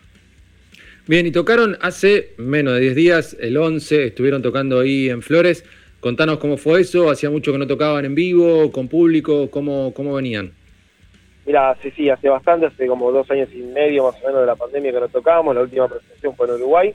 Bien, 1.08 1.26
y 1.28 1.32
tocaron 1.32 1.78
hace 1.82 2.34
menos 2.38 2.74
de 2.74 2.80
10 2.82 2.96
días, 2.96 3.38
el 3.40 3.58
11, 3.58 4.08
estuvieron 4.08 4.42
tocando 4.42 4.80
ahí 4.80 5.10
en 5.10 5.22
Flores. 5.22 5.64
Contanos 6.00 6.40
cómo 6.40 6.58
fue 6.58 6.82
eso, 6.82 7.10
hacía 7.10 7.30
mucho 7.30 7.52
que 7.52 7.58
no 7.60 7.68
tocaban 7.68 8.06
en 8.06 8.16
vivo, 8.16 8.72
con 8.72 8.88
público, 8.88 9.50
cómo, 9.52 9.94
cómo 9.94 10.14
venían. 10.16 10.52
Mira, 11.46 11.76
sí, 11.82 11.92
sí, 11.92 12.10
hace 12.10 12.28
bastante, 12.28 12.66
hace 12.66 12.88
como 12.88 13.12
dos 13.12 13.30
años 13.30 13.50
y 13.54 13.58
medio 13.60 14.04
más 14.06 14.16
o 14.24 14.28
menos 14.28 14.42
de 14.42 14.48
la 14.48 14.56
pandemia 14.56 14.92
que 14.92 15.00
nos 15.00 15.12
tocábamos, 15.12 15.54
la 15.56 15.62
última 15.62 15.88
presentación 15.88 16.36
fue 16.36 16.48
en 16.48 16.54
Uruguay. 16.56 16.94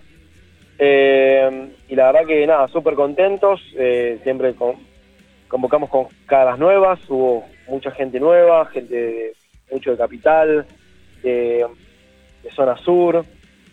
Eh, 0.78 1.68
y 1.88 1.94
la 1.94 2.10
verdad 2.10 2.26
que 2.26 2.46
nada, 2.46 2.66
súper 2.68 2.94
contentos, 2.94 3.60
eh, 3.76 4.18
siempre 4.22 4.54
con- 4.54 4.76
convocamos 5.46 5.88
con 5.90 6.06
caras 6.26 6.58
nuevas, 6.58 6.98
hubo 7.08 7.44
mucha 7.68 7.90
gente 7.92 8.18
nueva, 8.18 8.66
gente 8.66 9.34
mucho 9.70 9.92
de 9.92 9.96
Capital, 9.98 10.66
de, 11.22 11.66
de 12.42 12.50
Zona 12.54 12.76
Sur, 12.78 13.24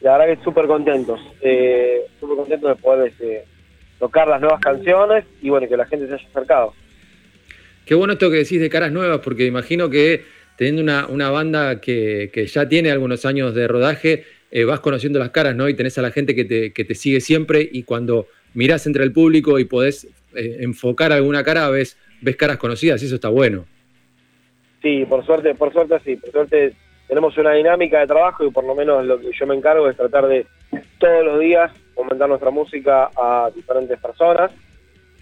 la 0.01 0.17
verdad 0.17 0.35
que 0.37 0.43
súper 0.43 0.67
contentos, 0.67 1.19
eh, 1.41 2.01
súper 2.19 2.37
contentos 2.37 2.75
de 2.75 2.81
poder 2.81 3.07
este, 3.07 3.45
tocar 3.99 4.27
las 4.27 4.39
nuevas 4.39 4.59
canciones 4.59 5.25
y 5.41 5.49
bueno, 5.49 5.67
que 5.67 5.77
la 5.77 5.85
gente 5.85 6.07
se 6.07 6.13
haya 6.13 6.27
acercado. 6.27 6.73
Qué 7.85 7.95
bueno 7.95 8.13
esto 8.13 8.29
que 8.29 8.37
decís 8.37 8.59
de 8.59 8.69
caras 8.69 8.91
nuevas, 8.91 9.19
porque 9.19 9.45
imagino 9.45 9.89
que 9.89 10.23
teniendo 10.57 10.81
una, 10.81 11.07
una 11.07 11.29
banda 11.29 11.79
que, 11.79 12.29
que 12.33 12.45
ya 12.47 12.67
tiene 12.67 12.91
algunos 12.91 13.25
años 13.25 13.55
de 13.55 13.67
rodaje, 13.67 14.25
eh, 14.51 14.63
vas 14.65 14.79
conociendo 14.79 15.19
las 15.19 15.29
caras, 15.29 15.55
¿no? 15.55 15.67
Y 15.69 15.73
tenés 15.73 15.97
a 15.97 16.01
la 16.01 16.11
gente 16.11 16.35
que 16.35 16.45
te, 16.45 16.73
que 16.73 16.83
te 16.83 16.95
sigue 16.95 17.21
siempre 17.21 17.67
y 17.71 17.83
cuando 17.83 18.27
mirás 18.53 18.87
entre 18.87 19.03
el 19.03 19.11
público 19.11 19.59
y 19.59 19.65
podés 19.65 20.05
eh, 20.35 20.57
enfocar 20.59 21.11
alguna 21.11 21.43
cara, 21.43 21.69
ves, 21.69 21.97
ves 22.21 22.35
caras 22.35 22.57
conocidas 22.57 23.01
y 23.01 23.05
eso 23.05 23.15
está 23.15 23.29
bueno. 23.29 23.65
Sí, 24.81 25.05
por 25.05 25.25
suerte, 25.25 25.55
por 25.55 25.73
suerte 25.73 25.99
sí, 26.05 26.15
por 26.15 26.31
suerte 26.31 26.73
tenemos 27.07 27.37
una 27.37 27.53
dinámica 27.53 27.99
de 27.99 28.07
trabajo 28.07 28.43
y 28.45 28.51
por 28.51 28.63
lo 28.63 28.75
menos 28.75 29.05
lo 29.05 29.19
que 29.19 29.31
yo 29.37 29.47
me 29.47 29.55
encargo 29.55 29.89
es 29.89 29.95
tratar 29.97 30.27
de 30.27 30.45
todos 30.99 31.25
los 31.25 31.39
días 31.39 31.71
aumentar 31.97 32.27
nuestra 32.29 32.51
música 32.51 33.09
a 33.15 33.49
diferentes 33.55 33.99
personas, 33.99 34.51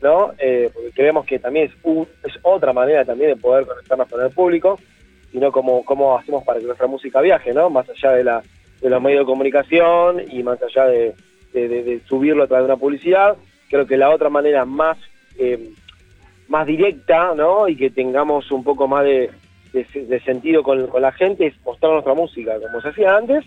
¿no? 0.01 0.33
Eh, 0.39 0.69
porque 0.73 0.91
creemos 0.91 1.25
que 1.25 1.39
también 1.39 1.71
es, 2.23 2.33
otra 2.41 2.73
manera 2.73 3.05
también 3.05 3.29
de 3.31 3.35
poder 3.37 3.65
conectarnos 3.65 4.09
con 4.09 4.21
el 4.21 4.31
público, 4.31 4.79
sino 5.31 5.51
como 5.51 5.85
cómo 5.85 6.17
hacemos 6.17 6.43
para 6.43 6.59
que 6.59 6.65
nuestra 6.65 6.87
música 6.87 7.21
viaje, 7.21 7.53
¿no? 7.53 7.69
Más 7.69 7.87
allá 7.89 8.11
de, 8.11 8.23
la, 8.23 8.43
de 8.81 8.89
los 8.89 9.01
medios 9.01 9.21
de 9.21 9.25
comunicación 9.31 10.21
y 10.29 10.43
más 10.43 10.61
allá 10.61 10.85
de- 10.87 11.13
de 11.53 12.01
subirlo 12.09 12.43
a 12.43 12.47
través 12.47 12.67
de 12.67 12.73
una 12.73 12.79
publicidad, 12.81 13.37
creo 13.69 13.87
que 13.87 13.95
la 13.95 14.09
otra 14.09 14.29
manera 14.29 14.65
más 14.65 14.97
eh, 15.39 15.69
más 16.49 16.67
directa, 16.67 17.33
¿no? 17.33 17.67
Y 17.69 17.75
que 17.77 17.89
tengamos 17.89 18.51
un 18.51 18.63
poco 18.63 18.87
más 18.87 19.03
de, 19.05 19.31
de- 19.83 20.19
sentido 20.21 20.63
con, 20.63 20.89
la 20.99 21.11
gente 21.11 21.47
es 21.47 21.53
mostrar 21.65 21.91
nuestra 21.93 22.13
música, 22.13 22.59
como 22.59 22.81
se 22.81 22.89
hacía 22.89 23.15
antes, 23.15 23.43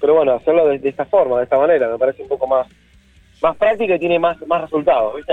pero 0.00 0.14
bueno, 0.14 0.32
hacerlo 0.32 0.68
de, 0.68 0.88
esta 0.88 1.04
forma, 1.04 1.38
de 1.38 1.44
esta 1.44 1.58
manera, 1.58 1.88
me 1.88 1.98
parece 1.98 2.22
un 2.22 2.28
poco 2.28 2.46
más 2.46 2.66
más 3.42 3.56
práctica 3.56 3.94
y 3.94 3.98
tiene 3.98 4.18
más, 4.18 4.36
más 4.46 4.60
resultados, 4.62 5.16
¿viste? 5.16 5.32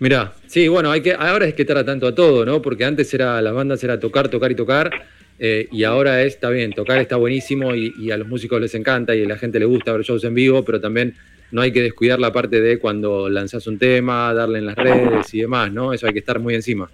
Mirá, 0.00 0.32
sí, 0.46 0.66
bueno, 0.66 0.90
hay 0.90 1.02
que, 1.02 1.12
ahora 1.12 1.46
es 1.46 1.54
que 1.54 1.62
estar 1.62 1.78
atento 1.78 2.08
a 2.08 2.14
todo, 2.14 2.44
¿no? 2.44 2.60
Porque 2.60 2.84
antes 2.84 3.14
era 3.14 3.40
las 3.40 3.54
bandas 3.54 3.82
era 3.84 4.00
tocar, 4.00 4.28
tocar 4.28 4.50
y 4.50 4.56
tocar, 4.56 4.90
eh, 5.38 5.68
y 5.70 5.84
ahora 5.84 6.22
es, 6.22 6.34
está 6.34 6.50
bien, 6.50 6.72
tocar 6.72 6.98
está 6.98 7.14
buenísimo 7.16 7.74
y, 7.74 7.94
y 7.96 8.10
a 8.10 8.16
los 8.16 8.26
músicos 8.26 8.60
les 8.60 8.74
encanta 8.74 9.14
y 9.14 9.22
a 9.22 9.28
la 9.28 9.36
gente 9.36 9.60
le 9.60 9.66
gusta 9.66 9.92
ver 9.92 10.02
shows 10.02 10.24
en 10.24 10.34
vivo, 10.34 10.64
pero 10.64 10.80
también 10.80 11.14
no 11.52 11.62
hay 11.62 11.72
que 11.72 11.82
descuidar 11.82 12.18
la 12.18 12.32
parte 12.32 12.60
de 12.60 12.80
cuando 12.80 13.28
lanzás 13.28 13.68
un 13.68 13.78
tema, 13.78 14.34
darle 14.34 14.58
en 14.58 14.66
las 14.66 14.74
redes 14.74 15.32
y 15.32 15.42
demás, 15.42 15.72
¿no? 15.72 15.92
Eso 15.92 16.08
hay 16.08 16.12
que 16.12 16.18
estar 16.18 16.40
muy 16.40 16.56
encima. 16.56 16.90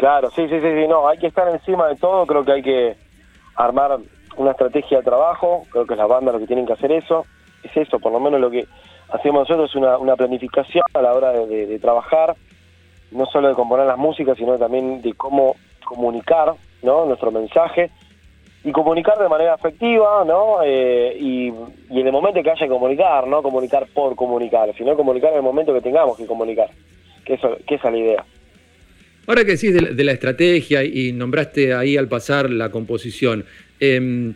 Claro, 0.00 0.30
sí, 0.30 0.48
sí, 0.48 0.58
sí, 0.62 0.66
sí, 0.66 0.88
no, 0.88 1.06
hay 1.06 1.18
que 1.18 1.26
estar 1.26 1.46
encima 1.50 1.86
de 1.88 1.96
todo, 1.96 2.24
creo 2.24 2.42
que 2.42 2.52
hay 2.52 2.62
que 2.62 2.96
armar 3.54 3.98
una 4.38 4.52
estrategia 4.52 4.96
de 4.96 5.04
trabajo, 5.04 5.66
creo 5.68 5.84
que 5.84 5.92
es 5.92 5.98
la 5.98 6.06
banda 6.06 6.32
lo 6.32 6.38
que 6.38 6.46
tienen 6.46 6.64
que 6.64 6.72
hacer 6.72 6.90
eso, 6.90 7.26
es 7.62 7.76
eso, 7.76 7.98
por 7.98 8.10
lo 8.10 8.18
menos 8.18 8.40
lo 8.40 8.50
que 8.50 8.66
hacemos 9.10 9.46
nosotros 9.46 9.68
es 9.68 9.76
una, 9.76 10.16
planificación 10.16 10.84
a 10.94 11.02
la 11.02 11.12
hora 11.12 11.32
de, 11.32 11.78
trabajar, 11.80 12.34
no 13.10 13.26
solo 13.26 13.48
de 13.48 13.54
componer 13.54 13.84
las 13.84 13.98
músicas, 13.98 14.38
sino 14.38 14.56
también 14.56 15.02
de 15.02 15.12
cómo 15.12 15.56
comunicar, 15.84 16.54
¿no? 16.82 17.04
Nuestro 17.04 17.30
mensaje 17.30 17.90
y 18.64 18.72
comunicar 18.72 19.18
de 19.18 19.28
manera 19.28 19.52
afectiva, 19.52 20.24
¿no? 20.24 20.62
Eh, 20.64 21.14
y, 21.20 21.52
y 21.90 22.00
en 22.00 22.06
el 22.06 22.12
momento 22.12 22.42
que 22.42 22.50
haya 22.50 22.66
que 22.66 22.72
comunicar, 22.72 23.26
no 23.26 23.42
comunicar 23.42 23.86
por 23.92 24.16
comunicar, 24.16 24.74
sino 24.78 24.96
comunicar 24.96 25.32
en 25.32 25.36
el 25.36 25.42
momento 25.42 25.74
que 25.74 25.82
tengamos 25.82 26.16
que 26.16 26.26
comunicar, 26.26 26.70
que 27.22 27.34
eso, 27.34 27.54
que 27.66 27.74
esa 27.74 27.88
es 27.88 27.92
la 27.92 27.98
idea. 27.98 28.24
Ahora 29.30 29.44
que 29.44 29.52
decís 29.52 29.72
de 29.72 30.02
la, 30.04 30.10
estrategia 30.10 30.82
y 30.82 31.12
nombraste 31.12 31.72
ahí 31.72 31.96
al 31.96 32.08
pasar 32.08 32.50
la 32.50 32.68
composición, 32.68 33.44
eh, 33.78 34.32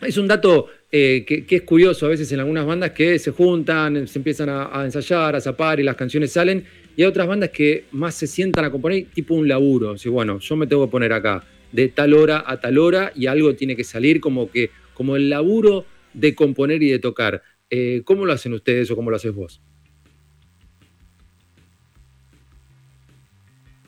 es 0.00 0.16
un 0.16 0.26
dato 0.26 0.68
eh, 0.90 1.22
que, 1.26 1.44
es 1.54 1.62
curioso 1.64 2.06
a 2.06 2.08
veces 2.08 2.32
en 2.32 2.40
algunas 2.40 2.64
bandas 2.64 2.92
que 2.92 3.18
se 3.18 3.30
juntan, 3.30 4.08
se 4.08 4.18
empiezan 4.18 4.48
a, 4.48 4.70
a 4.72 4.86
ensayar, 4.86 5.36
a 5.36 5.40
zapar 5.42 5.80
y 5.80 5.82
las 5.82 5.96
canciones 5.96 6.32
salen, 6.32 6.64
y 6.96 7.02
hay 7.02 7.08
otras 7.08 7.28
bandas 7.28 7.50
que 7.50 7.84
más 7.92 8.14
se 8.14 8.26
sientan 8.26 8.64
a 8.64 8.70
componer 8.70 9.04
tipo 9.12 9.34
un 9.34 9.46
laburo. 9.46 9.96
O 10.02 10.10
bueno, 10.10 10.38
yo 10.38 10.56
me 10.56 10.66
tengo 10.66 10.86
que 10.86 10.90
poner 10.90 11.12
acá 11.12 11.44
de 11.70 11.88
tal 11.88 12.14
hora 12.14 12.42
a 12.46 12.58
tal 12.58 12.78
hora 12.78 13.12
y 13.14 13.26
algo 13.26 13.54
tiene 13.54 13.76
que 13.76 13.84
salir 13.84 14.18
como 14.18 14.50
que 14.50 14.70
como 14.94 15.16
el 15.16 15.28
laburo 15.28 15.84
de 16.14 16.34
componer 16.34 16.82
y 16.82 16.88
de 16.88 17.00
tocar. 17.00 17.42
Eh, 17.68 18.00
¿Cómo 18.06 18.24
lo 18.24 18.32
hacen 18.32 18.54
ustedes 18.54 18.90
o 18.90 18.96
cómo 18.96 19.10
lo 19.10 19.16
haces 19.16 19.34
vos? 19.34 19.60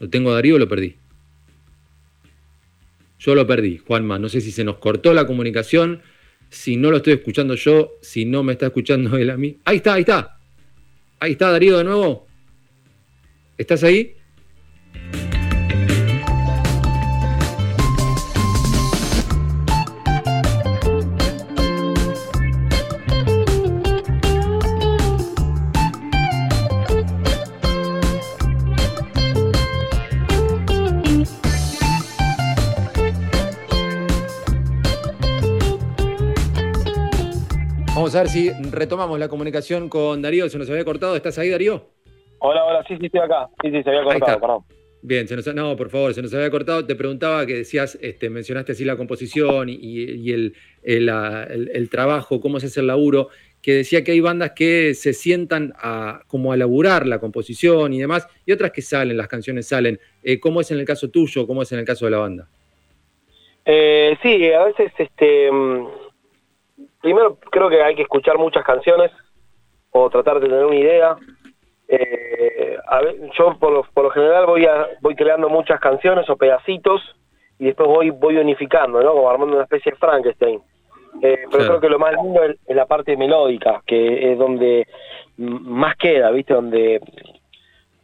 ¿Lo 0.04 0.10
tengo 0.10 0.32
a 0.32 0.34
Darío 0.34 0.56
o 0.56 0.58
lo 0.58 0.68
perdí? 0.68 0.96
Yo 3.18 3.34
lo 3.34 3.46
perdí, 3.46 3.78
Juanma. 3.78 4.18
No 4.18 4.28
sé 4.28 4.42
si 4.42 4.52
se 4.52 4.62
nos 4.62 4.76
cortó 4.76 5.14
la 5.14 5.26
comunicación, 5.26 6.02
si 6.50 6.76
no 6.76 6.90
lo 6.90 6.98
estoy 6.98 7.14
escuchando 7.14 7.54
yo, 7.54 7.92
si 8.02 8.26
no 8.26 8.42
me 8.42 8.52
está 8.52 8.66
escuchando 8.66 9.16
él 9.16 9.30
a 9.30 9.38
mí. 9.38 9.60
Ahí 9.64 9.78
está, 9.78 9.94
ahí 9.94 10.00
está. 10.02 10.36
Ahí 11.20 11.32
está 11.32 11.50
Darío 11.50 11.78
de 11.78 11.84
nuevo. 11.84 12.26
¿Estás 13.56 13.82
ahí? 13.82 14.14
Vamos 38.14 38.30
a 38.30 38.32
ver 38.36 38.42
si 38.44 38.70
retomamos 38.70 39.18
la 39.18 39.26
comunicación 39.26 39.88
con 39.88 40.22
Darío. 40.22 40.48
Se 40.48 40.56
nos 40.56 40.70
había 40.70 40.84
cortado. 40.84 41.16
¿Estás 41.16 41.36
ahí, 41.36 41.50
Darío? 41.50 41.84
Hola, 42.38 42.64
hola, 42.64 42.84
sí, 42.86 42.96
sí, 43.00 43.06
estoy 43.06 43.20
acá. 43.22 43.48
Sí, 43.60 43.72
sí, 43.72 43.82
se 43.82 43.90
había 43.90 44.04
cortado, 44.04 44.40
perdón. 44.40 44.64
Bien, 45.02 45.26
se 45.26 45.34
nos, 45.34 45.52
no, 45.52 45.74
por 45.76 45.90
favor, 45.90 46.14
se 46.14 46.22
nos 46.22 46.32
había 46.32 46.48
cortado. 46.48 46.86
Te 46.86 46.94
preguntaba 46.94 47.44
que 47.44 47.54
decías, 47.56 47.98
este, 48.00 48.30
mencionaste 48.30 48.70
así 48.70 48.84
la 48.84 48.96
composición 48.96 49.68
y, 49.68 49.74
y 49.74 50.30
el, 50.30 50.54
el, 50.84 51.06
la- 51.06 51.42
el- 51.50 51.72
el 51.74 51.90
trabajo, 51.90 52.40
cómo 52.40 52.60
se 52.60 52.66
hace 52.66 52.78
el 52.78 52.86
laburo, 52.86 53.30
que 53.60 53.72
decía 53.74 54.04
que 54.04 54.12
hay 54.12 54.20
bandas 54.20 54.52
que 54.52 54.94
se 54.94 55.12
sientan 55.12 55.72
a, 55.76 56.20
como 56.28 56.52
a 56.52 56.56
laburar 56.56 57.08
la 57.08 57.18
composición 57.18 57.92
y 57.94 57.98
demás, 57.98 58.28
y 58.46 58.52
otras 58.52 58.70
que 58.70 58.80
salen, 58.82 59.16
las 59.16 59.26
canciones 59.26 59.66
salen. 59.66 59.98
Eh, 60.22 60.38
¿Cómo 60.38 60.60
es 60.60 60.70
en 60.70 60.78
el 60.78 60.84
caso 60.84 61.10
tuyo? 61.10 61.48
¿Cómo 61.48 61.62
es 61.62 61.72
en 61.72 61.80
el 61.80 61.84
caso 61.84 62.04
de 62.04 62.12
la 62.12 62.18
banda? 62.18 62.48
Eh, 63.64 64.16
sí, 64.22 64.52
a 64.52 64.62
veces, 64.66 64.92
este, 64.98 65.50
mm, 65.50 66.03
primero 67.04 67.36
creo 67.50 67.68
que 67.68 67.82
hay 67.82 67.94
que 67.94 68.02
escuchar 68.02 68.38
muchas 68.38 68.64
canciones 68.64 69.10
o 69.90 70.08
tratar 70.08 70.40
de 70.40 70.48
tener 70.48 70.64
una 70.64 70.74
idea. 70.76 71.16
Eh, 71.86 72.78
a 72.88 73.00
yo 73.38 73.58
por 73.58 73.70
lo, 73.72 73.82
por 73.92 74.04
lo 74.04 74.10
general 74.10 74.46
voy 74.46 74.64
a, 74.64 74.86
voy 75.02 75.14
creando 75.14 75.50
muchas 75.50 75.78
canciones 75.80 76.28
o 76.30 76.36
pedacitos 76.36 77.02
y 77.58 77.66
después 77.66 77.88
voy 77.88 78.08
voy 78.10 78.38
unificando, 78.38 79.02
¿no? 79.02 79.12
Como 79.12 79.28
armando 79.30 79.54
una 79.54 79.64
especie 79.64 79.92
de 79.92 79.98
Frankenstein. 79.98 80.60
Eh, 81.22 81.36
pero 81.44 81.50
Claro. 81.50 81.66
creo 81.68 81.80
que 81.82 81.88
lo 81.90 81.98
más 81.98 82.14
lindo 82.14 82.42
es, 82.42 82.56
es 82.66 82.74
la 82.74 82.86
parte 82.86 83.16
melódica, 83.18 83.82
que 83.86 84.32
es 84.32 84.38
donde 84.38 84.86
más 85.36 85.94
queda, 85.96 86.30
¿viste? 86.30 86.54
Donde 86.54 87.00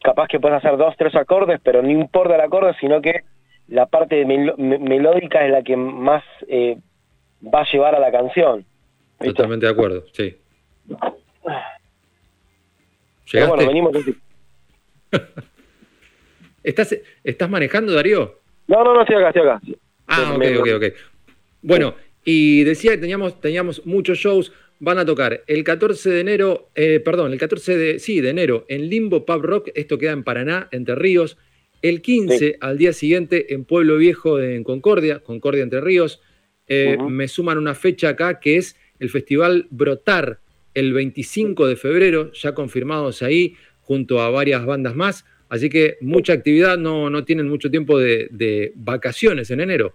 capaz 0.03 0.27
que 0.27 0.39
puedes 0.39 0.57
hacer 0.59 0.77
dos, 0.77 0.95
tres 0.95 1.15
acordes, 1.15 1.59
pero 1.63 1.81
no 1.81 1.89
importa 1.89 2.35
el 2.35 2.41
acorde, 2.41 2.73
sino 2.79 3.01
que 3.01 3.21
la 3.67 3.87
parte 3.87 4.25
melo- 4.25 4.55
me- 4.57 4.77
melódica 4.79 5.43
es 5.43 5.51
la 5.51 5.63
que 5.63 5.75
más 5.75 6.23
eh, 6.47 6.77
va 7.43 7.61
a 7.61 7.71
llevar 7.71 7.95
a 7.95 7.99
la 7.99 8.11
canción. 8.11 8.63
Totalmente 9.23 9.65
de 9.65 9.71
acuerdo, 9.71 10.05
sí. 10.11 10.35
Pero 10.87 11.15
¿Llegaste? 13.31 13.55
bueno, 13.55 13.67
venimos 13.67 13.95
así. 13.95 14.15
¿Estás, 16.63 16.97
¿Estás 17.23 17.49
manejando, 17.49 17.93
Darío? 17.93 18.39
No, 18.67 18.83
no, 18.83 18.93
no, 18.93 19.01
estoy 19.01 19.17
acá, 19.17 19.27
estoy 19.29 19.41
acá. 19.43 19.61
Ah, 20.07 20.33
ok, 20.35 20.43
ok, 20.59 20.67
ok. 20.75 20.83
Bueno, 21.61 21.95
y 22.23 22.63
decía 22.63 22.91
que 22.91 22.97
teníamos, 22.97 23.39
teníamos 23.39 23.85
muchos 23.85 24.17
shows. 24.17 24.51
Van 24.79 24.97
a 24.97 25.05
tocar 25.05 25.43
el 25.45 25.63
14 25.63 26.09
de 26.09 26.19
enero, 26.21 26.69
eh, 26.73 26.99
perdón, 26.99 27.33
el 27.33 27.39
14 27.39 27.77
de, 27.77 27.99
sí, 27.99 28.19
de 28.19 28.29
enero 28.29 28.65
en 28.67 28.89
Limbo 28.89 29.25
Pub 29.25 29.43
Rock, 29.43 29.69
esto 29.75 29.99
queda 29.99 30.11
en 30.11 30.23
Paraná, 30.23 30.67
Entre 30.71 30.95
Ríos. 30.95 31.37
El 31.83 32.01
15 32.01 32.57
al 32.61 32.77
día 32.77 32.93
siguiente 32.93 33.53
en 33.53 33.65
Pueblo 33.65 33.97
Viejo 33.97 34.37
de, 34.37 34.55
en 34.55 34.63
Concordia, 34.63 35.19
Concordia 35.19 35.63
Entre 35.63 35.81
Ríos. 35.81 36.21
Eh. 36.67 36.97
Me 36.97 37.27
suman 37.27 37.57
una 37.57 37.73
fecha 37.73 38.09
acá 38.09 38.39
que 38.39 38.57
es 38.57 38.75
el 39.01 39.09
Festival 39.09 39.65
Brotar, 39.71 40.37
el 40.75 40.93
25 40.93 41.67
de 41.67 41.75
febrero, 41.75 42.31
ya 42.33 42.53
confirmados 42.53 43.23
ahí, 43.23 43.55
junto 43.81 44.21
a 44.21 44.29
varias 44.29 44.63
bandas 44.65 44.95
más. 44.95 45.25
Así 45.49 45.69
que 45.69 45.95
mucha 46.01 46.33
actividad, 46.33 46.77
no, 46.77 47.09
no 47.09 47.25
tienen 47.25 47.49
mucho 47.49 47.69
tiempo 47.69 47.97
de, 47.97 48.71
vacaciones 48.75 49.49
en 49.49 49.59
enero. 49.59 49.93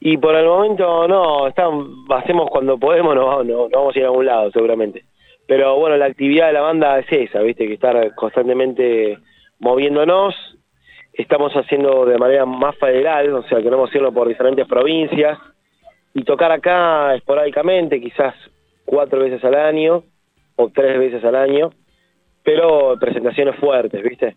Y 0.00 0.16
por 0.16 0.34
el 0.36 0.46
momento 0.46 1.06
no, 1.08 1.48
están, 1.48 1.70
hacemos 2.10 2.48
cuando 2.50 2.78
podemos, 2.78 3.14
no, 3.16 3.42
no, 3.42 3.68
no 3.68 3.68
vamos 3.68 3.94
a 3.94 3.98
ir 3.98 4.04
a 4.04 4.08
algún 4.08 4.26
lado 4.26 4.50
seguramente. 4.52 5.04
Pero 5.46 5.76
bueno, 5.76 5.96
la 5.96 6.06
actividad 6.06 6.46
de 6.46 6.52
la 6.52 6.60
banda 6.60 7.00
es 7.00 7.06
esa, 7.10 7.40
viste, 7.42 7.66
que 7.66 7.74
estar 7.74 8.14
constantemente 8.14 9.18
moviéndonos. 9.58 10.34
Estamos 11.12 11.52
haciendo 11.54 12.06
de 12.06 12.16
manera 12.16 12.46
más 12.46 12.76
federal, 12.76 13.34
o 13.34 13.42
sea, 13.48 13.60
queremos 13.60 13.92
irlo 13.94 14.12
por 14.12 14.28
diferentes 14.28 14.66
provincias 14.66 15.36
y 16.14 16.24
tocar 16.24 16.52
acá 16.52 17.14
esporádicamente, 17.14 18.00
quizás 18.00 18.34
cuatro 18.84 19.20
veces 19.20 19.42
al 19.44 19.54
año 19.54 20.04
o 20.56 20.68
tres 20.68 20.98
veces 20.98 21.24
al 21.24 21.34
año, 21.34 21.70
pero 22.42 22.96
presentaciones 23.00 23.56
fuertes, 23.56 24.02
¿viste? 24.02 24.36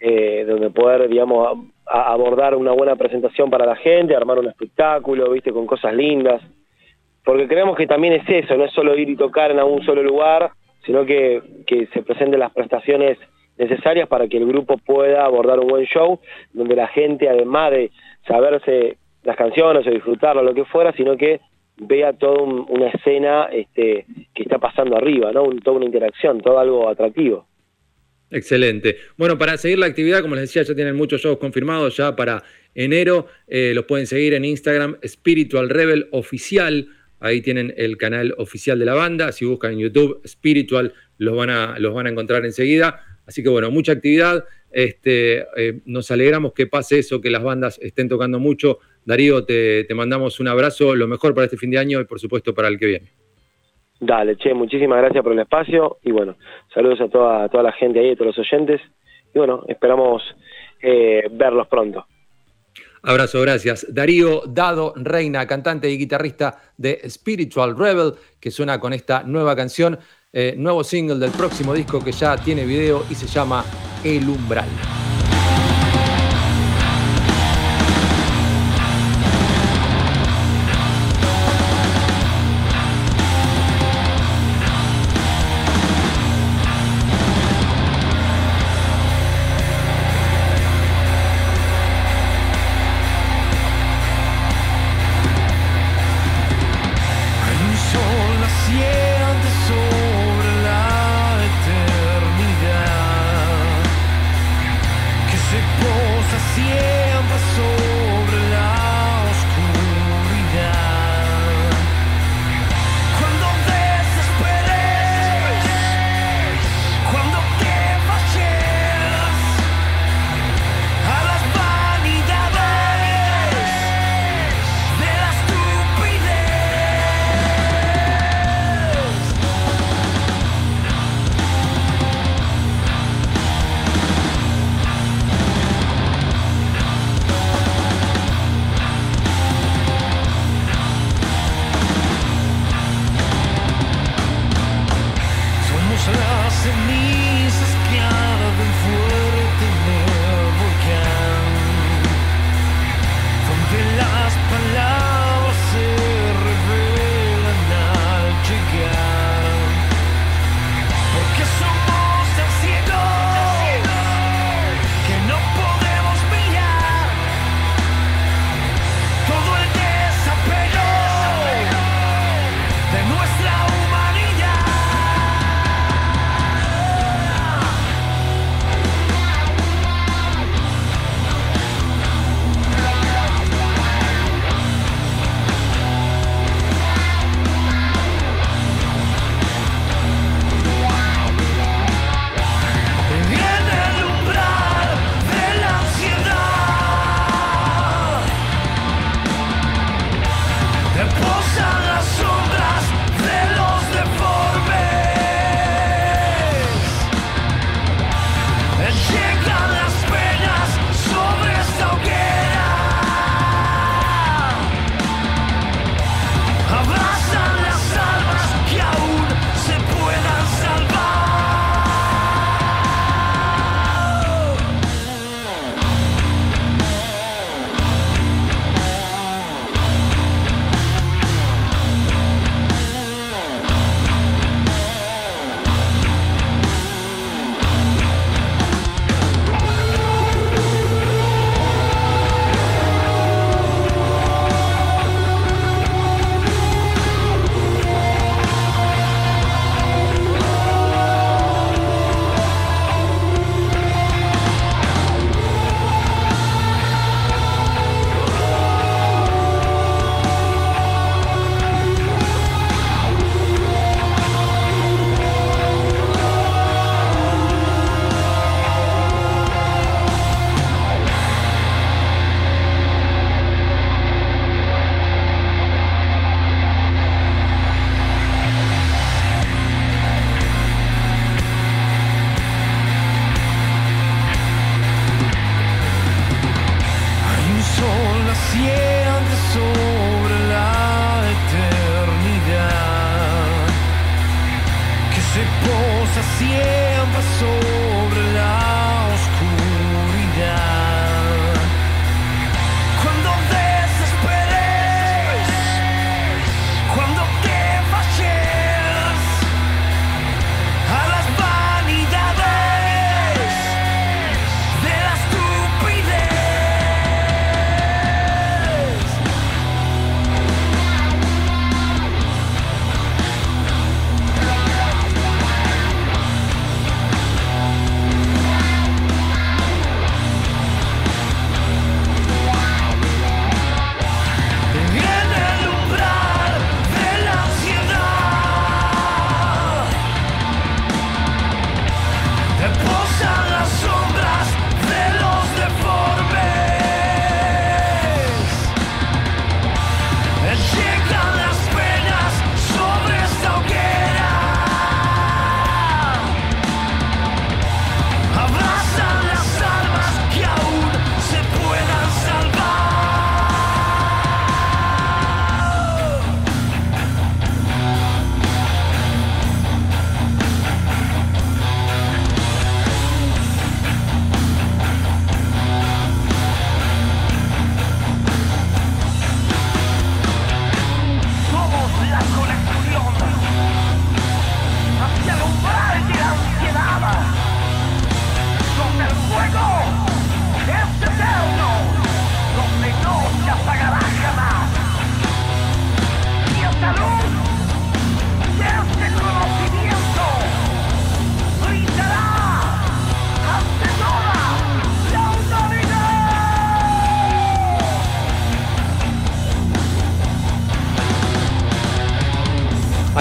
Eh, 0.00 0.44
donde 0.46 0.70
poder, 0.70 1.08
digamos, 1.08 1.66
abordar 1.86 2.54
una 2.54 2.72
buena 2.72 2.96
presentación 2.96 3.48
para 3.48 3.64
la 3.64 3.76
gente, 3.76 4.14
armar 4.14 4.38
un 4.38 4.48
espectáculo, 4.48 5.30
¿viste? 5.30 5.52
Con 5.52 5.66
cosas 5.66 5.94
lindas. 5.94 6.42
Porque 7.24 7.48
creemos 7.48 7.76
que 7.76 7.86
también 7.86 8.14
es 8.14 8.28
eso, 8.28 8.56
no 8.56 8.64
es 8.64 8.72
solo 8.72 8.96
ir 8.96 9.08
y 9.08 9.16
tocar 9.16 9.50
en 9.50 9.58
algún 9.58 9.82
solo 9.84 10.02
lugar, 10.02 10.50
sino 10.84 11.06
que, 11.06 11.42
que 11.66 11.86
se 11.86 12.02
presenten 12.02 12.40
las 12.40 12.52
prestaciones 12.52 13.16
necesarias 13.56 14.08
para 14.08 14.28
que 14.28 14.36
el 14.36 14.46
grupo 14.46 14.76
pueda 14.78 15.24
abordar 15.24 15.58
un 15.60 15.68
buen 15.68 15.86
show, 15.86 16.20
donde 16.52 16.76
la 16.76 16.88
gente, 16.88 17.28
además 17.28 17.70
de 17.70 17.90
saberse 18.26 18.98
las 19.24 19.36
canciones 19.36 19.86
o 19.86 19.90
disfrutarlo, 19.90 20.42
lo 20.42 20.54
que 20.54 20.64
fuera, 20.64 20.92
sino 20.92 21.16
que 21.16 21.40
vea 21.76 22.12
toda 22.12 22.42
un- 22.42 22.66
una 22.68 22.88
escena 22.88 23.44
este, 23.52 24.06
que 24.34 24.42
está 24.42 24.58
pasando 24.58 24.96
arriba, 24.96 25.32
¿no? 25.32 25.48
Toda 25.62 25.78
una 25.78 25.86
interacción, 25.86 26.40
todo 26.40 26.58
algo 26.58 26.88
atractivo. 26.88 27.46
Excelente. 28.30 28.96
Bueno, 29.16 29.38
para 29.38 29.56
seguir 29.56 29.78
la 29.78 29.86
actividad, 29.86 30.20
como 30.22 30.34
les 30.34 30.42
decía, 30.44 30.62
ya 30.62 30.74
tienen 30.74 30.96
muchos 30.96 31.20
shows 31.20 31.38
confirmados 31.38 31.96
ya 31.96 32.16
para 32.16 32.42
enero. 32.74 33.26
Eh, 33.46 33.72
los 33.74 33.84
pueden 33.84 34.06
seguir 34.06 34.34
en 34.34 34.44
Instagram, 34.44 34.96
Spiritual 35.06 35.68
Rebel 35.70 36.08
Oficial. 36.10 36.88
Ahí 37.20 37.40
tienen 37.42 37.72
el 37.76 37.96
canal 37.96 38.34
oficial 38.38 38.78
de 38.78 38.84
la 38.86 38.94
banda. 38.94 39.30
Si 39.32 39.44
buscan 39.44 39.72
en 39.72 39.78
YouTube 39.80 40.20
Spiritual, 40.26 40.92
los 41.18 41.36
van 41.36 41.50
a, 41.50 41.78
los 41.78 41.94
van 41.94 42.06
a 42.06 42.10
encontrar 42.10 42.44
enseguida. 42.44 43.00
Así 43.26 43.42
que 43.42 43.48
bueno, 43.48 43.70
mucha 43.70 43.92
actividad. 43.92 44.44
Este, 44.72 45.46
eh, 45.56 45.80
nos 45.84 46.10
alegramos 46.10 46.52
que 46.52 46.66
pase 46.66 46.98
eso, 46.98 47.20
que 47.20 47.30
las 47.30 47.42
bandas 47.44 47.78
estén 47.80 48.08
tocando 48.08 48.40
mucho. 48.40 48.80
Darío, 49.04 49.44
te, 49.44 49.84
te 49.84 49.94
mandamos 49.94 50.40
un 50.40 50.48
abrazo, 50.48 50.94
lo 50.94 51.06
mejor 51.06 51.34
para 51.34 51.44
este 51.44 51.56
fin 51.56 51.70
de 51.70 51.78
año 51.78 52.00
y 52.00 52.04
por 52.04 52.18
supuesto 52.18 52.54
para 52.54 52.68
el 52.68 52.78
que 52.78 52.86
viene. 52.86 53.08
Dale, 54.00 54.36
che, 54.36 54.52
muchísimas 54.52 54.98
gracias 54.98 55.22
por 55.22 55.32
el 55.32 55.38
espacio 55.38 55.98
y 56.02 56.10
bueno, 56.10 56.36
saludos 56.72 57.00
a 57.00 57.08
toda, 57.08 57.44
a 57.44 57.48
toda 57.48 57.62
la 57.62 57.72
gente 57.72 58.00
ahí, 58.00 58.10
a 58.10 58.16
todos 58.16 58.36
los 58.36 58.38
oyentes 58.38 58.80
y 59.34 59.38
bueno, 59.38 59.64
esperamos 59.68 60.22
eh, 60.82 61.28
verlos 61.30 61.66
pronto. 61.68 62.06
Abrazo, 63.02 63.40
gracias. 63.42 63.86
Darío 63.92 64.42
Dado 64.46 64.94
Reina, 64.96 65.46
cantante 65.46 65.90
y 65.90 65.98
guitarrista 65.98 66.58
de 66.76 67.00
Spiritual 67.08 67.76
Rebel, 67.76 68.14
que 68.40 68.50
suena 68.50 68.80
con 68.80 68.94
esta 68.94 69.22
nueva 69.24 69.54
canción, 69.54 69.98
eh, 70.32 70.54
nuevo 70.56 70.82
single 70.82 71.18
del 71.18 71.30
próximo 71.30 71.74
disco 71.74 72.02
que 72.02 72.12
ya 72.12 72.36
tiene 72.36 72.64
video 72.64 73.04
y 73.10 73.14
se 73.14 73.26
llama 73.26 73.62
El 74.02 74.26
Umbral. 74.28 75.03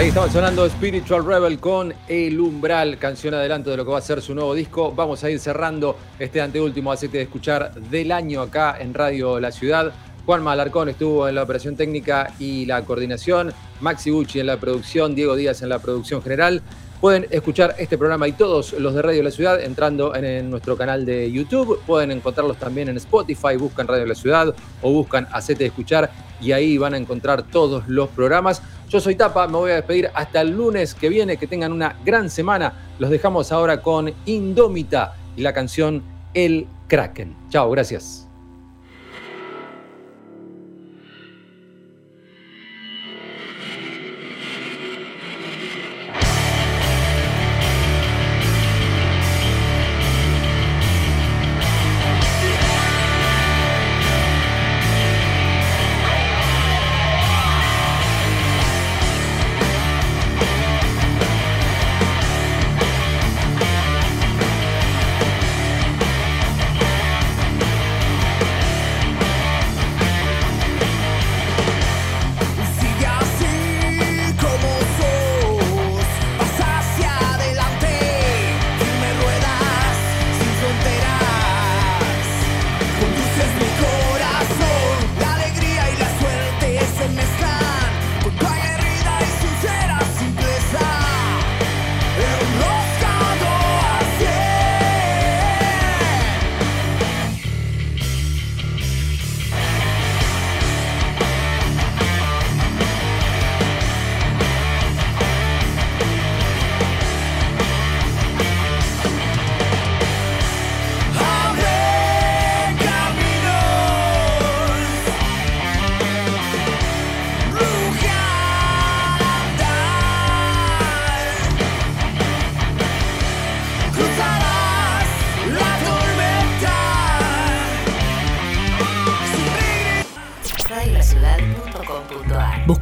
Ahí 0.04 0.10
estaba 0.10 0.30
sonando 0.30 0.68
Spiritual 0.68 1.26
Rebel 1.26 1.60
con 1.62 1.94
El 2.10 2.38
Umbral, 2.38 2.98
canción 2.98 3.36
adelanto 3.36 3.70
de 3.70 3.78
lo 3.78 3.86
que 3.86 3.92
va 3.92 4.00
a 4.00 4.02
ser 4.02 4.22
su 4.22 4.36
nuevo 4.36 4.54
disco. 4.54 4.92
Vamos 4.92 5.24
a 5.24 5.32
ir 5.32 5.40
cerrando 5.40 5.96
este 6.20 6.42
anteúltimo 6.42 6.92
aceite 6.92 7.20
de 7.20 7.24
escuchar 7.24 7.74
del 7.74 8.12
año 8.12 8.42
acá 8.42 8.76
en 8.82 8.94
Radio 8.94 9.40
La 9.40 9.54
Ciudad. 9.54 9.94
Juan 10.26 10.44
Malarcón 10.44 10.90
estuvo 10.90 11.26
en 11.30 11.36
la 11.36 11.44
operación 11.44 11.78
técnica 11.78 12.34
y 12.38 12.66
la 12.66 12.84
coordinación, 12.84 13.54
Maxi 13.80 14.12
Bucci 14.12 14.42
en 14.42 14.48
la 14.48 14.58
producción, 14.58 15.16
Diego 15.16 15.38
Díaz 15.38 15.62
en 15.62 15.70
la 15.70 15.80
producción 15.80 16.22
general. 16.22 16.62
Pueden 17.00 17.26
escuchar 17.32 17.74
este 17.80 17.98
programa 17.98 18.28
y 18.28 18.34
todos 18.34 18.74
los 18.74 18.94
de 18.94 19.02
Radio 19.02 19.24
La 19.24 19.32
Ciudad 19.32 19.62
entrando 19.62 20.16
en, 20.16 20.26
en 20.26 20.50
nuestro 20.50 20.76
canal 20.76 21.06
de 21.06 21.32
YouTube. 21.32 21.80
Pueden 21.88 22.12
encontrarlos 22.12 22.58
también 22.58 22.90
en 22.90 22.98
Spotify, 22.98 23.56
buscan 23.58 23.88
Radio 23.88 24.06
La 24.06 24.16
Ciudad 24.16 24.54
o 24.82 24.92
buscan 24.92 25.30
Acete 25.32 25.60
de 25.60 25.68
Escuchar 25.68 26.12
y 26.42 26.52
ahí 26.52 26.78
van 26.78 26.94
a 26.94 26.98
encontrar 26.98 27.44
todos 27.44 27.88
los 27.88 28.10
programas. 28.10 28.62
Yo 28.94 29.00
soy 29.00 29.16
Tapa, 29.16 29.48
me 29.48 29.58
voy 29.58 29.72
a 29.72 29.76
despedir 29.78 30.12
hasta 30.14 30.42
el 30.42 30.52
lunes 30.52 30.94
que 30.94 31.10
viene. 31.10 31.38
Que 31.38 31.48
tengan 31.48 31.72
una 31.72 31.96
gran 32.06 32.30
semana. 32.30 32.74
Los 33.00 33.10
dejamos 33.10 33.52
ahora 33.52 33.82
con 33.82 34.14
Indómita 34.28 35.16
y 35.36 35.42
la 35.42 35.52
canción 35.52 36.04
El 36.36 36.68
Kraken. 36.88 37.36
Chao, 37.50 37.72
gracias. 37.72 38.23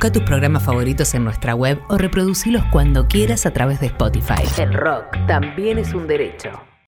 Busca 0.02 0.14
tus 0.14 0.23
programas 0.23 0.64
favoritos 0.64 1.14
en 1.14 1.23
nuestra 1.23 1.53
web 1.53 1.80
o 1.88 1.95
reproducilos 1.95 2.64
cuando 2.72 3.07
quieras 3.07 3.45
a 3.45 3.53
través 3.53 3.80
de 3.82 3.86
Spotify. 3.86 4.41
El 4.57 4.73
rock 4.73 5.15
también 5.28 5.78
es 5.78 5.94
un 5.94 6.07
derecho. 6.07 6.70